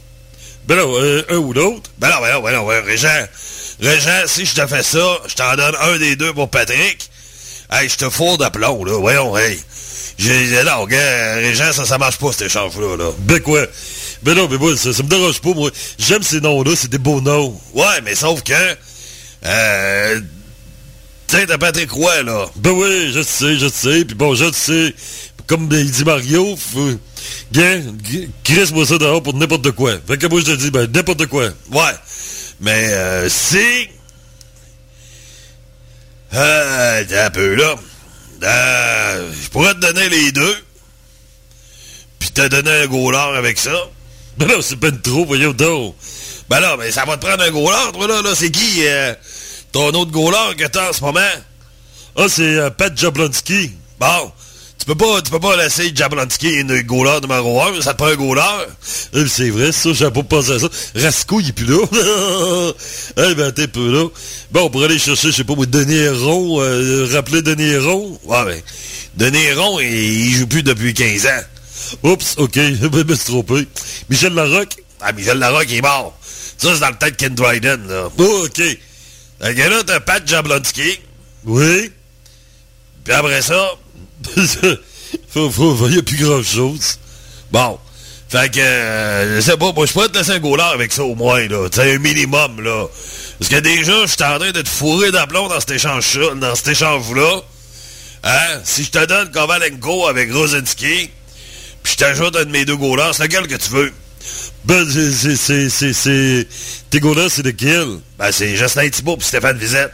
Ben 0.66 0.76
non, 0.76 0.92
euh, 0.96 1.24
un 1.28 1.36
ou 1.36 1.52
l'autre. 1.52 1.90
Ben 1.98 2.08
non, 2.08 2.20
ben 2.20 2.32
non, 2.32 2.42
ben 2.42 2.52
non, 2.52 2.66
Régent. 2.66 3.26
Régent, 3.80 4.22
si 4.26 4.46
je 4.46 4.54
te 4.54 4.66
fais 4.66 4.82
ça, 4.82 5.18
je 5.28 5.34
t'en 5.34 5.54
donne 5.54 5.74
un 5.80 5.96
des 5.98 6.16
deux 6.16 6.32
pour 6.32 6.48
Patrick. 6.48 7.08
Hey, 7.70 7.88
je 7.88 7.96
te 7.96 8.10
fous 8.10 8.36
de 8.36 8.48
plomb, 8.48 8.84
là. 8.84 8.98
Voyons, 8.98 9.36
hey. 9.36 9.60
J'ai, 10.18 10.62
non, 10.64 10.86
gars, 10.86 11.34
Régent, 11.36 11.72
ça, 11.72 11.84
ça 11.84 11.98
marche 11.98 12.18
pas, 12.18 12.32
cet 12.32 12.46
échange-là, 12.48 12.96
là. 12.96 13.10
Ben 13.20 13.40
quoi? 13.40 13.66
Ben 14.22 14.34
non, 14.34 14.46
mais 14.48 14.58
moi, 14.58 14.76
ça, 14.76 14.90
me 14.90 15.08
dérange 15.08 15.40
pas, 15.40 15.52
moi. 15.54 15.70
J'aime 15.98 16.22
ces 16.22 16.40
noms-là, 16.40 16.72
c'est 16.76 16.90
des 16.90 16.98
beaux 16.98 17.20
noms. 17.20 17.58
Ouais, 17.74 18.00
mais 18.04 18.14
sauf 18.14 18.42
que, 18.42 18.52
euh, 19.44 20.20
sais, 21.28 21.46
t'as 21.46 21.58
Patrick 21.58 21.90
Roy, 21.90 22.22
là. 22.22 22.46
Ben 22.56 22.70
oui, 22.70 23.10
je 23.12 23.22
sais, 23.22 23.56
je 23.58 23.68
sais. 23.68 24.04
Puis 24.04 24.14
bon, 24.14 24.34
je 24.34 24.52
sais, 24.52 24.94
comme 25.46 25.68
il 25.72 25.90
dit 25.90 26.04
Mario, 26.04 26.56
faut... 26.56 26.90
Gars, 27.52 27.78
g- 28.10 28.28
crisse-moi 28.44 28.86
ça 28.86 28.98
dehors 28.98 29.22
pour 29.22 29.34
n'importe 29.34 29.70
quoi. 29.72 29.94
Fait 30.06 30.18
que 30.18 30.26
moi, 30.26 30.40
je 30.40 30.46
te 30.46 30.56
dis, 30.56 30.70
ben, 30.70 30.88
n'importe 30.92 31.26
quoi. 31.26 31.48
Ouais. 31.70 31.92
Mais, 32.60 32.88
euh, 32.92 33.28
si... 33.28 33.88
Euh, 36.34 37.04
t'as 37.08 37.26
un 37.26 37.30
peu, 37.30 37.54
là. 37.54 37.74
Euh, 38.42 39.32
je 39.42 39.48
pourrais 39.48 39.74
te 39.74 39.80
donner 39.80 40.08
les 40.08 40.32
deux. 40.32 40.56
Puis 42.18 42.30
te 42.30 42.46
donner 42.48 42.70
un 42.70 42.86
goaler 42.86 43.36
avec 43.36 43.58
ça. 43.58 43.74
Ben 44.38 44.46
non, 44.46 44.62
c'est 44.62 44.76
ben 44.76 44.98
trop, 45.00 45.24
voyons 45.24 45.52
donc. 45.52 45.94
Ben 46.48 46.60
là, 46.60 46.76
mais 46.78 46.90
ça 46.90 47.04
va 47.04 47.16
te 47.16 47.26
prendre 47.26 47.42
un 47.42 47.50
goaler, 47.50 47.92
toi, 47.92 48.06
là. 48.08 48.22
là. 48.22 48.34
C'est 48.34 48.50
qui, 48.50 48.86
euh, 48.86 49.14
ton 49.70 49.88
autre 49.88 50.10
goaler 50.10 50.56
que 50.56 50.66
t'as 50.66 50.90
en 50.90 50.92
ce 50.92 51.00
moment? 51.02 51.20
Ah, 52.16 52.26
c'est 52.28 52.58
euh, 52.58 52.70
Pat 52.70 52.96
Jablonski. 52.96 53.72
Bon. 53.98 54.32
Tu 54.82 54.86
peux 54.86 54.96
pas, 54.96 55.22
tu 55.22 55.30
peux 55.30 55.38
pas 55.38 55.56
laisser 55.56 55.92
Jablonski 55.94 56.64
le 56.64 56.82
goaler 56.82 57.20
numéro 57.20 57.62
1, 57.62 57.82
ça 57.82 57.92
te 57.92 57.98
prend 57.98 58.08
un 58.08 58.16
goaler. 58.16 58.66
Eh, 59.14 59.28
c'est 59.28 59.50
vrai, 59.50 59.70
ça, 59.70 59.92
j'avais 59.92 60.10
pas 60.10 60.24
pensé 60.24 60.54
à 60.54 60.58
ça. 60.58 60.66
Rasco, 60.96 61.38
il 61.38 61.50
est 61.50 61.52
plus 61.52 61.66
là. 61.66 61.78
eh 63.16 63.34
ben, 63.36 63.52
t'es 63.52 63.68
peu 63.68 63.92
là. 63.92 64.08
Bon, 64.50 64.62
on 64.62 64.70
pourrait 64.70 64.86
aller 64.86 64.98
chercher, 64.98 65.28
je 65.28 65.36
sais 65.36 65.44
pas, 65.44 65.54
Denis 65.54 65.94
Héron, 65.94 66.60
euh, 66.60 67.08
rappeler 67.12 67.42
Denis 67.42 67.70
Héron? 67.70 68.18
Ouais, 68.24 68.44
mais 68.44 68.64
Denis 69.14 69.44
Héron, 69.44 69.78
il, 69.78 69.86
il 69.86 70.32
joue 70.32 70.48
plus 70.48 70.64
depuis 70.64 70.92
15 70.92 71.26
ans. 71.26 71.42
Oups, 72.02 72.34
ok, 72.38 72.54
je 72.56 73.04
me 73.04 73.14
suis 73.14 73.24
trompé. 73.26 73.68
Michel 74.10 74.34
Larocque? 74.34 74.82
Ah, 75.00 75.12
Michel 75.12 75.38
Larocque, 75.38 75.68
il 75.68 75.76
est 75.76 75.82
mort. 75.82 76.18
Ça, 76.58 76.74
c'est 76.74 76.80
dans 76.80 76.90
le 76.90 76.96
tête 76.96 77.16
Ken 77.16 77.32
Dryden, 77.32 77.86
là. 77.86 78.08
Oh, 78.18 78.46
ok. 78.46 78.56
Fait 78.56 79.54
que 79.54 79.60
là, 79.60 79.84
t'as 79.86 80.00
Pat 80.00 80.26
Jablonski. 80.26 80.98
Oui. 81.44 81.92
Puis 83.04 83.14
après 83.14 83.42
ça, 83.42 83.76
il 85.36 85.94
y 85.94 85.98
a 85.98 86.02
plus 86.02 86.16
grand 86.16 86.42
chose. 86.42 86.98
bon. 87.50 87.78
Fait 88.28 88.50
que, 88.50 88.60
euh, 88.60 89.36
je 89.36 89.40
sais 89.42 89.58
pas, 89.58 89.72
moi, 89.72 89.84
je 89.84 89.92
pourrais 89.92 90.08
te 90.08 90.16
laisser 90.16 90.30
un 90.30 90.38
goaler 90.38 90.62
avec 90.72 90.90
ça 90.90 91.04
au 91.04 91.14
moins, 91.14 91.46
là. 91.48 91.68
Tu 91.68 91.78
sais, 91.78 91.94
un 91.96 91.98
minimum, 91.98 92.62
là. 92.62 92.86
Parce 93.38 93.50
que 93.50 93.60
déjà, 93.60 94.06
je 94.06 94.12
suis 94.12 94.24
en 94.24 94.38
train 94.38 94.52
de 94.52 94.62
te 94.62 94.68
fourrer 94.70 95.10
d'aplomb 95.10 95.48
dans 95.48 95.60
cet 95.60 95.72
échange-là. 95.72 97.42
Hein? 98.24 98.60
Si 98.64 98.84
je 98.84 98.90
te 98.90 99.04
donne 99.04 99.30
Kovalenko 99.30 100.06
avec 100.06 100.32
Rosinski, 100.32 101.10
puis 101.82 101.92
je 101.92 101.96
t'ajoute 101.96 102.34
un 102.36 102.46
de 102.46 102.50
mes 102.50 102.64
deux 102.64 102.76
goalers, 102.76 103.14
c'est 103.14 103.24
lequel 103.24 103.46
que 103.46 103.56
tu 103.56 103.68
veux? 103.68 103.92
Ben, 104.64 104.88
c'est, 104.88 105.36
c'est, 105.36 105.68
c'est, 105.68 105.92
c'est. 105.92 106.46
Tes 106.88 107.00
gars-là, 107.00 107.28
c'est 107.28 107.44
lequel? 107.44 107.98
Ben, 108.18 108.30
c'est 108.32 108.56
Justin 108.56 108.88
Thibault 108.88 109.16
puis 109.16 109.26
Stéphane 109.26 109.58
Visette. 109.58 109.92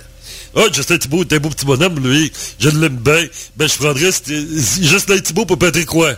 Ah, 0.61 0.66
Justin 0.72 0.98
Thibault 0.98 1.22
est 1.22 1.32
un 1.32 1.38
beau 1.38 1.50
petit 1.50 1.64
bonhomme, 1.64 2.00
lui. 2.00 2.32
Je 2.59 2.68
l'aime 2.70 2.96
bien. 2.96 3.24
Ben, 3.54 3.68
je 3.68 3.76
prendrais 3.76 4.11
Justin 4.11 5.20
Thibault 5.20 5.46
pour 5.46 5.56
Patrick 5.56 5.88
Roy. 5.88 6.14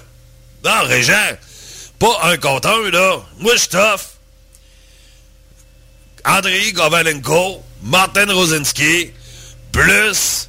Non, 0.65 0.83
Régent, 0.85 1.37
pas 1.99 2.21
un 2.23 2.39
contre 2.39 2.69
un, 2.69 2.91
là. 2.91 3.19
Moi, 3.39 3.55
je 3.57 3.67
t'offre 3.67 4.13
Andrei 6.25 6.73
Kovalenko, 6.73 7.63
Martin 7.83 8.33
Rosinski, 8.33 9.11
plus 9.73 10.49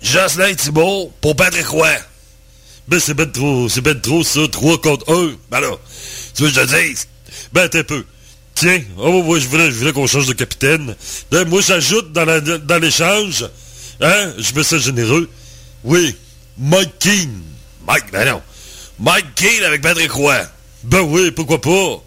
Jocelyn 0.00 0.54
Thibault 0.54 1.12
pour 1.20 1.34
Patrick 1.34 1.66
Roy. 1.66 1.90
Ben, 2.86 3.00
c'est 3.00 3.14
ben 3.14 3.30
trop, 3.30 3.68
c'est 3.68 3.80
ben 3.80 4.00
trop, 4.00 4.22
ça. 4.22 4.46
3 4.46 4.80
contre 4.80 5.12
1. 5.12 5.36
Ben 5.50 5.60
là, 5.60 5.76
tu 6.34 6.44
veux 6.44 6.50
que 6.50 6.54
je 6.54 6.60
te 6.60 6.86
dise? 6.86 7.08
Ben, 7.52 7.68
t'es 7.68 7.82
peu. 7.82 8.04
Tiens, 8.60 8.82
oh, 8.98 9.22
moi, 9.22 9.38
je 9.38 9.48
voulais, 9.48 9.70
je 9.70 9.88
qu'on 9.88 10.06
change 10.06 10.26
de 10.26 10.34
capitaine. 10.34 10.94
Ben, 11.30 11.48
moi, 11.48 11.62
j'ajoute 11.66 12.12
dans, 12.12 12.78
l'échange, 12.78 13.46
hein, 14.02 14.34
je 14.36 14.52
me 14.52 14.62
sens 14.62 14.82
généreux. 14.82 15.30
Oui, 15.82 16.14
Mike 16.58 16.98
Keane. 16.98 17.40
Mike, 17.86 18.12
ben 18.12 18.26
non. 18.26 18.42
Mike 18.98 19.34
Keane 19.34 19.64
avec 19.64 19.80
Patrick 19.80 20.12
Roy. 20.12 20.36
Ben 20.82 21.00
oui, 21.00 21.30
pourquoi 21.30 21.58
pas? 21.58 22.02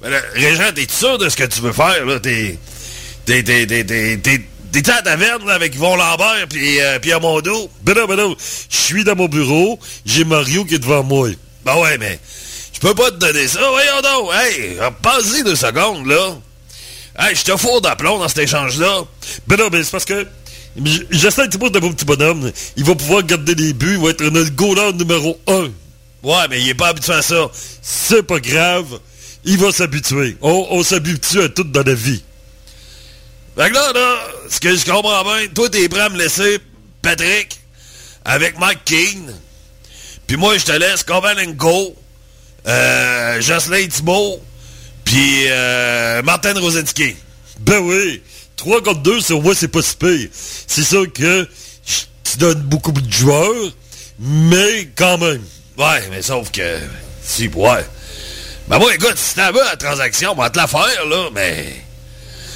Ben 0.00 0.08
là, 0.08 0.22
Régent, 0.32 0.72
t'es 0.74 0.86
sûr 0.88 1.18
de 1.18 1.28
ce 1.28 1.36
que 1.36 1.44
tu 1.44 1.60
veux 1.60 1.74
faire, 1.74 2.06
là? 2.06 2.20
T'es... 2.20 2.58
T'es... 3.26 3.42
T'es... 3.44 4.90
À 4.90 5.02
taverne, 5.02 5.46
là, 5.46 5.52
avec 5.52 5.74
Yvon 5.74 5.94
Lambert 5.96 6.46
puis 6.48 6.80
euh, 6.80 6.98
Pierre 7.00 7.20
Mondeau? 7.20 7.70
Ben 7.82 7.94
non, 7.94 8.06
ben 8.06 8.16
non, 8.16 8.34
je 8.70 8.76
suis 8.76 9.04
dans 9.04 9.14
mon 9.14 9.28
bureau, 9.28 9.78
j'ai 10.06 10.24
Mario 10.24 10.64
qui 10.64 10.76
est 10.76 10.78
devant 10.78 11.02
moi. 11.02 11.28
Ben 11.66 11.76
ouais, 11.82 11.98
mais 11.98 12.18
je 12.76 12.80
peux 12.80 12.94
pas 12.94 13.10
te 13.10 13.16
donner 13.16 13.48
ça. 13.48 13.60
Voyons 13.70 14.00
donc. 14.02 14.30
Hey, 14.34 14.76
passe-y 15.02 15.42
deux 15.42 15.56
secondes, 15.56 16.06
là. 16.06 16.36
Hey, 17.18 17.34
je 17.34 17.42
te 17.44 17.56
fous 17.56 17.80
d'aplomb 17.80 18.18
dans 18.18 18.28
cet 18.28 18.38
échange-là. 18.38 19.04
Ben 19.46 19.56
non, 19.56 19.68
ben 19.68 19.82
c'est 19.82 19.90
parce 19.90 20.04
que 20.04 20.26
J- 20.84 21.06
Justin 21.10 21.48
Thibault 21.48 21.68
est 21.70 21.76
un 21.76 21.80
beau 21.80 21.90
petit 21.90 22.04
bonhomme. 22.04 22.52
Il 22.76 22.84
va 22.84 22.94
pouvoir 22.94 23.22
garder 23.22 23.54
les 23.54 23.72
buts, 23.72 23.94
il 23.94 24.02
va 24.02 24.10
être 24.10 24.22
notre 24.24 24.50
goaler 24.50 24.92
numéro 24.92 25.40
1. 25.46 25.68
Ouais, 26.22 26.34
mais 26.50 26.60
il 26.60 26.68
est 26.68 26.74
pas 26.74 26.88
habitué 26.88 27.14
à 27.14 27.22
ça. 27.22 27.48
C'est 27.80 28.22
pas 28.22 28.40
grave, 28.40 28.98
il 29.44 29.56
va 29.58 29.72
s'habituer. 29.72 30.36
On, 30.42 30.82
s'habitue 30.82 31.40
à 31.40 31.48
tout 31.48 31.64
dans 31.64 31.82
la 31.86 31.94
vie. 31.94 32.22
Fait 33.56 33.70
que 33.70 33.74
là, 33.74 33.92
là, 33.94 34.16
ce 34.50 34.60
que 34.60 34.76
je 34.76 34.84
comprends 34.84 35.24
bien, 35.24 35.46
toi, 35.54 35.70
t'es 35.70 35.88
prêt 35.88 36.00
à 36.00 36.08
me 36.10 36.18
laisser 36.18 36.58
Patrick 37.00 37.58
avec 38.26 38.58
Mike 38.58 38.84
Keane. 38.84 39.34
Puis 40.26 40.36
moi, 40.36 40.58
je 40.58 40.64
te 40.64 40.72
laisse 40.72 41.02
Kovalenko, 41.04 41.94
euh, 42.66 43.40
Jocelyn 43.40 43.86
Thibault, 43.88 44.40
puis 45.04 45.44
euh, 45.48 46.22
Martin 46.22 46.54
Rosinski. 46.54 47.16
Ben 47.60 47.78
oui, 47.78 48.22
3 48.56 48.82
contre 48.82 49.00
2, 49.00 49.20
c'est 49.20 49.32
au 49.32 49.40
moins 49.40 49.54
c'est 49.54 49.68
pas 49.68 49.82
si 49.82 49.96
pire. 49.96 50.28
C'est 50.66 50.82
sûr 50.82 51.10
que 51.12 51.48
tu 51.84 52.38
donnes 52.38 52.62
beaucoup 52.62 52.92
de 52.92 53.12
joueurs, 53.12 53.72
mais 54.18 54.88
quand 54.96 55.18
même. 55.18 55.42
Ouais, 55.78 56.08
mais 56.10 56.22
sauf 56.22 56.50
que... 56.50 56.78
Si, 57.22 57.48
ouais. 57.48 57.84
Ben 58.68 58.78
moi, 58.78 58.94
écoute, 58.94 59.16
si 59.16 59.34
t'en 59.34 59.52
veux 59.52 59.64
la 59.64 59.76
transaction, 59.76 60.32
on 60.32 60.34
va 60.34 60.50
te 60.50 60.58
la 60.58 60.66
faire, 60.66 61.06
là, 61.08 61.28
mais... 61.34 61.72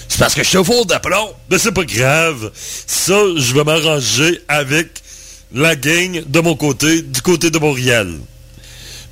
C'est 0.09 0.19
parce 0.19 0.35
que 0.35 0.43
je 0.43 0.51
te 0.51 0.63
fous 0.65 0.85
d'aplomb. 0.87 1.33
Ben 1.49 1.57
c'est 1.59 1.71
pas 1.71 1.85
grave. 1.85 2.51
Ça, 2.55 3.15
je 3.37 3.55
vais 3.55 3.63
m'arranger 3.63 4.41
avec 4.49 4.89
la 5.53 5.77
gang 5.77 6.25
de 6.27 6.41
mon 6.41 6.57
côté, 6.57 7.03
du 7.03 7.23
côté 7.23 7.51
de 7.51 7.59
Montréal. 7.59 8.19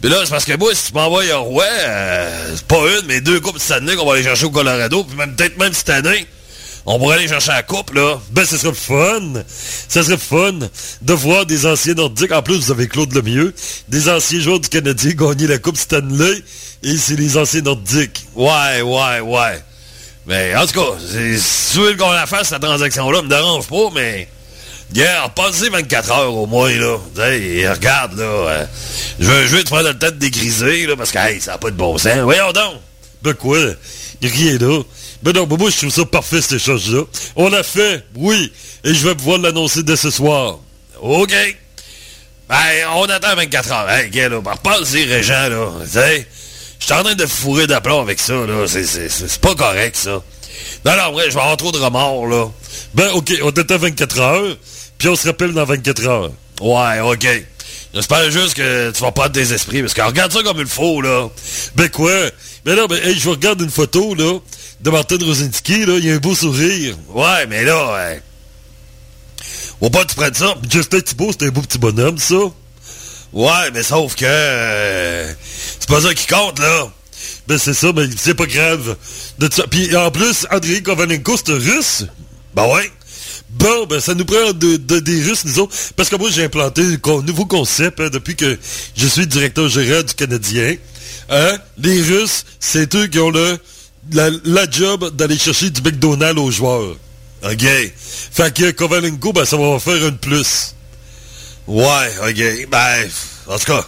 Puis 0.00 0.10
là, 0.10 0.18
c'est 0.24 0.30
parce 0.30 0.44
que 0.44 0.56
moi, 0.56 0.74
si 0.74 0.88
tu 0.88 0.94
m'envoies 0.94 1.32
un 1.32 1.38
roi, 1.38 1.64
euh, 1.64 2.52
c'est 2.54 2.66
pas 2.66 2.78
une, 2.98 3.06
mais 3.06 3.20
deux 3.20 3.40
coupes 3.40 3.58
cette 3.58 3.78
année 3.78 3.96
qu'on 3.96 4.06
va 4.06 4.14
aller 4.14 4.22
chercher 4.22 4.46
au 4.46 4.50
Colorado, 4.50 5.02
puis 5.04 5.16
même 5.16 5.34
peut-être 5.34 5.58
même 5.58 5.72
cette 5.72 5.90
année, 5.90 6.26
on 6.86 6.98
pourrait 6.98 7.16
aller 7.16 7.28
chercher 7.28 7.50
la 7.50 7.62
coupe, 7.62 7.92
là. 7.92 8.18
Ben, 8.30 8.46
ce 8.46 8.56
serait 8.56 8.72
fun. 8.72 9.42
Ça 9.88 10.02
serait 10.02 10.16
fun 10.16 10.54
de 11.02 11.12
voir 11.12 11.44
des 11.44 11.66
anciens 11.66 11.92
nordiques. 11.92 12.32
En 12.32 12.42
plus, 12.42 12.56
vous 12.56 12.70
avez 12.70 12.88
Claude 12.88 13.12
Lemieux. 13.12 13.54
Des 13.88 14.08
anciens 14.08 14.40
joueurs 14.40 14.60
du 14.60 14.70
Canadien 14.70 15.12
gagner 15.12 15.46
la 15.46 15.58
Coupe 15.58 15.76
Stanley. 15.76 16.42
Et 16.82 16.96
c'est 16.96 17.16
les 17.16 17.36
anciens 17.36 17.60
nordiques. 17.60 18.26
Ouais, 18.34 18.80
ouais, 18.80 19.20
ouais. 19.20 19.62
Mais 20.26 20.56
en 20.56 20.66
tout 20.66 20.80
cas, 20.80 20.96
si 20.98 21.74
tu 21.74 21.80
veux 21.80 21.94
qu'on 21.96 22.10
la 22.10 22.26
fasse, 22.26 22.48
cette 22.48 22.62
transaction-là, 22.62 23.20
me 23.20 23.28
dérange 23.28 23.66
pas, 23.66 23.90
mais... 23.94 24.28
Yeah, 24.94 25.28
passez 25.34 25.68
24 25.68 26.10
heures 26.12 26.34
au 26.34 26.46
moins, 26.46 26.70
là. 26.72 26.96
Regarde, 27.16 28.18
là. 28.18 28.24
euh, 28.24 28.66
je 29.20 29.26
veux, 29.26 29.46
je 29.46 29.56
te 29.58 29.66
prendre 29.66 29.88
le 29.88 29.98
temps 29.98 30.06
de 30.06 30.12
dégriser, 30.12 30.86
là, 30.86 30.96
parce 30.96 31.10
que, 31.12 31.18
hey, 31.18 31.40
ça 31.40 31.52
n'a 31.52 31.58
pas 31.58 31.70
de 31.70 31.76
bon 31.76 31.98
sens. 31.98 32.16
Voyons 32.18 32.52
donc. 32.52 32.74
Ben 33.22 33.34
quoi? 33.34 33.58
Rien 34.22 34.58
là. 34.58 34.82
Ben 35.22 35.32
non, 35.32 35.46
ben 35.46 35.56
moi, 35.58 35.70
je 35.70 35.76
trouve 35.76 35.90
ça 35.90 36.04
parfait, 36.06 36.40
cette 36.40 36.58
chose-là. 36.58 37.02
On 37.36 37.48
l'a 37.50 37.62
fait, 37.62 38.02
oui. 38.14 38.50
Et 38.84 38.94
je 38.94 39.06
vais 39.06 39.14
pouvoir 39.14 39.38
l'annoncer 39.38 39.82
dès 39.82 39.96
ce 39.96 40.10
soir. 40.10 40.58
OK. 41.00 41.34
Ben, 42.48 42.56
on 42.94 43.04
attend 43.04 43.34
24 43.36 43.72
heures. 43.72 43.90
Hey, 43.90 44.08
gars, 44.10 44.28
là, 44.30 44.38
repasse-y, 44.38 45.04
Régent, 45.04 45.48
là. 45.50 45.70
T'sais, 45.84 46.26
je 46.78 46.84
suis 46.86 46.94
en 46.94 47.02
train 47.02 47.14
de 47.14 47.26
fourrer 47.26 47.66
d'aplomb 47.66 48.00
avec 48.00 48.18
ça, 48.20 48.32
là. 48.34 48.66
C'est- 48.66 49.38
pas 49.40 49.54
correct, 49.54 49.96
ça. 49.96 50.22
Non, 50.84 50.96
non, 50.96 51.12
vrai, 51.12 51.24
je 51.28 51.34
vais 51.34 51.40
avoir 51.40 51.56
trop 51.58 51.72
de 51.72 51.78
remords, 51.78 52.26
là. 52.26 52.46
Ben, 52.94 53.10
OK, 53.10 53.32
on 53.42 53.50
t'attend 53.52 53.76
24 53.78 54.20
heures. 54.20 54.56
Puis 54.98 55.08
on 55.08 55.16
se 55.16 55.26
rappelle 55.26 55.52
dans 55.52 55.64
24 55.64 56.06
heures. 56.06 56.30
Ouais, 56.60 57.00
OK. 57.00 57.26
J'espère 57.94 58.30
juste 58.30 58.54
que 58.54 58.90
tu 58.90 59.00
vas 59.00 59.12
pas 59.12 59.28
des 59.28 59.54
esprits, 59.54 59.80
parce 59.80 59.94
que 59.94 60.02
regarde 60.02 60.32
ça 60.32 60.42
comme 60.42 60.58
il 60.58 60.66
faut, 60.66 61.00
là. 61.00 61.28
Ben 61.74 61.88
quoi? 61.88 62.12
Ben 62.64 62.76
non, 62.76 62.86
ben, 62.86 63.00
hey, 63.02 63.18
je 63.18 63.28
regarde 63.30 63.60
une 63.62 63.70
photo, 63.70 64.14
là, 64.14 64.38
de 64.80 64.90
Martin 64.90 65.16
Rosinski, 65.24 65.86
là, 65.86 65.98
il 65.98 66.10
a 66.10 66.14
un 66.14 66.18
beau 66.18 66.34
sourire. 66.34 66.96
Ouais, 67.08 67.46
mais 67.48 67.64
là, 67.64 67.94
ouais. 67.94 68.22
Faut 69.80 69.90
pas 69.90 70.04
que 70.04 70.10
tu 70.10 70.16
prennes 70.16 70.34
ça. 70.34 70.54
Justin 70.68 71.00
Thibault, 71.00 71.30
c'est 71.32 71.46
un 71.46 71.50
beau 71.50 71.62
petit 71.62 71.78
bonhomme, 71.78 72.18
ça. 72.18 72.34
Ouais, 73.32 73.70
mais 73.72 73.82
sauf 73.82 74.16
que... 74.16 74.24
euh, 74.26 75.32
c'est 75.78 75.88
pas 75.88 76.00
ça 76.00 76.12
qui 76.14 76.26
compte, 76.26 76.58
là. 76.58 76.88
Ben 77.46 77.58
c'est 77.58 77.74
ça, 77.74 77.92
mais 77.94 78.04
c'est 78.16 78.34
pas 78.34 78.46
grave. 78.46 78.96
De. 79.38 79.48
Puis 79.70 79.96
en 79.96 80.10
plus, 80.10 80.46
Andrei 80.50 80.82
Kovalenko, 80.82 81.36
c'est 81.36 81.52
un 81.52 81.58
russe. 81.58 82.04
Ben 82.54 82.66
ouais. 82.66 82.90
Bon, 83.50 83.86
ben 83.86 83.98
ça 84.00 84.14
nous 84.14 84.24
prend 84.24 84.52
de, 84.52 84.76
de- 84.76 85.00
des 85.00 85.22
Russes, 85.22 85.44
nous 85.44 85.58
autres. 85.60 85.74
Parce 85.96 86.08
que 86.08 86.16
moi, 86.16 86.28
j'ai 86.30 86.44
implanté 86.44 86.82
un 86.82 87.22
nouveau 87.22 87.46
concept 87.46 87.98
hein, 88.00 88.10
depuis 88.12 88.36
que 88.36 88.58
je 88.96 89.06
suis 89.06 89.26
directeur 89.26 89.68
général 89.68 90.04
du 90.04 90.14
Canadien. 90.14 90.76
Hein? 91.30 91.56
Les 91.78 92.02
Russes, 92.02 92.44
c'est 92.60 92.94
eux 92.94 93.06
qui 93.06 93.18
ont 93.18 93.30
le, 93.30 93.58
la, 94.12 94.70
job 94.70 95.14
d'aller 95.16 95.38
chercher 95.38 95.70
du 95.70 95.80
McDonald's 95.82 96.40
aux 96.40 96.50
joueurs. 96.50 96.96
OK? 97.42 97.64
Fait 98.32 98.54
que 98.54 98.70
Kovalenko, 98.72 99.32
ben 99.32 99.44
ça 99.44 99.56
va 99.56 99.78
faire 99.78 100.06
une 100.06 100.18
plus. 100.18 100.74
Ouais, 101.66 102.10
OK. 102.26 102.68
Ben, 102.70 103.08
en 103.46 103.58
tout 103.58 103.64
cas, 103.66 103.86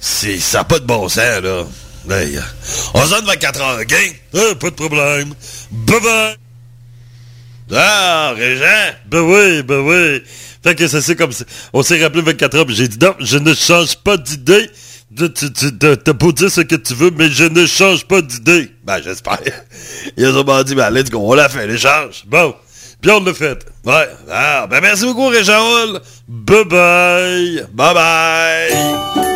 ça 0.00 0.58
n'a 0.58 0.64
pas 0.64 0.78
de 0.78 0.86
bon 0.86 1.08
sens, 1.08 1.42
là. 1.42 1.64
Hey, 2.10 2.38
on 2.94 3.04
se 3.04 3.10
donne 3.10 3.26
24 3.26 3.60
heures, 3.60 3.80
OK? 3.80 3.94
Ah, 4.34 4.54
pas 4.58 4.70
de 4.70 4.74
problème. 4.74 5.34
Bye-bye! 5.70 6.36
Ah, 7.74 8.34
Régent! 8.36 8.94
Ben 9.10 9.20
oui, 9.20 9.62
ben 9.62 9.80
oui. 9.80 10.22
Fait 10.62 10.74
que 10.74 10.88
ça 10.88 11.00
c'est 11.00 11.16
comme 11.16 11.32
ça. 11.32 11.44
On 11.72 11.82
s'est 11.82 12.02
rappelé 12.02 12.22
24 12.22 12.56
heures, 12.56 12.66
j'ai 12.68 12.88
dit 12.88 12.98
non, 13.00 13.14
je 13.20 13.38
ne 13.38 13.54
change 13.54 13.96
pas 13.96 14.16
d'idée. 14.16 14.70
T'as 16.04 16.12
beau 16.12 16.32
dire 16.32 16.50
ce 16.50 16.60
que 16.60 16.76
tu 16.76 16.94
veux, 16.94 17.10
mais 17.10 17.28
je 17.30 17.44
ne 17.44 17.66
change 17.66 18.04
pas 18.04 18.20
d'idée. 18.20 18.70
Ben, 18.84 19.00
j'espère. 19.02 19.38
Il 20.16 20.24
a 20.24 20.32
sûrement 20.32 20.62
dit, 20.62 20.74
ben, 20.74 20.90
let's 20.90 21.10
go, 21.10 21.18
on 21.22 21.34
l'a 21.34 21.48
fait, 21.48 21.66
l'échange. 21.66 22.24
Bon. 22.26 22.54
Puis 23.00 23.10
on 23.10 23.22
l'a 23.22 23.32
fait. 23.32 23.64
Ouais. 23.84 24.08
Ah, 24.30 24.66
ben 24.68 24.80
merci 24.80 25.04
beaucoup, 25.04 25.28
Régent. 25.28 25.62
Bye 26.28 26.64
bye. 26.64 27.66
Bye 27.72 27.94
bye. 27.94 29.27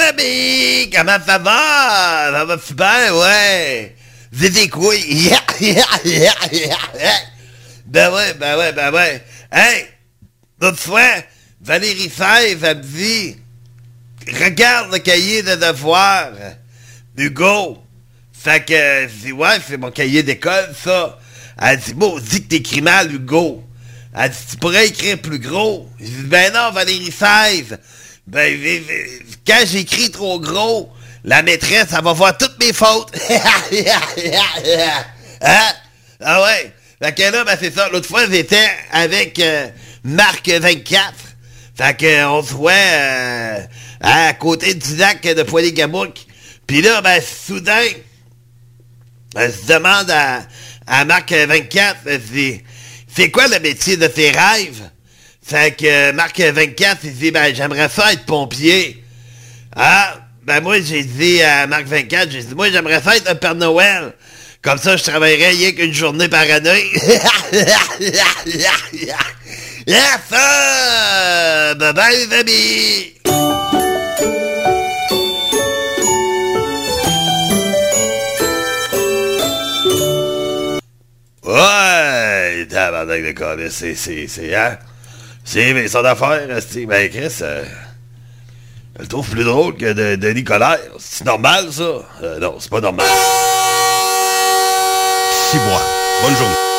Amis, 0.00 0.90
comment 0.90 1.18
ça 1.24 1.38
va? 1.38 2.30
Ça 2.32 2.44
va 2.44 2.58
super, 2.58 3.16
ouais. 3.16 3.96
Êtes 4.42 4.70
quoi? 4.70 4.94
ben 7.86 8.12
ouais, 8.12 8.34
ben 8.34 8.58
ouais, 8.58 8.72
ben 8.72 8.92
ouais. 8.92 9.22
Hey, 9.50 9.86
l'autre 10.60 10.78
fois, 10.78 11.22
Valérie 11.60 12.08
Fèvre, 12.08 12.64
elle 12.64 12.78
me 12.78 12.82
dit, 12.82 13.36
regarde 14.40 14.92
le 14.92 14.98
cahier 14.98 15.42
de 15.42 15.54
devoirs, 15.56 16.32
Hugo. 17.16 17.82
Fait 18.32 18.64
que, 18.64 19.08
je 19.08 19.26
dis, 19.26 19.32
ouais, 19.32 19.58
c'est 19.66 19.76
mon 19.76 19.90
cahier 19.90 20.22
d'école, 20.22 20.74
ça. 20.82 21.18
Elle 21.60 21.78
dit, 21.78 21.94
bon, 21.94 22.18
dis 22.18 22.42
que 22.42 22.48
t'écris 22.48 22.80
mal, 22.80 23.12
Hugo. 23.12 23.62
Elle 24.14 24.30
dit, 24.30 24.36
tu 24.50 24.56
pourrais 24.56 24.88
écrire 24.88 25.20
plus 25.20 25.38
gros. 25.38 25.88
Je 26.00 26.06
dis, 26.06 26.22
ben 26.24 26.52
non, 26.52 26.70
Valérie 26.72 27.12
Fèvre. 27.12 27.76
Ben, 28.26 28.58
quand 29.46 29.64
j'écris 29.66 30.10
trop 30.10 30.38
gros, 30.40 30.92
la 31.24 31.42
maîtresse, 31.42 31.88
elle 31.96 32.04
va 32.04 32.12
voir 32.12 32.36
toutes 32.38 32.58
mes 32.62 32.72
fautes. 32.72 33.10
hein? 35.42 35.72
Ah 36.20 36.42
ouais. 36.42 36.72
Fait 37.02 37.12
que 37.14 37.22
là, 37.22 37.44
ben 37.44 37.56
c'est 37.58 37.74
ça. 37.74 37.88
L'autre 37.88 38.06
fois, 38.06 38.28
j'étais 38.30 38.68
avec 38.92 39.38
euh, 39.40 39.68
Marc 40.04 40.48
24. 40.48 41.14
Fait 41.76 41.96
que 41.96 42.24
on 42.26 42.42
se 42.42 42.52
voit 42.52 42.72
euh, 42.72 43.60
à 44.00 44.32
côté 44.34 44.74
du 44.74 44.96
lac 44.96 45.22
de 45.22 45.42
Poiligamouc. 45.42 46.26
Puis 46.66 46.80
là, 46.80 47.00
ben 47.00 47.20
soudain, 47.20 47.86
elle 49.34 49.52
se 49.52 49.66
demande 49.66 50.10
à, 50.10 50.42
à 50.86 51.04
Marc 51.04 51.32
24, 51.32 51.96
elle 52.06 52.22
se 52.22 52.26
dit, 52.28 52.62
c'est 53.14 53.30
quoi 53.30 53.48
le 53.48 53.58
métier 53.60 53.96
de 53.96 54.06
tes 54.06 54.30
rêves? 54.30 54.90
Fait 55.42 55.76
que 55.76 55.84
euh, 55.84 56.12
Marc 56.12 56.38
24, 56.40 57.00
il 57.04 57.14
dit, 57.14 57.30
ben 57.32 57.54
j'aimerais 57.54 57.88
ça 57.88 58.12
être 58.12 58.24
pompier. 58.24 59.02
Ah, 59.74 60.14
ben 60.44 60.60
moi 60.60 60.80
j'ai 60.80 61.02
dit 61.02 61.42
à 61.42 61.66
Marc 61.66 61.86
24, 61.86 62.30
j'ai 62.30 62.42
dit, 62.42 62.54
moi 62.54 62.70
j'aimerais 62.70 63.02
ça 63.02 63.16
être 63.16 63.28
un 63.28 63.34
Père 63.34 63.56
Noël. 63.56 64.12
Comme 64.62 64.78
ça, 64.78 64.96
je 64.96 65.02
travaillerais 65.02 65.48
rien 65.50 65.72
qu'une 65.72 65.92
journée 65.92 66.28
par 66.28 66.42
année. 66.42 66.84
yes, 68.00 68.16
sir! 70.28 71.76
Bye 71.76 71.92
bye 71.92 72.16
les 72.16 72.32
amis! 72.36 73.14
Ouais, 81.42 82.66
tabarnak 82.70 83.34
de 83.58 83.68
c'est, 83.68 83.96
c'est, 83.96 84.28
c'est, 84.28 84.54
hein? 84.54 84.78
C'est, 85.52 85.74
mais 85.74 85.86
son 85.86 86.02
affaire, 86.02 86.48
ben, 86.48 87.10
Chris, 87.10 87.34
euh, 87.42 87.62
elle 88.94 89.02
le 89.02 89.06
trouve 89.06 89.28
plus 89.28 89.44
drôle 89.44 89.76
que 89.76 89.92
de, 89.92 90.16
de 90.16 90.28
Nicolas. 90.30 90.78
C'est 90.98 91.26
normal, 91.26 91.70
ça? 91.70 91.82
Euh, 92.22 92.38
non, 92.38 92.56
c'est 92.58 92.70
pas 92.70 92.80
normal. 92.80 93.06
Six 95.50 95.58
mois. 95.58 95.82
Bonne 96.22 96.36
journée. 96.36 96.71